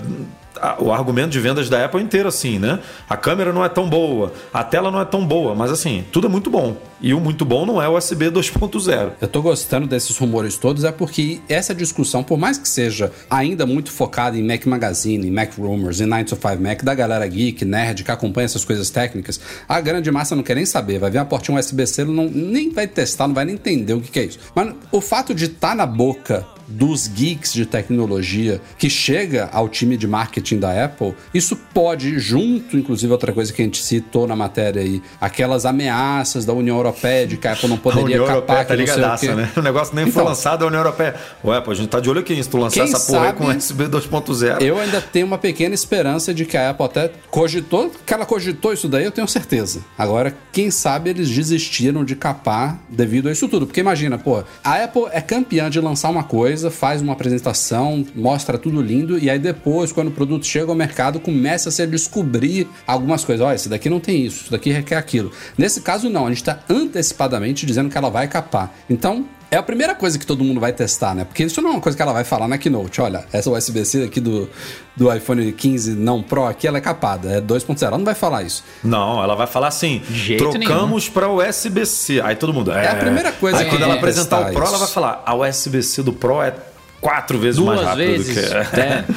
o 0.79 0.93
argumento 0.93 1.31
de 1.31 1.41
vendas 1.41 1.69
da 1.69 1.85
Apple 1.85 2.01
é 2.01 2.03
inteiro 2.03 2.29
assim, 2.29 2.59
né? 2.59 2.79
A 3.09 3.17
câmera 3.17 3.53
não 3.53 3.65
é 3.65 3.69
tão 3.69 3.89
boa, 3.89 4.33
a 4.53 4.63
tela 4.63 4.91
não 4.91 5.01
é 5.01 5.05
tão 5.05 5.25
boa, 5.27 5.55
mas 5.55 5.71
assim, 5.71 6.05
tudo 6.13 6.27
é 6.27 6.31
muito 6.31 6.51
bom. 6.51 6.77
E 7.05 7.13
o 7.13 7.21
muito 7.21 7.45
bom 7.45 7.67
não 7.67 7.83
é 7.83 7.87
o 7.87 7.99
USB 7.99 8.31
2.0. 8.31 9.13
Eu 9.21 9.29
tô 9.29 9.43
gostando 9.43 9.87
desses 9.87 10.17
rumores 10.17 10.57
todos 10.57 10.85
é 10.85 10.91
porque 10.91 11.39
essa 11.51 11.75
discussão, 11.75 12.25
por 12.25 12.39
mais 12.39 12.57
que 12.57 12.67
seja 12.67 13.13
ainda 13.29 13.67
muito 13.67 13.93
focada 13.93 14.39
em 14.39 14.43
Mac 14.43 14.65
Magazine, 14.65 15.31
Mac 15.31 15.53
Rumors, 15.59 16.01
em 16.01 16.07
9 16.07 16.25
to 16.25 16.35
5 16.37 16.63
Mac, 16.63 16.83
da 16.83 16.95
galera 16.95 17.27
geek, 17.29 17.63
nerd, 17.63 18.05
que 18.05 18.11
acompanha 18.11 18.47
essas 18.47 18.65
coisas 18.65 18.89
técnicas, 18.89 19.39
a 19.69 19.83
grande 19.83 20.11
massa 20.11 20.35
não 20.35 20.43
quer 20.43 20.55
nem 20.55 20.65
saber. 20.65 20.99
Vai 20.99 21.11
ver 21.11 21.19
a 21.19 21.27
portinha 21.27 21.61
USB-C, 21.61 22.07
não, 22.07 22.25
nem 22.25 22.71
vai 22.71 22.87
testar, 22.87 23.29
não 23.29 23.35
vai 23.35 23.45
nem 23.45 23.57
entender 23.57 23.93
o 23.93 24.01
que, 24.01 24.11
que 24.11 24.21
é 24.21 24.25
isso. 24.25 24.39
Mas 24.55 24.75
o 24.91 25.03
fato 25.03 25.35
de 25.35 25.45
estar 25.45 25.69
tá 25.69 25.75
na 25.75 25.85
boca 25.85 26.47
dos 26.67 27.07
geeks 27.07 27.53
de 27.53 27.67
tecnologia 27.67 28.59
que 28.79 28.89
chega 28.89 29.51
ao 29.53 29.69
time 29.69 29.99
de 29.99 30.09
marketing 30.09 30.59
da 30.59 30.85
Apple, 30.87 31.13
isso 31.35 31.55
pode, 31.75 32.19
junto, 32.19 32.79
inclusive, 32.79 33.13
outra 33.13 33.35
coisa 33.35 33.53
que 33.53 33.61
a 33.61 33.65
gente 33.67 33.83
citou 33.83 34.27
na 34.27 34.35
matéria 34.35 34.81
aí, 34.81 35.03
aquelas 35.21 35.67
ameaças 35.67 36.47
da 36.47 36.55
União 36.55 36.79
Europeia 36.79 36.94
de 37.29 37.37
que 37.37 37.49
a 37.49 37.53
Apple 37.53 37.69
não 37.69 37.77
poderia 37.77 38.19
capar 38.19 38.35
Europeia 38.35 38.65
tá 38.65 38.75
ligadaça, 38.75 39.33
o 39.33 39.37
né? 39.37 39.51
O 39.57 39.63
negócio 39.63 39.95
nem 39.95 40.05
então, 40.05 40.15
foi 40.15 40.25
lançado 40.25 40.65
a 40.65 40.67
União 40.67 40.81
Europeia. 40.81 41.15
O 41.43 41.51
Apple, 41.51 41.73
a 41.73 41.77
gente 41.77 41.89
tá 41.89 42.01
de 42.01 42.11
olho 42.11 42.21
aqui, 42.21 42.43
se 42.43 42.49
tu 42.49 42.59
lançar 42.59 42.85
essa 42.85 43.01
porra 43.01 43.27
sabe, 43.27 43.39
com 43.39 43.49
USB 43.49 43.85
2.0. 43.85 44.63
Eu 44.63 44.79
ainda 44.79 45.01
tenho 45.01 45.27
uma 45.27 45.39
pequena 45.39 45.75
esperança 45.75 46.35
de 46.35 46.45
que 46.45 46.57
a 46.57 46.71
Apple 46.71 46.87
até 46.87 47.11
cogitou, 47.31 47.91
que 48.05 48.13
ela 48.13 48.27
cogitou 48.27 48.73
isso 48.73 48.89
daí, 48.89 49.05
eu 49.05 49.11
tenho 49.11 49.27
certeza. 49.27 49.81
Agora, 49.97 50.35
quem 50.53 50.71
sabe 50.71 51.11
eles 51.11 51.29
desistiram 51.31 52.05
de 52.05 52.17
capar 52.17 52.79
devido 52.89 53.29
a 53.29 53.33
isso 53.33 53.49
tudo. 53.49 53.67
Porque 53.67 53.81
imagina, 53.81 54.19
pô, 54.19 54.43
a 54.63 54.85
Apple 54.85 55.05
é 55.13 55.21
campeã 55.21 55.71
de 55.71 55.81
lançar 55.81 56.11
uma 56.11 56.25
coisa 56.25 56.71
faz 56.71 57.01
uma 57.01 57.13
apresentação, 57.13 58.05
mostra 58.15 58.59
tudo 58.59 58.83
lindo, 58.83 59.19
e 59.19 59.31
aí 59.31 59.39
depois, 59.39 59.93
quando 59.93 60.09
o 60.09 60.11
produto 60.11 60.47
chega 60.47 60.71
ao 60.71 60.75
mercado, 60.75 61.21
começa 61.21 61.69
a 61.69 61.73
se 61.73 61.87
descobrir 61.87 62.69
algumas 62.87 63.25
coisas. 63.25 63.47
Olha, 63.47 63.55
esse 63.55 63.69
daqui 63.69 63.89
não 63.89 64.01
tem 64.01 64.25
isso, 64.25 64.43
isso 64.43 64.51
daqui 64.51 64.71
requer 64.71 64.97
aquilo. 64.97 65.31
Nesse 65.57 65.81
caso, 65.81 66.11
não, 66.11 66.27
a 66.27 66.29
gente 66.29 66.39
está 66.39 66.59
antecipadamente 66.75 67.65
dizendo 67.65 67.91
que 67.91 67.97
ela 67.97 68.11
vai 68.11 68.29
capar. 68.29 68.73
Então, 68.89 69.25
é 69.51 69.57
a 69.57 69.63
primeira 69.63 69.95
coisa 69.95 70.19
que 70.19 70.27
todo 70.27 70.43
mundo 70.43 70.59
vai 70.59 70.73
testar, 70.73 71.15
né? 71.15 71.25
Porque 71.25 71.45
isso 71.45 71.63
não 71.63 71.71
é 71.71 71.73
uma 71.75 71.81
coisa 71.81 71.97
que 71.97 72.03
ela 72.03 72.13
vai 72.13 72.25
falar 72.25 72.49
na 72.49 72.59
Keynote. 72.59 73.01
Olha, 73.01 73.25
essa 73.33 73.51
USB-C 73.51 74.03
aqui 74.03 74.21
do, 74.21 74.49
do 74.97 75.15
iPhone 75.15 75.53
15 75.53 75.93
não 75.93 76.23
Pro 76.23 76.47
aqui, 76.47 76.67
ela 76.67 76.79
é 76.79 76.81
capada, 76.81 77.31
é 77.31 77.41
2.0. 77.41 77.83
Ela 77.87 77.97
não 77.99 78.05
vai 78.05 78.15
falar 78.15 78.43
isso. 78.43 78.65
Não, 78.83 79.23
ela 79.23 79.37
vai 79.37 79.47
falar 79.47 79.69
assim, 79.69 80.03
trocamos 80.37 81.09
para 81.09 81.29
USB-C. 81.29 82.21
Aí 82.21 82.35
todo 82.35 82.53
mundo... 82.53 82.73
É, 82.73 82.87
é 82.87 82.89
a 82.89 82.97
primeira 82.97 83.31
coisa 83.31 83.59
Aí 83.59 83.67
quando 83.67 83.83
ela 83.83 83.95
apresentar 83.95 84.41
o 84.41 84.53
Pro, 84.53 84.65
isso. 84.65 84.75
ela 84.75 84.79
vai 84.79 84.89
falar, 84.89 85.23
a 85.25 85.35
USB-C 85.35 86.03
do 86.03 86.13
Pro 86.13 86.43
é 86.43 86.55
quatro 87.01 87.39
vezes 87.39 87.61
mais 87.61 87.79
Duas 87.81 87.91
rápido 87.91 88.07
vezes. 88.07 88.27
do 88.27 88.71
que. 88.71 88.81
É. 88.81 89.05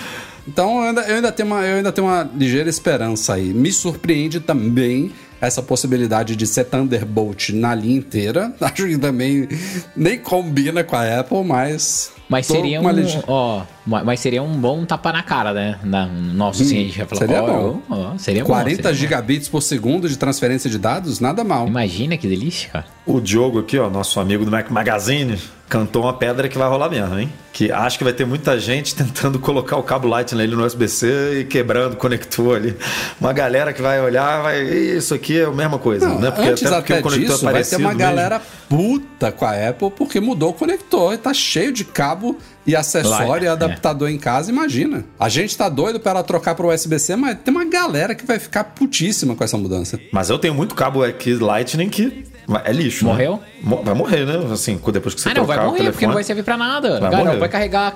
Então 0.47 0.81
eu 0.81 0.87
ainda, 0.87 1.01
eu 1.01 1.15
ainda 1.15 1.31
tenho 1.31 1.49
uma, 1.49 1.61
eu 1.61 1.75
ainda 1.75 1.91
tenho 1.91 2.07
uma 2.07 2.23
ligeira 2.33 2.69
esperança 2.69 3.33
aí. 3.33 3.53
Me 3.53 3.69
surpreende 3.69 4.39
também 4.39 5.11
essa 5.39 5.61
possibilidade 5.61 6.35
de 6.35 6.47
ser 6.47 6.65
Thunderbolt 6.65 7.49
na 7.49 7.73
linha 7.75 7.97
inteira. 7.97 8.53
Acho 8.61 8.87
que 8.87 8.97
também 8.97 9.47
nem 9.95 10.17
combina 10.19 10.83
com 10.83 10.95
a 10.95 11.19
Apple, 11.19 11.43
mas. 11.43 12.11
Mas 12.29 12.45
seria 12.45 12.81
um, 12.81 12.85
ó, 13.27 13.63
ma- 13.85 14.03
mas 14.03 14.19
seria 14.19 14.43
um 14.43 14.51
bom 14.59 14.83
tapa 14.85 15.13
na 15.13 15.23
cara, 15.23 15.53
né? 15.53 15.79
Na, 15.81 16.05
nossa, 16.07 16.61
assim, 16.61 16.77
a 16.77 16.83
gente 16.83 16.97
vai 16.97 17.07
falar, 17.07 17.19
seria 17.21 17.41
ó, 17.43 17.47
bom. 17.47 17.81
ó, 17.89 17.95
ó, 17.95 18.17
seria 18.17 18.43
bom. 18.43 18.49
40 18.49 18.75
seria 18.75 18.91
bom. 18.91 18.97
gigabits 18.97 19.47
por 19.47 19.61
segundo 19.61 20.09
de 20.09 20.17
transferência 20.17 20.69
de 20.69 20.77
dados, 20.77 21.21
nada 21.21 21.43
mal. 21.45 21.67
Imagina 21.67 22.17
que 22.17 22.27
delícia, 22.27 22.69
cara. 22.69 22.85
O 23.05 23.21
Diogo 23.21 23.59
aqui, 23.59 23.79
ó, 23.79 23.89
nosso 23.89 24.19
amigo 24.19 24.43
do 24.43 24.51
Mac 24.51 24.69
Magazine, 24.69 25.39
cantou 25.69 26.03
uma 26.03 26.13
pedra 26.13 26.47
que 26.47 26.57
vai 26.57 26.67
rolar 26.67 26.89
mesmo, 26.89 27.19
hein? 27.19 27.31
Que 27.51 27.71
acho 27.71 27.97
que 27.97 28.03
vai 28.03 28.13
ter 28.13 28.25
muita 28.25 28.59
gente 28.59 28.93
tentando 28.95 29.39
colocar 29.39 29.77
o 29.77 29.83
cabo 29.83 30.07
Lightning 30.07 30.43
ali 30.43 30.55
no 30.55 30.65
USB-C 30.65 31.41
e 31.41 31.45
quebrando 31.45 31.93
o 31.93 31.97
conector 31.97 32.55
ali. 32.55 32.75
Uma 33.19 33.33
galera 33.33 33.73
que 33.73 33.81
vai 33.81 34.01
olhar, 34.01 34.41
vai, 34.43 34.61
isso 34.63 35.13
aqui 35.13 35.39
é 35.39 35.45
a 35.45 35.51
mesma 35.51 35.77
coisa, 35.77 36.07
Não, 36.07 36.19
né? 36.19 36.33
antes 36.37 36.65
até 36.65 36.99
o 36.99 37.09
disso, 37.09 37.43
vai 37.43 37.63
ter 37.63 37.75
uma 37.77 37.89
mesmo. 37.89 37.99
galera 37.99 38.41
puta 38.69 39.31
com 39.31 39.45
a 39.45 39.69
Apple 39.69 39.91
porque 39.91 40.19
mudou 40.19 40.51
o 40.51 40.53
conector 40.53 41.13
e 41.13 41.17
tá 41.17 41.33
cheio 41.33 41.71
de 41.71 41.83
cabo 41.83 42.37
e 42.65 42.75
acessório 42.75 43.27
Lá, 43.27 43.41
e 43.43 43.45
é. 43.45 43.49
adaptador 43.49 44.09
em 44.09 44.17
casa, 44.17 44.51
imagina. 44.51 45.05
A 45.19 45.29
gente 45.29 45.57
tá 45.57 45.69
doido 45.69 45.99
pra 45.99 46.11
ela 46.11 46.23
trocar 46.23 46.53
pro 46.53 46.73
USB-C, 46.73 47.15
mas 47.15 47.37
tem 47.43 47.53
uma 47.53 47.65
galera 47.65 48.13
que 48.13 48.25
vai 48.25 48.39
ficar 48.39 48.65
putíssima 48.65 49.35
com 49.35 49.43
essa 49.43 49.57
mudança. 49.57 49.99
Mas 50.11 50.29
eu 50.29 50.37
tenho 50.37 50.53
muito 50.53 50.75
cabo 50.75 51.03
aqui 51.03 51.33
Lightning 51.33 51.89
que 51.89 52.25
é 52.63 52.71
lixo. 52.71 53.05
né? 53.05 53.11
Morreu? 53.11 53.39
Mo- 53.61 53.83
Vai 53.83 53.93
morrer, 53.93 54.25
né? 54.25 54.35
Assim, 54.51 54.79
depois 54.91 55.13
que 55.15 55.21
você 55.21 55.29
Ah, 55.29 55.33
não, 55.33 55.45
vai 55.45 55.57
morrer, 55.57 55.69
telefone. 55.77 55.91
porque 55.91 56.07
não 56.07 56.13
vai 56.13 56.23
servir 56.23 56.43
pra 56.43 56.57
nada. 56.57 56.99
Vai 56.99 57.11
Cara, 57.11 57.23
morrer. 57.25 57.37
vai 57.37 57.49
carregar 57.49 57.93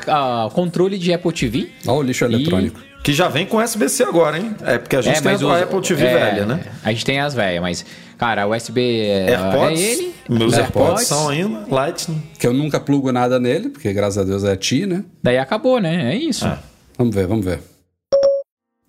o 0.48 0.50
controle 0.52 0.98
de 0.98 1.14
Apple 1.14 1.32
TV. 1.32 1.70
Olha 1.88 1.98
o 2.00 2.02
lixo 2.04 2.26
eletrônico. 2.26 2.80
Que 3.04 3.14
já 3.14 3.28
vem 3.28 3.48
com 3.48 3.58
USB-C 3.58 4.04
agora, 4.04 4.38
hein? 4.38 4.56
É 4.64 4.78
porque 4.78 4.96
a 4.96 5.02
gente 5.02 5.22
tem 5.24 5.32
mas 5.32 5.42
a 5.42 5.48
os- 5.48 5.62
Apple 5.64 5.82
TV 5.82 6.06
é, 6.06 6.14
velha, 6.14 6.46
né? 6.46 6.64
A 6.84 6.92
gente 6.92 7.04
tem 7.04 7.20
as 7.20 7.34
velhas, 7.34 7.60
mas, 7.62 7.84
cara, 8.16 8.46
o 8.46 8.56
USB 8.56 9.02
é, 9.02 9.34
AirPods, 9.36 9.80
é 9.82 9.84
ele. 9.84 10.14
meus 10.30 10.54
os 10.54 10.60
AirPods 10.60 11.08
são 11.08 11.30
ainda 11.30 11.66
Lightning. 11.68 12.22
Que 12.38 12.46
eu 12.46 12.54
nunca 12.54 12.80
plugo 12.80 13.12
nada 13.12 13.40
nele, 13.40 13.70
porque 13.70 13.92
graças 13.92 14.20
a 14.20 14.24
Deus 14.24 14.44
é 14.44 14.56
Ti, 14.56 14.86
né? 14.86 15.04
Daí 15.24 15.40
acabou, 15.40 15.80
né? 15.80 16.14
É 16.14 16.16
isso. 16.16 16.46
É. 16.46 16.60
Vamos 16.96 17.16
ver, 17.16 17.26
vamos 17.26 17.44
ver. 17.44 17.60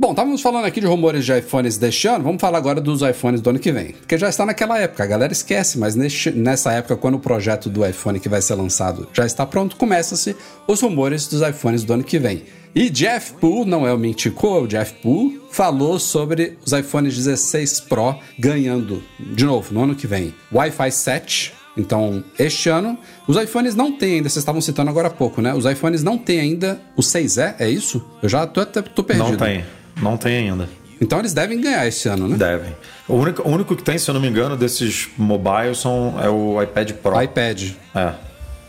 Bom, 0.03 0.11
estávamos 0.11 0.43
falando 0.43 0.65
aqui 0.65 0.81
de 0.81 0.87
rumores 0.89 1.25
de 1.25 1.39
iPhones 1.39 1.79
deste 1.79 2.09
ano, 2.09 2.25
vamos 2.25 2.41
falar 2.41 2.59
agora 2.59 2.81
dos 2.81 3.03
iPhones 3.03 3.41
do 3.41 3.51
ano 3.51 3.61
que 3.61 3.71
vem. 3.71 3.93
Porque 3.93 4.19
já 4.19 4.29
está 4.29 4.45
naquela 4.45 4.77
época, 4.77 5.05
a 5.05 5.07
galera 5.07 5.33
esquece, 5.33 5.79
mas 5.79 5.95
neste- 5.95 6.33
nessa 6.33 6.73
época, 6.73 6.97
quando 6.97 7.15
o 7.15 7.21
projeto 7.21 7.71
do 7.71 7.87
iPhone 7.87 8.19
que 8.19 8.29
vai 8.29 8.43
ser 8.43 8.57
lançado 8.57 9.07
já 9.13 9.25
está 9.25 9.47
pronto, 9.47 9.77
começa-se 9.77 10.35
os 10.67 10.81
rumores 10.81 11.29
dos 11.29 11.41
iPhones 11.41 11.85
do 11.85 11.93
ano 11.93 12.03
que 12.03 12.19
vem. 12.19 12.43
E 12.75 12.91
Jeff 12.91 13.35
Poole, 13.35 13.71
não 13.71 13.87
é 13.87 13.93
o 13.95 13.97
Mintico, 13.99 14.49
é 14.57 14.61
o 14.63 14.67
Jeff 14.67 14.93
Poole, 14.95 15.41
falou 15.53 16.01
sobre 16.01 16.59
os 16.67 16.73
iPhones 16.73 17.15
16 17.15 17.79
Pro 17.83 18.17
ganhando, 18.37 19.01
de 19.21 19.45
novo, 19.45 19.73
no 19.73 19.85
ano 19.85 19.95
que 19.95 20.09
vem, 20.09 20.35
Wi-Fi 20.53 20.91
7, 20.91 21.53
então, 21.77 22.25
este 22.37 22.69
ano, 22.69 22.99
os 23.29 23.37
iPhones 23.37 23.77
não 23.77 23.93
têm 23.93 24.15
ainda, 24.17 24.29
vocês 24.29 24.43
estavam 24.43 24.61
citando 24.61 24.91
agora 24.91 25.07
há 25.07 25.11
pouco, 25.13 25.41
né? 25.41 25.55
Os 25.55 25.65
iPhones 25.65 26.03
não 26.03 26.19
têm 26.19 26.41
ainda 26.41 26.81
o 26.97 27.03
6E, 27.03 27.55
é 27.61 27.71
isso? 27.71 28.05
Eu 28.21 28.29
já 28.29 28.49
tô, 28.49 28.67
tô 28.67 29.05
perdido. 29.05 29.29
Não 29.29 29.37
tem. 29.37 29.65
Não 30.01 30.17
tem 30.17 30.51
ainda. 30.51 30.69
Então 31.01 31.19
eles 31.19 31.33
devem 31.33 31.61
ganhar 31.61 31.87
esse 31.87 32.09
ano, 32.09 32.29
né? 32.29 32.37
Devem. 32.37 32.75
O 33.09 33.17
único, 33.17 33.43
o 33.43 33.51
único 33.51 33.75
que 33.75 33.83
tem, 33.83 33.99
se 33.99 34.09
eu 34.09 34.15
não 34.15 34.21
me 34.21 34.29
engano, 34.29 34.57
desses 34.57 35.09
mobiles 35.19 35.79
são, 35.79 36.15
é 36.23 36.29
o 36.29 36.63
iPad 36.63 36.93
Pro. 36.93 37.21
iPad 37.21 37.71
É. 37.95 38.13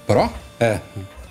Pro? 0.07 0.29
É. 0.59 0.65
É 0.65 0.79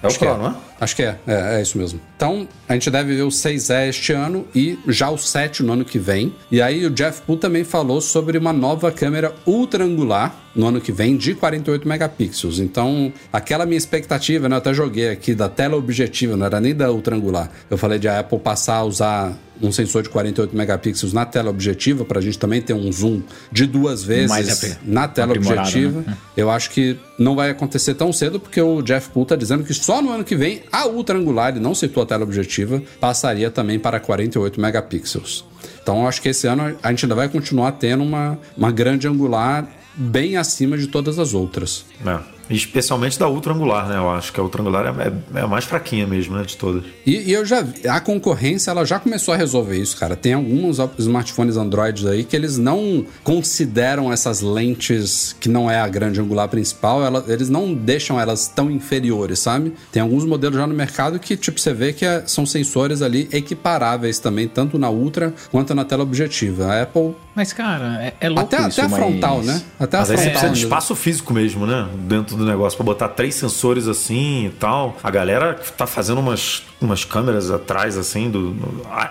o 0.02 0.06
Acho 0.06 0.18
que 0.18 0.24
Pro, 0.24 0.38
não 0.38 0.50
é? 0.50 0.54
Acho 0.82 0.96
que 0.96 1.02
é. 1.04 1.16
é, 1.28 1.58
é 1.58 1.62
isso 1.62 1.78
mesmo. 1.78 2.00
Então, 2.16 2.48
a 2.68 2.72
gente 2.72 2.90
deve 2.90 3.14
ver 3.14 3.22
o 3.22 3.28
6E 3.28 3.88
este 3.88 4.12
ano 4.12 4.44
e 4.52 4.76
já 4.88 5.10
o 5.10 5.16
7 5.16 5.62
no 5.62 5.74
ano 5.74 5.84
que 5.84 5.96
vem. 5.96 6.34
E 6.50 6.60
aí 6.60 6.84
o 6.84 6.90
Jeff 6.90 7.22
Poole 7.22 7.40
também 7.40 7.62
falou 7.62 8.00
sobre 8.00 8.36
uma 8.36 8.52
nova 8.52 8.90
câmera 8.90 9.32
ultra 9.46 9.84
angular 9.84 10.34
no 10.56 10.66
ano 10.66 10.80
que 10.80 10.90
vem 10.90 11.16
de 11.16 11.34
48 11.34 11.86
megapixels. 11.86 12.58
Então, 12.58 13.12
aquela 13.32 13.64
minha 13.64 13.78
expectativa, 13.78 14.48
né? 14.48 14.56
Eu 14.56 14.58
até 14.58 14.74
joguei 14.74 15.08
aqui 15.08 15.36
da 15.36 15.48
tela 15.48 15.76
objetiva, 15.76 16.36
não 16.36 16.46
era 16.46 16.60
nem 16.60 16.74
da 16.74 16.90
ultra 16.90 17.14
angular. 17.14 17.48
Eu 17.70 17.78
falei 17.78 18.00
de 18.00 18.08
a 18.08 18.18
Apple 18.18 18.40
passar 18.40 18.76
a 18.76 18.84
usar 18.84 19.38
um 19.60 19.70
sensor 19.70 20.02
de 20.02 20.08
48 20.08 20.56
megapixels 20.56 21.12
na 21.12 21.24
tela 21.24 21.50
objetiva 21.50 22.04
para 22.04 22.18
a 22.18 22.22
gente 22.22 22.38
também 22.38 22.60
ter 22.60 22.72
um 22.72 22.90
zoom 22.90 23.22
de 23.50 23.64
duas 23.64 24.02
vezes 24.02 24.76
na 24.82 25.06
tela 25.06 25.32
aprimorado, 25.32 25.60
objetiva. 25.60 26.00
né? 26.06 26.16
Eu 26.36 26.50
acho 26.50 26.70
que 26.70 26.98
não 27.18 27.36
vai 27.36 27.50
acontecer 27.50 27.94
tão 27.94 28.12
cedo, 28.12 28.40
porque 28.40 28.60
o 28.60 28.82
Jeff 28.82 29.08
Poole 29.10 29.28
tá 29.28 29.36
dizendo 29.36 29.62
que 29.62 29.72
só 29.72 30.02
no 30.02 30.10
ano 30.10 30.24
que 30.24 30.34
vem 30.34 30.62
a 30.72 30.86
ultra 30.86 31.18
angular, 31.18 31.50
ele 31.50 31.60
não 31.60 31.74
citou 31.74 32.02
a 32.02 32.06
tela 32.06 32.24
objetiva, 32.24 32.82
passaria 32.98 33.50
também 33.50 33.78
para 33.78 34.00
48 34.00 34.58
megapixels. 34.58 35.44
Então 35.82 36.08
acho 36.08 36.22
que 36.22 36.30
esse 36.30 36.46
ano 36.46 36.76
a 36.82 36.90
gente 36.90 37.04
ainda 37.04 37.14
vai 37.14 37.28
continuar 37.28 37.72
tendo 37.72 38.02
uma, 38.02 38.38
uma 38.56 38.72
grande 38.72 39.06
angular 39.06 39.68
bem 39.94 40.38
acima 40.38 40.78
de 40.78 40.86
todas 40.86 41.18
as 41.18 41.34
outras. 41.34 41.84
É. 42.04 42.18
Especialmente 42.54 43.18
da 43.18 43.28
ultra 43.28 43.52
angular, 43.52 43.88
né? 43.88 43.96
Eu 43.96 44.10
acho 44.10 44.32
que 44.32 44.38
a 44.38 44.42
ultra 44.42 44.60
angular 44.62 44.86
é, 44.86 45.08
é- 45.08 45.40
é 45.40 45.42
a 45.42 45.46
mais 45.46 45.64
fraquinha 45.64 46.06
mesmo, 46.06 46.36
né? 46.36 46.44
De 46.44 46.56
todas. 46.56 46.84
E, 47.06 47.30
e 47.30 47.32
eu 47.32 47.44
já 47.44 47.64
a 47.88 48.00
concorrência 48.00 48.70
ela 48.70 48.84
já 48.84 48.98
começou 48.98 49.34
a 49.34 49.36
resolver 49.36 49.76
isso, 49.76 49.96
cara. 49.96 50.14
Tem 50.16 50.32
alguns 50.34 50.78
smartphones 50.98 51.56
Android 51.56 52.06
aí 52.08 52.24
que 52.24 52.36
eles 52.36 52.58
não 52.58 53.04
consideram 53.22 54.12
essas 54.12 54.40
lentes 54.40 55.34
que 55.40 55.48
não 55.48 55.70
é 55.70 55.80
a 55.80 55.88
grande 55.88 56.20
angular 56.20 56.48
principal, 56.48 57.02
ela- 57.04 57.24
eles 57.28 57.48
não 57.48 57.74
deixam 57.74 58.20
elas 58.20 58.46
tão 58.46 58.70
inferiores, 58.70 59.38
sabe? 59.38 59.72
Tem 59.90 60.02
alguns 60.02 60.24
modelos 60.24 60.56
já 60.56 60.66
no 60.66 60.74
mercado 60.74 61.18
que, 61.18 61.36
tipo, 61.36 61.58
você 61.60 61.72
vê 61.72 61.92
que 61.92 62.04
é- 62.04 62.22
são 62.26 62.44
sensores 62.46 63.02
ali 63.02 63.28
equiparáveis 63.32 64.18
também, 64.18 64.46
tanto 64.48 64.78
na 64.78 64.90
ultra 64.90 65.32
quanto 65.50 65.74
na 65.74 65.84
tela 65.84 66.02
objetiva. 66.02 66.66
A 66.66 66.82
Apple, 66.82 67.14
Mas, 67.34 67.52
cara, 67.52 67.98
é, 68.02 68.14
é 68.20 68.28
louco 68.28 68.54
até, 68.54 68.68
isso, 68.68 68.78
até 68.80 68.82
a 68.82 68.88
mas- 68.90 68.98
frontal, 69.00 69.42
né? 69.42 69.62
Até 69.80 69.96
a 69.96 70.00
Mas 70.00 70.10
aí 70.10 70.16
você 70.16 70.22
frontal. 70.24 70.40
precisa 70.40 70.52
de 70.52 70.64
espaço 70.64 70.94
físico 70.94 71.32
mesmo, 71.32 71.66
né? 71.66 71.88
Dentro 72.00 72.36
do 72.36 72.44
negócio, 72.44 72.76
pra 72.76 72.84
botar 72.84 73.08
três 73.08 73.34
sensores 73.34 73.88
assim 73.88 74.46
e 74.46 74.50
tal. 74.50 74.96
A 75.02 75.10
galera 75.10 75.54
tá 75.76 75.86
fazendo 75.86 76.20
umas, 76.20 76.62
umas 76.80 77.04
câmeras 77.04 77.50
atrás, 77.50 77.96
assim, 77.96 78.30
do. 78.30 78.54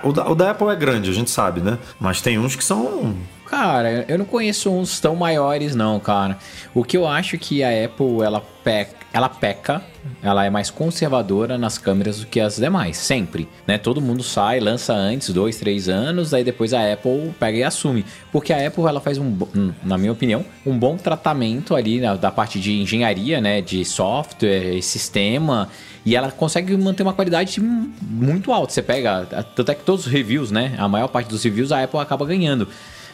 o, 0.04 0.14
da, 0.14 0.30
o 0.30 0.36
da 0.36 0.52
Apple 0.52 0.68
é 0.68 0.76
grande, 0.76 1.10
a 1.10 1.14
gente 1.14 1.32
sabe, 1.32 1.62
né? 1.62 1.78
Mas 2.00 2.22
tem 2.22 2.38
uns 2.38 2.56
que 2.56 2.64
são. 2.64 3.16
Cara, 3.52 4.06
eu 4.08 4.18
não 4.18 4.24
conheço 4.24 4.70
uns 4.72 4.98
tão 5.02 5.14
maiores 5.14 5.76
não, 5.76 6.00
cara. 6.00 6.38
O 6.74 6.86
que 6.86 6.96
eu 6.96 7.06
acho 7.06 7.38
que 7.38 7.62
a 7.62 7.68
Apple 7.86 8.22
ela 8.24 8.40
peca, 8.64 8.96
ela 9.12 9.28
peca, 9.28 9.82
ela 10.24 10.46
é 10.46 10.50
mais 10.50 10.70
conservadora 10.70 11.58
nas 11.58 11.78
câmeras 11.78 12.22
do 12.22 12.28
que 12.28 12.40
as 12.40 12.56
demais, 12.56 12.96
sempre, 12.96 13.50
né? 13.68 13.78
Todo 13.78 14.00
mundo 14.00 14.24
sai, 14.24 14.62
lança 14.62 14.94
antes 14.94 15.32
dois, 15.34 15.58
três 15.58 15.90
anos, 15.90 16.34
aí 16.34 16.46
depois 16.46 16.74
a 16.74 16.94
Apple 16.94 17.34
pega 17.38 17.58
e 17.58 17.64
assume, 17.64 18.06
porque 18.32 18.54
a 18.54 18.66
Apple 18.68 18.86
ela 18.86 19.02
faz 19.02 19.18
um, 19.18 19.38
na 19.84 19.98
minha 19.98 20.14
opinião, 20.14 20.46
um 20.66 20.80
bom 20.80 20.96
tratamento 20.96 21.76
ali 21.76 22.00
na- 22.00 22.16
da 22.16 22.32
parte 22.32 22.58
de 22.58 22.80
engenharia, 22.80 23.42
né? 23.42 23.60
De 23.60 23.84
software, 23.84 24.76
e 24.78 24.82
sistema. 24.82 25.68
E 26.06 26.16
ela 26.16 26.32
consegue 26.32 26.76
manter 26.78 27.04
uma 27.04 27.12
qualidade 27.14 27.60
muito 27.60 28.54
alta. 28.54 28.72
Você 28.72 28.82
pega, 28.82 29.26
tanto 29.58 29.70
é 29.74 29.76
que 29.76 29.84
todos 29.84 30.06
os 30.06 30.12
reviews, 30.12 30.52
né? 30.52 30.74
A 30.78 30.88
maior 30.88 31.10
parte 31.10 31.28
dos 31.28 31.44
reviews 31.44 31.74
a 31.74 31.84
Apple 31.84 32.00
acaba 32.00 32.26
ganhando. 32.26 32.70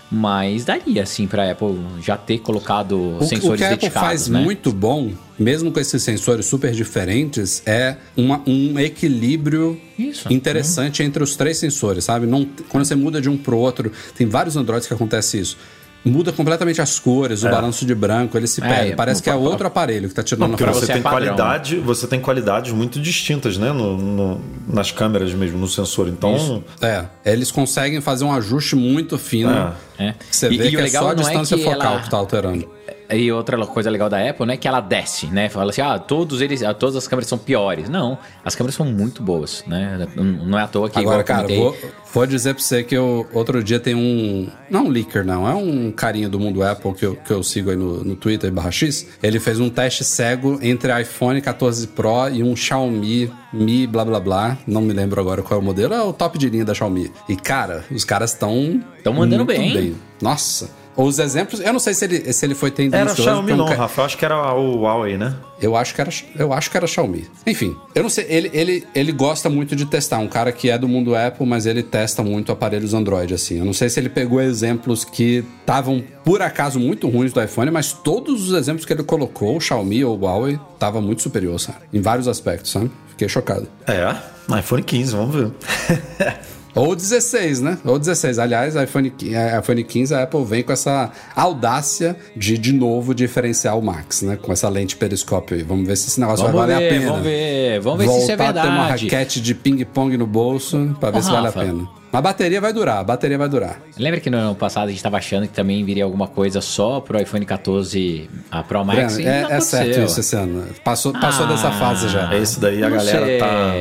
Mas 0.10 0.64
daria, 0.64 1.04
assim, 1.04 1.28
pra 1.28 1.52
Apple 1.52 1.76
já 2.02 2.16
ter 2.16 2.38
colocado 2.40 3.18
O, 3.20 3.24
sensores 3.26 3.44
o 3.56 3.58
que 3.58 3.64
a 3.64 3.68
Apple 3.68 3.78
dedicados, 3.82 4.08
faz 4.08 4.28
né? 4.30 4.40
muito 4.42 4.72
bom, 4.72 5.12
mesmo 5.38 5.70
com 5.72 5.80
esses 5.82 6.02
sensores 6.02 6.46
super 6.46 6.72
diferentes, 6.72 7.62
é 7.66 7.98
uma- 8.16 8.42
um 8.48 8.80
equilíbrio 8.80 9.80
Isso, 10.00 10.32
interessante 10.32 11.04
entre 11.04 11.22
os 11.22 11.36
três 11.36 11.58
sensores, 11.58 12.06
sabe? 12.06 12.26
Não, 12.26 12.48
quando 12.70 12.86
você 12.86 12.96
muda 12.96 13.20
de 13.20 13.28
um 13.30 13.36
pro 13.38 13.58
outro, 13.58 13.92
tem 14.16 14.26
vários 14.28 14.56
Androids 14.56 14.88
que 14.88 14.94
acontece 14.94 15.40
isso. 15.40 15.58
Muda 16.06 16.32
completamente 16.32 16.82
as 16.82 16.98
cores, 17.00 17.44
o 17.44 17.50
balanço 17.50 17.86
de 17.86 17.94
branco, 17.94 18.38
ele 18.38 18.48
se 18.48 18.64
É, 18.64 18.68
perde. 18.68 18.92
é, 18.94 18.96
Parece 18.96 19.22
que 19.22 19.30
é 19.30 19.34
pra- 19.34 19.42
outro 19.42 19.68
aparelho 19.68 20.08
que 20.08 20.16
tá 20.16 20.24
tirando 20.24 20.44
a 20.46 20.48
Porque 20.50 20.64
pra 20.64 20.72
foto. 20.72 20.80
você, 20.82 20.86
você 20.86 20.92
é 20.92 20.96
tem 20.96 21.04
padrão, 21.04 21.36
qualidade, 21.36 21.76
você 21.78 22.08
tem 22.08 22.20
qualidades 22.22 22.72
muito 22.72 22.98
distintas, 23.00 23.58
né? 23.58 23.74
No, 23.74 23.98
no- 23.98 24.42
nas 24.68 24.90
câmeras 24.92 25.34
mesmo, 25.34 25.58
no 25.58 25.68
sensor. 25.68 26.08
Então. 26.08 26.64
É, 26.82 27.06
eles 27.26 27.52
conseguem 27.52 28.00
fazer 28.00 28.24
um 28.24 28.32
ajuste 28.32 28.76
muito 28.76 29.18
fino. 29.18 29.74
É. 30.00 30.14
Você 30.32 30.48
E- 30.48 30.58
vê 30.58 30.68
e 30.68 30.70
que 30.70 30.78
o 30.78 30.80
é 30.80 30.84
legal 30.84 31.04
só 31.04 31.10
a 31.12 31.14
não 31.16 31.22
é 31.22 31.26
distância 31.26 31.58
que 31.58 31.64
focal 31.64 31.92
ela- 31.94 32.02
que 32.02 32.10
tá 32.10 32.18
alterando. 32.18 32.70
E 33.10 33.32
outra 33.32 33.58
coisa 33.66 33.90
legal 33.90 34.10
da 34.10 34.30
Apple, 34.30 34.46
né, 34.46 34.58
que 34.58 34.68
ela 34.68 34.82
desce, 34.82 35.28
né? 35.28 35.48
Fala 35.50 35.70
assim, 35.70 35.82
ah, 35.82 35.98
todos 35.98 36.42
eles, 36.42 36.62
ah, 36.62 36.74
todas 36.74 36.96
as 36.96 37.08
câmeras 37.08 37.30
são 37.30 37.38
piores. 37.38 37.88
Não, 37.90 38.18
as 38.44 38.54
câmeras 38.54 38.76
são 38.76 38.86
muito 38.86 39.24
boas, 39.24 39.64
né? 39.66 40.08
Não 40.16 40.60
é 40.60 40.64
à 40.64 40.68
toa 40.68 40.90
que 40.90 41.00
Agora, 41.00 41.24
cara, 41.24 41.48
vou, 41.48 41.76
vou 42.14 42.26
dizer 42.26 42.54
pra 42.54 42.62
você 42.62 42.84
que 42.84 42.96
eu, 42.96 43.26
outro 43.34 43.64
dia 43.64 43.80
tem 43.80 43.96
um. 43.96 44.50
Não 44.70 44.86
um 44.86 44.90
leaker, 44.90 45.26
não. 45.26 45.48
É 45.48 45.54
um 45.54 45.92
carinha 45.92 46.28
do 46.28 46.40
mundo 46.40 46.62
Apple 46.64 46.94
que 46.94 47.06
eu, 47.06 47.16
que 47.16 47.32
eu 47.32 47.42
sigo 47.44 47.70
aí 47.70 47.78
no, 47.78 48.04
no 48.04 48.16
Twitter 48.16 48.52
barra 48.52 48.72
X. 48.72 49.08
Ele 49.24 49.40
fez 49.40 49.60
um 49.60 49.70
teste 49.70 50.04
cego 50.04 50.60
entre 50.62 51.02
iPhone 51.02 51.40
14 51.42 51.88
Pro 51.88 52.30
e 52.32 52.44
um 52.44 52.56
Xiaomi 52.56 53.32
Mi 53.54 53.88
blá 53.88 54.04
blá 54.04 54.20
blá. 54.20 54.58
Não 54.68 54.82
me 54.82 54.94
lembro 54.94 55.22
agora 55.22 55.42
qual 55.42 55.60
é 55.60 55.64
o 55.64 55.66
modelo. 55.66 55.94
É 55.94 56.02
o 56.02 56.12
top 56.12 56.38
de 56.38 56.50
linha 56.50 56.66
da 56.66 56.74
Xiaomi. 56.74 57.12
E, 57.30 57.36
cara, 57.36 57.86
os 57.90 58.04
caras 58.04 58.34
estão. 58.34 58.82
Tão 59.04 59.14
mandando 59.14 59.46
muito 59.46 59.58
bem. 59.58 59.96
Nossa. 60.22 60.70
Os 60.98 61.20
exemplos, 61.20 61.60
eu 61.62 61.72
não 61.72 61.80
sei 61.80 61.94
se 61.94 62.04
ele, 62.06 62.34
se 62.34 62.44
ele 62.44 62.56
foi 62.56 62.70
Era 62.70 62.76
tendencioso. 62.76 63.22
Xiaomi 63.24 63.52
então, 63.54 63.66
não, 63.66 63.72
ca- 63.72 63.82
Rafa. 63.84 64.02
Eu 64.02 64.06
acho 64.06 64.18
que 64.18 64.26
era 64.26 64.54
o 64.56 64.82
Huawei, 64.82 65.16
né? 65.18 65.36
Eu 65.62 65.76
acho 65.76 65.94
que 65.94 66.02
era, 66.02 66.10
eu 66.38 66.52
acho 66.52 66.72
que 66.72 66.76
era 66.78 66.88
Xiaomi. 66.88 67.28
Enfim, 67.46 67.76
eu 67.94 68.02
não 68.04 68.10
sei. 68.10 68.26
Ele, 68.28 68.50
ele, 68.52 68.88
ele 68.96 69.12
gosta 69.12 69.48
muito 69.50 69.76
de 69.76 69.86
testar. 69.86 70.18
Um 70.18 70.28
cara 70.28 70.52
que 70.52 70.70
é 70.72 70.78
do 70.78 70.88
mundo 70.88 71.16
Apple, 71.16 71.46
mas 71.46 71.66
ele 71.68 71.84
testa 71.84 72.24
muito 72.24 72.52
aparelhos 72.52 72.94
Android, 72.96 73.32
assim. 73.34 73.60
Eu 73.60 73.66
não 73.66 73.74
sei 73.74 73.90
se 73.90 74.00
ele 74.00 74.10
pegou 74.10 74.42
exemplos 74.42 75.06
que 75.06 75.44
estavam, 75.62 76.04
por 76.26 76.42
acaso, 76.42 76.80
muito 76.80 77.08
ruins 77.08 77.32
do 77.32 77.42
iPhone, 77.44 77.70
mas 77.70 77.94
todos 77.94 78.50
os 78.50 78.54
exemplos 78.58 78.84
que 78.86 78.92
ele 78.92 79.04
colocou, 79.04 79.56
o 79.56 79.62
Xiaomi 79.62 80.04
ou 80.04 80.18
o 80.18 80.22
Huawei, 80.22 80.60
tava 80.80 81.00
muito 81.00 81.22
superior, 81.22 81.60
sabe? 81.60 81.80
Em 81.94 82.02
vários 82.02 82.28
aspectos, 82.28 82.72
sabe? 82.72 82.90
Fiquei 83.10 83.30
chocado. 83.30 83.68
É, 83.88 84.16
iPhone 84.60 84.82
15, 84.82 85.16
vamos 85.16 85.36
ver. 85.36 85.52
Ou 86.78 86.96
16, 86.96 87.62
né? 87.62 87.78
Ou 87.86 87.98
16. 88.00 88.40
Aliás, 88.40 88.76
iPhone, 88.76 89.12
é, 89.32 89.60
iPhone 89.60 89.84
15, 89.84 90.14
a 90.14 90.24
Apple 90.24 90.44
vem 90.46 90.64
com 90.64 90.72
essa 90.72 91.12
audácia 91.36 92.16
de, 92.36 92.58
de 92.58 92.74
novo, 92.74 93.14
diferenciar 93.14 93.78
o 93.78 93.82
Max, 93.82 94.22
né? 94.22 94.38
Com 94.42 94.52
essa 94.54 94.70
lente 94.70 94.96
periscópio 94.96 95.58
aí. 95.58 95.64
Vamos 95.64 95.88
ver 95.88 95.96
se 95.98 96.08
esse 96.10 96.20
negócio 96.20 96.46
Vamos 96.46 96.60
vai 96.60 96.68
valer 96.70 96.80
ver, 96.80 96.96
a 96.96 97.00
pena. 97.00 97.12
vamos 97.12 97.24
ver. 97.26 97.80
Vamos 97.82 98.00
ver 98.00 98.04
se 98.06 98.10
Voltar 98.10 98.22
isso 98.24 98.32
é 98.32 98.34
a 98.48 98.54
ter 98.54 98.60
uma 98.68 98.78
verdade. 98.80 99.04
raquete 99.06 99.42
de 99.42 99.56
ping-pong 99.56 100.18
no 100.18 100.28
bolso 100.28 100.96
pra 101.00 101.12
ver 101.12 101.20
Ô, 101.20 101.22
se 101.22 101.32
vale 101.32 101.48
a 101.48 101.50
Rafa. 101.50 101.88
A 102.18 102.22
bateria 102.22 102.60
vai 102.60 102.74
durar, 102.74 102.98
a 102.98 103.04
bateria 103.04 103.38
vai 103.38 103.48
durar. 103.48 103.80
Lembra 103.96 104.20
que 104.20 104.28
no 104.28 104.38
ano 104.38 104.56
passado 104.56 104.88
a 104.88 104.90
gente 104.90 105.04
tava 105.04 105.18
achando 105.18 105.44
que 105.44 105.54
também 105.54 105.86
viria 105.86 106.04
alguma 106.04 106.28
coisa 106.28 106.62
só 106.62 107.00
pro 107.00 107.22
iPhone 107.22 107.46
14 107.46 108.28
a 108.50 108.64
Pro 108.64 108.84
Max? 108.84 109.14
Breno, 109.18 109.22
e 109.22 109.32
é, 109.32 109.42
não 109.44 109.52
é 109.52 109.60
certo 109.60 110.00
isso 110.00 110.20
esse 110.20 110.36
ano. 110.36 110.66
Passou, 110.84 111.14
passou 111.14 111.46
dessa 111.46 111.70
fase 111.74 112.10
já. 112.10 112.34
É 112.34 112.40
esse 112.40 112.60
daí, 112.60 112.84
a 112.84 112.90
não 112.90 112.98
galera 112.98 113.24
sei, 113.24 113.38
tá. 113.38 113.72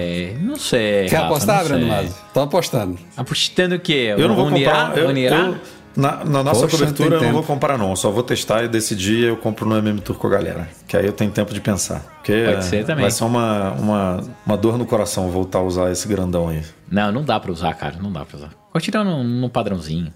Não 0.43 0.57
sei. 0.57 1.07
Quer 1.09 1.17
Rafa, 1.17 1.27
apostar, 1.29 1.59
não 1.61 1.69
Breno. 1.71 1.87
Mazo? 1.87 2.15
Tô 2.35 2.41
apostando. 2.41 2.99
Apostando 3.17 3.75
o 3.77 3.81
quê? 3.81 4.15
Eu 4.19 4.29
não 4.29 4.37
vou 4.37 4.49
Unirá? 4.49 4.71
comprar. 4.89 4.99
Eu, 4.99 5.09
Unirá? 5.09 5.37
eu- 5.37 5.57
na, 5.97 6.23
na 6.27 6.45
nossa 6.45 6.61
Poxa, 6.61 6.77
cobertura 6.77 7.19
tem 7.19 7.29
eu 7.29 7.33
não 7.33 7.33
vou 7.33 7.43
comprar, 7.43 7.79
não. 7.79 7.97
Só 7.97 8.11
vou 8.11 8.23
testar 8.23 8.63
e 8.65 8.69
decidir 8.69 9.29
eu 9.29 9.37
compro 9.39 9.67
no 9.67 9.79
MM 9.79 9.99
Tour 10.03 10.17
com 10.17 10.27
a 10.27 10.31
galera. 10.31 10.69
Que 10.87 10.95
aí 10.95 11.07
eu 11.07 11.13
tenho 11.15 11.31
tempo 11.31 11.55
de 11.55 11.61
pensar. 11.63 12.01
Porque 12.17 12.45
Pode 12.51 12.67
ser 12.67 12.85
também. 12.85 13.01
vai 13.01 13.11
ser 13.11 13.25
uma, 13.25 13.71
uma, 13.73 14.21
uma 14.45 14.57
dor 14.59 14.77
no 14.77 14.85
coração 14.85 15.31
voltar 15.31 15.61
a 15.61 15.63
usar 15.63 15.91
esse 15.91 16.07
grandão 16.07 16.51
aí. 16.51 16.61
Não, 16.91 17.13
não 17.13 17.25
dá 17.25 17.39
pra 17.41 17.53
usar, 17.53 17.75
cara. 17.75 17.97
Não 18.01 18.13
dá 18.13 18.25
pra 18.25 18.37
usar. 18.37 18.55
Continua 18.73 19.05
no, 19.05 19.25
no 19.25 19.51
padrãozinho. 19.51 20.13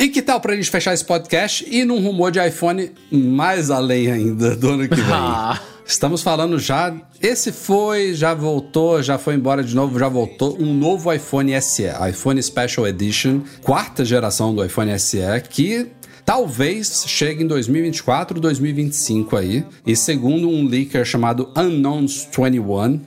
E 0.00 0.08
que 0.08 0.22
tal 0.22 0.40
pra 0.40 0.54
gente 0.54 0.70
fechar 0.70 0.94
esse 0.94 1.04
podcast 1.04 1.66
e 1.68 1.84
num 1.84 2.00
rumor 2.00 2.30
de 2.30 2.38
iPhone 2.46 2.92
mais 3.10 3.68
além 3.68 4.10
ainda 4.10 4.54
do 4.56 4.70
ano 4.70 4.88
que 4.88 4.94
vem? 4.94 5.04
Ah. 5.10 5.60
Estamos 5.88 6.22
falando 6.22 6.58
já. 6.58 6.94
Esse 7.18 7.50
foi, 7.50 8.12
já 8.12 8.34
voltou, 8.34 9.02
já 9.02 9.16
foi 9.16 9.34
embora 9.34 9.64
de 9.64 9.74
novo, 9.74 9.98
já 9.98 10.06
voltou. 10.06 10.54
Um 10.60 10.74
novo 10.74 11.10
iPhone 11.10 11.58
SE, 11.62 11.84
iPhone 12.10 12.42
Special 12.42 12.86
Edition, 12.86 13.40
quarta 13.62 14.04
geração 14.04 14.54
do 14.54 14.62
iPhone 14.62 14.96
SE, 14.98 15.18
que 15.48 15.86
talvez 16.26 17.04
chegue 17.06 17.42
em 17.42 17.46
2024, 17.46 18.38
2025 18.38 19.34
aí. 19.34 19.64
E 19.86 19.96
segundo 19.96 20.46
um 20.46 20.68
leaker 20.68 21.06
chamado 21.06 21.50
Unknowns21, 21.56 23.00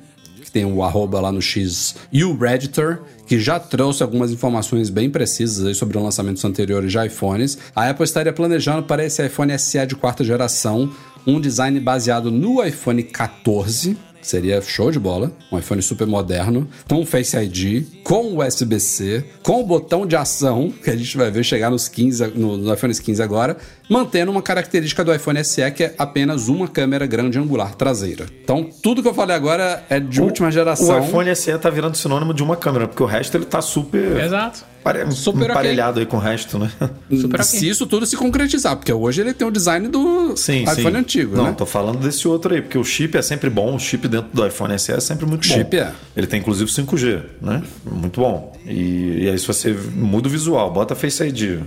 que 0.52 0.60
tem 0.60 0.66
o 0.66 0.84
arroba 0.84 1.22
lá 1.22 1.32
no 1.32 1.42
X, 1.42 1.96
e 2.12 2.26
o 2.26 2.38
Redditor, 2.38 3.00
que 3.26 3.40
já 3.40 3.58
trouxe 3.58 4.04
algumas 4.04 4.32
informações 4.32 4.90
bem 4.90 5.10
precisas 5.10 5.78
sobre 5.78 5.98
lançamentos 5.98 6.44
anteriores 6.44 6.92
de 6.92 7.06
iPhones. 7.06 7.58
A 7.74 7.90
Apple 7.90 8.04
estaria 8.04 8.34
planejando 8.34 8.84
para 8.84 9.06
esse 9.06 9.26
iPhone 9.26 9.58
SE 9.58 9.86
de 9.86 9.96
quarta 9.96 10.24
geração 10.24 10.92
um 11.26 11.40
design 11.40 11.80
baseado 11.80 12.30
no 12.30 12.62
iPhone 12.64 13.02
14. 13.02 13.96
Seria 14.22 14.62
show 14.62 14.92
de 14.92 15.00
bola, 15.00 15.32
um 15.52 15.58
iPhone 15.58 15.82
super 15.82 16.06
moderno, 16.06 16.68
com 16.88 17.04
Face 17.06 17.36
ID, 17.36 17.86
com 18.04 18.38
USB-C, 18.38 19.24
com 19.42 19.62
o 19.62 19.66
botão 19.66 20.06
de 20.06 20.16
ação, 20.16 20.72
que 20.72 20.92
a 20.92 20.96
gente 20.96 21.18
vai 21.18 21.32
ver 21.32 21.44
chegar 21.44 21.72
nos 21.72 21.88
15, 21.88 22.28
no, 22.36 22.56
no 22.56 22.74
iPhone 22.74 22.94
15 22.94 23.24
agora, 23.24 23.58
mantendo 23.92 24.32
uma 24.32 24.42
característica 24.42 25.04
do 25.04 25.14
iPhone 25.14 25.44
SE 25.44 25.70
que 25.72 25.84
é 25.84 25.96
apenas 25.98 26.48
uma 26.48 26.68
câmera 26.68 27.06
grande 27.06 27.38
angular 27.38 27.76
traseira. 27.76 28.26
Então, 28.44 28.70
tudo 28.82 29.02
que 29.02 29.08
eu 29.08 29.14
falei 29.14 29.36
agora 29.36 29.84
é 29.90 30.00
de 30.00 30.22
última 30.22 30.50
geração. 30.52 31.00
O 31.02 31.04
iPhone 31.06 31.36
SE 31.36 31.58
tá 31.58 31.70
virando 31.70 31.96
sinônimo 31.98 32.34
de 32.34 32.42
uma 32.42 32.56
câmera, 32.56 32.88
porque 32.88 33.04
o 33.04 33.06
resto 33.06 33.36
ele 33.38 33.46
tá 33.46 33.62
super. 33.62 34.20
Exato. 34.24 34.64
pare- 34.84 35.12
Super 35.12 35.50
emparelhado 35.50 36.00
aí 36.00 36.06
com 36.06 36.18
o 36.18 36.20
resto, 36.20 36.58
né? 36.58 36.72
Super. 37.20 37.44
Se 37.44 37.68
isso 37.68 37.86
tudo 37.86 38.06
se 38.06 38.16
concretizar, 38.16 38.76
porque 38.78 38.92
hoje 38.94 39.22
ele 39.22 39.34
tem 39.34 39.46
o 39.48 39.52
design 39.52 39.88
do 39.90 40.36
Sim, 40.38 40.64
iPhone 40.64 40.82
sim. 40.92 40.96
antigo, 40.98 41.36
Não, 41.36 41.46
né? 41.46 41.56
tô 41.58 41.66
falando 41.66 42.00
desse 42.00 42.28
outro 42.28 42.54
aí, 42.54 42.62
porque 42.62 42.78
o 42.78 42.84
chip 42.84 43.18
é 43.18 43.22
sempre 43.22 43.50
bom, 43.50 43.76
o 43.76 43.80
chip 43.80 44.08
dentro 44.08 44.30
do 44.34 44.46
iPhone 44.48 44.78
SE 44.80 44.92
é 44.92 45.00
sempre 45.00 45.26
muito 45.26 45.48
bom. 45.48 45.54
Chip 45.54 45.78
é. 45.78 45.92
Ele 46.16 46.26
tem 46.28 46.40
inclusive 46.40 46.70
5G, 46.72 47.22
né? 47.42 47.62
Muito 47.86 48.20
bom. 48.22 48.54
E, 48.66 49.24
e 49.26 49.30
aí 49.30 49.38
se 49.38 49.46
você 49.46 49.72
muda 49.96 50.28
o 50.28 50.32
visual, 50.32 50.72
bota 50.72 50.96
Face 50.96 51.22
ID, 51.24 51.60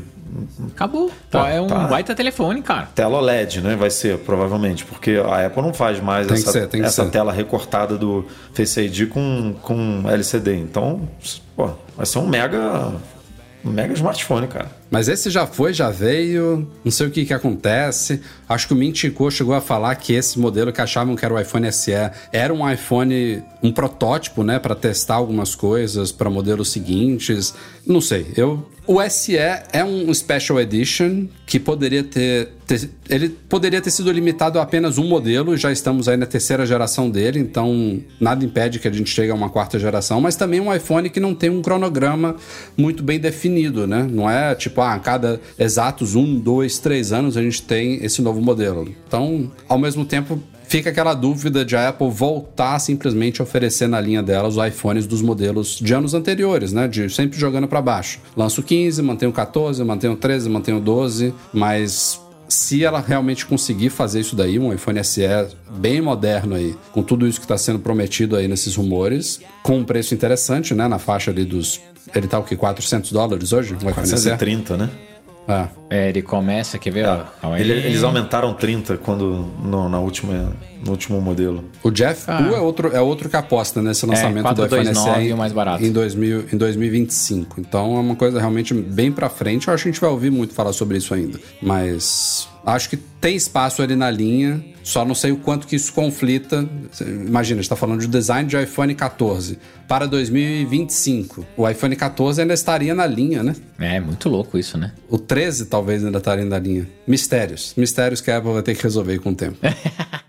Acabou. 0.69 1.11
Tá, 1.31 1.49
é 1.49 1.61
um 1.61 1.67
tá. 1.67 1.87
baita 1.87 2.15
telefone, 2.15 2.63
cara. 2.63 2.89
tela 2.95 3.19
OLED, 3.19 3.61
né? 3.61 3.77
Vai 3.77 3.91
ser, 3.91 4.19
provavelmente, 4.19 4.85
porque 4.85 5.23
a 5.25 5.47
Apple 5.47 5.63
não 5.63 5.73
faz 5.73 6.01
mais 6.01 6.27
Tem 6.27 6.37
essa, 6.37 6.53
ser, 6.53 6.69
essa 6.81 7.07
tela 7.07 7.33
recortada 7.33 7.97
do 7.97 8.27
Face 8.53 8.81
ID 8.81 9.09
com, 9.09 9.55
com 9.63 10.05
LCD. 10.09 10.57
Então, 10.57 11.09
pô, 11.57 11.71
vai 11.97 12.07
ser 12.07 12.19
um 12.19 12.27
mega, 12.27 12.93
um 13.65 13.71
mega 13.71 13.95
smartphone, 13.95 14.49
cara. 14.49 14.71
Mas 14.95 15.09
esse 15.09 15.29
já 15.29 15.45
foi, 15.45 15.73
já 15.75 15.91
veio, 15.91 16.71
não 16.85 16.93
sei 16.93 17.09
o 17.09 17.11
que 17.11 17.25
que 17.25 17.35
acontece. 17.35 18.21
Acho 18.49 18.69
que 18.69 18.75
o 18.75 18.77
Mintico 18.77 19.29
chegou 19.29 19.53
a 19.53 19.61
falar 19.61 19.93
que 19.97 20.13
esse 20.13 20.39
modelo 20.39 20.73
que 20.73 20.81
achavam 20.81 21.17
que 21.17 21.25
era 21.25 21.35
o 21.35 21.41
iPhone 21.41 21.73
SE 21.73 21.91
era 22.33 22.55
um 22.55 22.71
iPhone, 22.71 23.43
um 23.61 23.73
protótipo, 23.73 24.45
né, 24.45 24.61
para 24.61 24.73
testar 24.77 25.17
algumas 25.17 25.57
coisas 25.57 26.13
para 26.13 26.31
modelos 26.31 26.71
seguintes. 26.71 27.53
Não 27.85 28.01
sei, 28.01 28.29
eu 28.37 28.69
o 28.87 29.01
SE 29.09 29.35
é 29.37 29.83
um 29.83 30.13
Special 30.13 30.61
Edition 30.61 31.27
que 31.47 31.59
poderia 31.59 32.05
ter, 32.05 32.51
ter- 32.67 32.91
ele 33.09 33.31
poderia 33.31 33.81
ter 33.81 33.91
sido 33.91 34.13
limitado 34.13 34.59
a 34.59 34.63
apenas 34.63 34.99
um 34.99 35.05
modelo, 35.09 35.57
já 35.57 35.73
estamos 35.73 36.07
aí 36.07 36.19
na 36.19 36.27
terceira 36.27 36.67
geração 36.67 37.09
dele, 37.09 37.39
então 37.39 37.99
nada 38.21 38.45
impede 38.45 38.79
que 38.79 38.87
a 38.87 38.91
gente 38.93 39.09
chegue 39.09 39.31
a 39.31 39.35
uma 39.35 39.49
quarta 39.49 39.79
geração, 39.79 40.21
mas 40.21 40.37
também 40.37 40.61
um 40.61 40.75
iPhone 40.75 41.09
que 41.09 41.19
não 41.19 41.35
tem 41.35 41.49
um 41.49 41.63
cronograma 41.63 42.37
muito 42.77 43.03
bem 43.03 43.19
definido, 43.19 43.87
né? 43.87 44.07
Não 44.11 44.29
é 44.29 44.55
tipo, 44.55 44.83
ah, 44.85 44.95
a 44.95 44.99
cada 44.99 45.41
exatos 45.59 46.15
um, 46.15 46.39
dois, 46.39 46.79
três 46.79 47.13
anos 47.13 47.37
a 47.37 47.43
gente 47.43 47.63
tem 47.63 48.05
esse 48.05 48.23
novo 48.23 48.41
modelo. 48.41 48.89
Então, 49.07 49.51
ao 49.69 49.79
mesmo 49.79 50.05
tempo, 50.05 50.39
fica 50.67 50.91
aquela 50.91 51.15
dúvida 51.15 51.65
de 51.65 51.77
a 51.77 51.89
Apple 51.89 52.11
voltar 52.11 52.75
a 52.75 52.79
simplesmente 52.79 53.43
oferecer 53.43 53.89
na 53.89 54.01
linha 54.01 54.23
dela 54.23 54.49
os 54.49 54.57
iPhones 54.57 55.07
dos 55.07 55.23
modelos 55.23 55.79
de 55.79 55.95
anos 55.95 56.15
anteriores, 56.15 56.73
né? 56.73 56.89
De 56.89 57.09
sempre 57.09 57.39
jogando 57.39 57.69
para 57.69 57.81
baixo. 57.81 58.21
Lança 58.37 58.61
o 58.61 58.65
15, 58.65 59.03
mantém 59.03 59.29
o 59.29 59.33
14, 59.33 59.83
mantém 59.85 60.11
o 60.11 60.17
13, 60.17 60.49
mantém 60.49 60.75
o 60.75 60.81
12, 60.81 61.35
mas 61.53 62.21
se 62.49 62.85
ela 62.85 63.01
realmente 63.01 63.47
conseguir 63.47 63.91
fazer 63.91 64.21
isso 64.21 64.37
daí, 64.37 64.59
um 64.59 64.73
iPhone 64.73 65.03
SE 65.05 65.23
bem 65.71 66.01
moderno 66.01 66.55
aí, 66.55 66.77
com 66.93 67.03
tudo 67.03 67.27
isso 67.27 67.39
que 67.39 67.45
está 67.45 67.59
sendo 67.59 67.79
prometido 67.79 68.37
aí 68.37 68.49
nesses 68.49 68.77
rumores, 68.77 69.41
com 69.63 69.79
um 69.79 69.85
preço 69.85 70.15
interessante, 70.15 70.75
né? 70.75 70.87
Na 70.89 70.99
faixa 70.99 71.31
ali 71.31 71.45
dos. 71.45 71.81
Ele 72.15 72.29
tá 72.29 72.39
o 72.39 72.45
que? 72.45 72.57
400 72.57 73.13
dólares 73.13 73.53
hoje? 73.53 73.75
Um 73.75 73.91
iPhone 73.91 74.07
SE? 74.07 74.15
430, 74.15 74.77
né? 74.77 74.91
É. 75.49 75.69
É, 75.95 76.09
ele 76.09 76.23
começa, 76.23 76.79
quer 76.79 76.91
ver? 76.91 77.07
ó? 77.07 77.25
Aí. 77.43 77.61
Ele- 77.63 77.73
eles 77.73 78.03
aumentaram 78.03 78.53
30 78.55 78.97
quando 78.99 79.47
no, 79.63 79.89
na 79.89 79.99
última, 80.01 80.53
no 80.85 80.91
último 80.91 81.21
modelo. 81.21 81.65
O 81.83 81.91
Jeff 81.91 82.25
Ah. 82.27 82.39
Pu 82.43 82.55
é 82.55 82.61
outro, 82.61 82.89
é 82.95 83.01
outro 83.01 83.29
que 83.29 83.37
aposta 83.37 83.81
nesse 83.83 84.05
lançamento 84.07 84.43
do 84.55 84.65
iPhone 84.67 84.83
429 84.85 85.27
SE 85.27 85.33
o 85.33 85.37
mais 85.37 85.53
barato. 85.53 85.85
em, 85.85 85.93
2000, 85.93 86.45
em 86.53 86.57
2025. 86.57 87.61
Então 87.61 87.97
é 87.97 88.01
uma 88.01 88.17
coisa 88.17 88.39
realmente 88.39 88.75
bem 88.75 89.13
pra 89.13 89.29
frente. 89.29 89.69
Eu 89.69 89.75
acho 89.75 89.85
que 89.85 89.89
a 89.89 89.93
gente 89.93 90.01
vai 90.01 90.11
ouvir 90.11 90.31
muito 90.31 90.53
falar 90.55 90.73
sobre 90.73 90.97
isso 90.99 91.15
ainda. 91.15 91.39
Mas 91.63 92.49
acho 92.67 92.89
que 92.91 92.97
tem 92.97 93.37
espaço 93.37 93.83
ali 93.83 93.95
na 93.95 94.11
linha. 94.11 94.65
Só 94.83 95.03
não 95.03 95.15
sei 95.15 95.33
o 95.33 95.37
quanto 95.39 95.67
que 95.67 95.77
isso 95.77 95.93
conflita. 95.95 96.69
Imagina, 97.01 97.61
a 97.61 97.63
gente 97.63 97.71
tá 97.71 97.77
falando 97.77 98.01
de 98.01 98.07
design 98.07 98.47
de 98.49 98.55
iPhone 98.63 98.95
14 98.95 99.59
para 99.89 100.07
2025. 100.07 101.45
O 101.57 101.69
iPhone 101.69 101.95
14 101.97 102.41
ainda 102.43 102.53
estaria 102.55 102.95
na 102.95 103.07
linha, 103.07 103.43
né? 103.43 103.55
É, 103.79 103.99
muito 104.01 104.29
louco 104.29 104.59
isso, 104.59 104.77
né? 104.79 104.93
O 105.09 105.19
13 105.19 105.67
talvez 105.67 105.84
ainda 105.93 106.19
estaria 106.19 106.45
na 106.45 106.59
linha. 106.59 106.89
Mistérios. 107.07 107.75
Mistérios 107.77 108.21
que 108.21 108.31
a 108.31 108.39
Apple 108.39 108.53
vai 108.53 108.63
ter 108.63 108.75
que 108.75 108.83
resolver 108.83 109.19
com 109.19 109.31
o 109.31 109.35
tempo. 109.35 109.59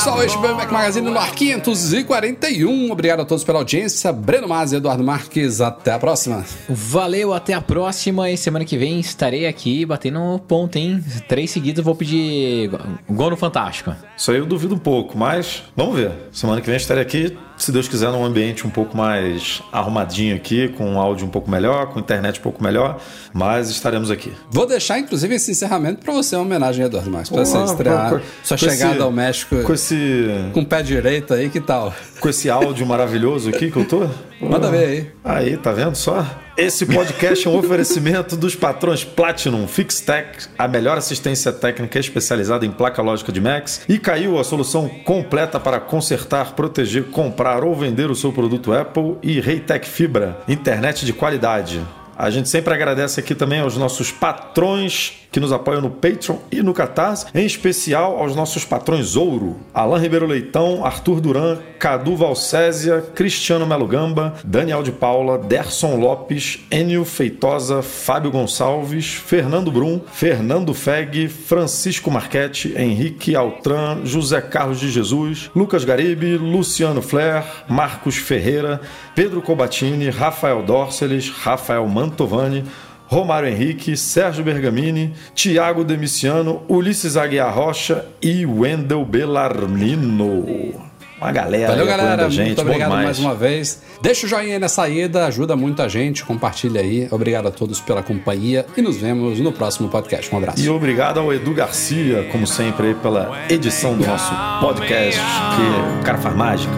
pessoal. 0.00 0.24
Este 0.24 0.38
foi 0.38 0.50
o 0.50 0.56
Mac 0.56 0.72
Magazine 0.72 1.10
no 1.10 1.18
ar 1.18 1.34
541. 1.34 2.90
Obrigado 2.90 3.20
a 3.20 3.24
todos 3.26 3.44
pela 3.44 3.58
audiência. 3.58 4.10
Breno 4.10 4.48
Mas 4.48 4.72
e 4.72 4.76
Eduardo 4.76 5.04
Marques. 5.04 5.60
Até 5.60 5.92
a 5.92 5.98
próxima. 5.98 6.42
Valeu, 6.70 7.34
até 7.34 7.52
a 7.52 7.60
próxima. 7.60 8.30
E 8.30 8.36
semana 8.36 8.64
que 8.64 8.78
vem 8.78 8.98
estarei 8.98 9.46
aqui 9.46 9.84
batendo 9.84 10.40
ponto, 10.48 10.76
hein? 10.76 11.04
Três 11.28 11.50
seguidos 11.50 11.80
eu 11.80 11.84
vou 11.84 11.94
pedir 11.94 12.70
gol 13.10 13.30
no 13.30 13.36
Fantástico. 13.36 13.94
Isso 14.16 14.30
aí 14.30 14.38
eu 14.38 14.46
duvido 14.46 14.74
um 14.74 14.78
pouco, 14.78 15.18
mas 15.18 15.64
vamos 15.76 15.96
ver. 15.96 16.12
Semana 16.32 16.62
que 16.62 16.66
vem 16.66 16.76
estarei 16.76 17.02
aqui 17.02 17.36
se 17.62 17.70
Deus 17.72 17.86
quiser, 17.88 18.10
num 18.10 18.24
ambiente 18.24 18.66
um 18.66 18.70
pouco 18.70 18.96
mais 18.96 19.62
arrumadinho 19.72 20.34
aqui, 20.36 20.68
com 20.68 20.84
um 20.92 20.98
áudio 20.98 21.26
um 21.26 21.30
pouco 21.30 21.50
melhor, 21.50 21.86
com 21.92 21.98
internet 22.00 22.38
um 22.40 22.42
pouco 22.42 22.62
melhor, 22.62 22.98
mas 23.32 23.68
estaremos 23.70 24.10
aqui. 24.10 24.32
Vou 24.50 24.66
deixar, 24.66 24.98
inclusive, 24.98 25.34
esse 25.34 25.50
encerramento 25.50 26.02
para 26.04 26.12
você, 26.14 26.36
uma 26.36 26.44
homenagem 26.44 26.84
a 26.84 26.86
Eduardo 26.86 27.10
Marques, 27.10 27.30
para 27.30 27.44
você 27.44 27.58
estrear 27.64 28.10
com- 28.10 28.20
sua 28.42 28.56
chegada 28.56 28.94
esse- 28.94 29.02
ao 29.02 29.12
México 29.12 29.62
Com 29.62 29.72
esse, 29.74 30.26
com 30.52 30.60
o 30.60 30.66
pé 30.66 30.82
direito 30.82 31.34
aí, 31.34 31.48
que 31.50 31.60
tal? 31.60 31.94
com 32.18 32.28
esse 32.28 32.48
áudio 32.50 32.86
maravilhoso 32.86 33.48
aqui 33.50 33.70
que 33.70 33.76
eu 33.76 33.84
tô. 33.84 34.08
Manda 34.40 34.70
ver 34.70 34.84
aí. 34.86 35.10
Aí, 35.22 35.56
tá 35.56 35.72
vendo 35.72 35.94
só? 35.94 36.26
Esse 36.56 36.86
podcast 36.86 37.46
é 37.46 37.50
um 37.50 37.58
oferecimento 37.58 38.36
dos 38.36 38.54
patrões 38.54 39.04
Platinum 39.04 39.66
Fixtech, 39.68 40.46
a 40.58 40.66
melhor 40.66 40.96
assistência 40.96 41.52
técnica 41.52 41.98
especializada 41.98 42.64
em 42.64 42.70
placa 42.70 43.02
lógica 43.02 43.30
de 43.30 43.40
Macs, 43.40 43.82
e 43.88 43.98
caiu 43.98 44.38
a 44.38 44.44
solução 44.44 44.88
completa 45.04 45.60
para 45.60 45.78
consertar, 45.78 46.54
proteger, 46.54 47.04
comprar 47.04 47.64
ou 47.64 47.74
vender 47.74 48.10
o 48.10 48.14
seu 48.14 48.32
produto 48.32 48.72
Apple 48.72 49.16
e 49.22 49.40
Reitec 49.40 49.86
Fibra, 49.86 50.40
internet 50.48 51.04
de 51.04 51.12
qualidade. 51.12 51.80
A 52.16 52.28
gente 52.28 52.48
sempre 52.48 52.74
agradece 52.74 53.20
aqui 53.20 53.34
também 53.34 53.60
aos 53.60 53.76
nossos 53.76 54.12
patrões 54.12 55.19
que 55.30 55.40
nos 55.40 55.52
apoiam 55.52 55.80
no 55.80 55.90
Patreon 55.90 56.38
e 56.50 56.62
no 56.62 56.74
Catarse, 56.74 57.26
em 57.34 57.46
especial 57.46 58.18
aos 58.18 58.34
nossos 58.34 58.64
patrões 58.64 59.16
Ouro, 59.16 59.56
Alain 59.72 60.00
Ribeiro 60.00 60.26
Leitão, 60.26 60.84
Arthur 60.84 61.20
Duran, 61.20 61.58
Cadu 61.78 62.16
Valcésia, 62.16 63.02
Cristiano 63.14 63.66
Melo 63.66 63.86
Gamba, 63.86 64.34
Daniel 64.44 64.82
de 64.82 64.92
Paula, 64.92 65.38
Derson 65.38 65.96
Lopes, 65.96 66.60
Enio 66.70 67.04
Feitosa, 67.04 67.82
Fábio 67.82 68.30
Gonçalves, 68.30 69.14
Fernando 69.14 69.70
Brum, 69.70 70.00
Fernando 70.12 70.74
Feg, 70.74 71.28
Francisco 71.28 72.10
Marchetti, 72.10 72.74
Henrique 72.76 73.34
Altran, 73.34 74.04
José 74.04 74.40
Carlos 74.40 74.80
de 74.80 74.90
Jesus, 74.90 75.50
Lucas 75.54 75.84
Garibe, 75.84 76.36
Luciano 76.36 77.00
Flair, 77.00 77.44
Marcos 77.68 78.16
Ferreira, 78.16 78.80
Pedro 79.14 79.40
Cobatini, 79.40 80.10
Rafael 80.10 80.62
Dorceles, 80.62 81.30
Rafael 81.30 81.86
Mantovani, 81.86 82.64
Romário 83.10 83.48
Henrique, 83.48 83.96
Sérgio 83.96 84.44
Bergamini, 84.44 85.12
Tiago 85.34 85.82
Demiciano, 85.82 86.62
Ulisses 86.68 87.16
Aguiar 87.16 87.52
Rocha 87.52 88.06
e 88.22 88.46
Wendel 88.46 89.04
Belarmino. 89.04 90.80
Uma 91.20 91.32
galera 91.32 91.72
Valeu, 91.72 91.86
galera. 91.86 92.26
a 92.26 92.30
gente. 92.30 92.46
Muito 92.46 92.56
bom 92.58 92.62
obrigado 92.62 92.88
demais. 92.88 93.04
mais 93.04 93.18
uma 93.18 93.34
vez. 93.34 93.82
Deixa 94.00 94.26
o 94.26 94.28
joinha 94.28 94.54
aí 94.54 94.58
na 94.60 94.68
saída, 94.68 95.26
ajuda 95.26 95.56
muito 95.56 95.82
a 95.82 95.88
gente. 95.88 96.24
Compartilha 96.24 96.80
aí. 96.80 97.08
Obrigado 97.10 97.48
a 97.48 97.50
todos 97.50 97.80
pela 97.80 98.00
companhia 98.00 98.64
e 98.76 98.80
nos 98.80 98.96
vemos 98.98 99.40
no 99.40 99.50
próximo 99.50 99.88
podcast. 99.88 100.32
Um 100.32 100.38
abraço. 100.38 100.60
E 100.60 100.70
obrigado 100.70 101.18
ao 101.18 101.34
Edu 101.34 101.52
Garcia, 101.52 102.28
como 102.30 102.46
sempre, 102.46 102.86
aí, 102.86 102.94
pela 102.94 103.36
edição 103.50 103.98
do 103.98 104.06
nosso 104.06 104.32
podcast, 104.60 105.20
que 105.20 106.00
o 106.00 106.04
cara 106.04 106.18
faz 106.18 106.36
mágica. 106.36 106.72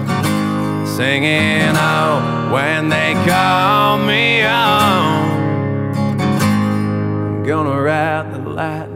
singing 0.96 1.72
oh 1.76 2.52
when 2.54 2.88
they 2.88 3.14
call 3.26 3.98
me 3.98 4.42
on. 4.44 5.21
Gonna 7.44 7.82
ride 7.82 8.32
the 8.34 8.38
light 8.50 8.91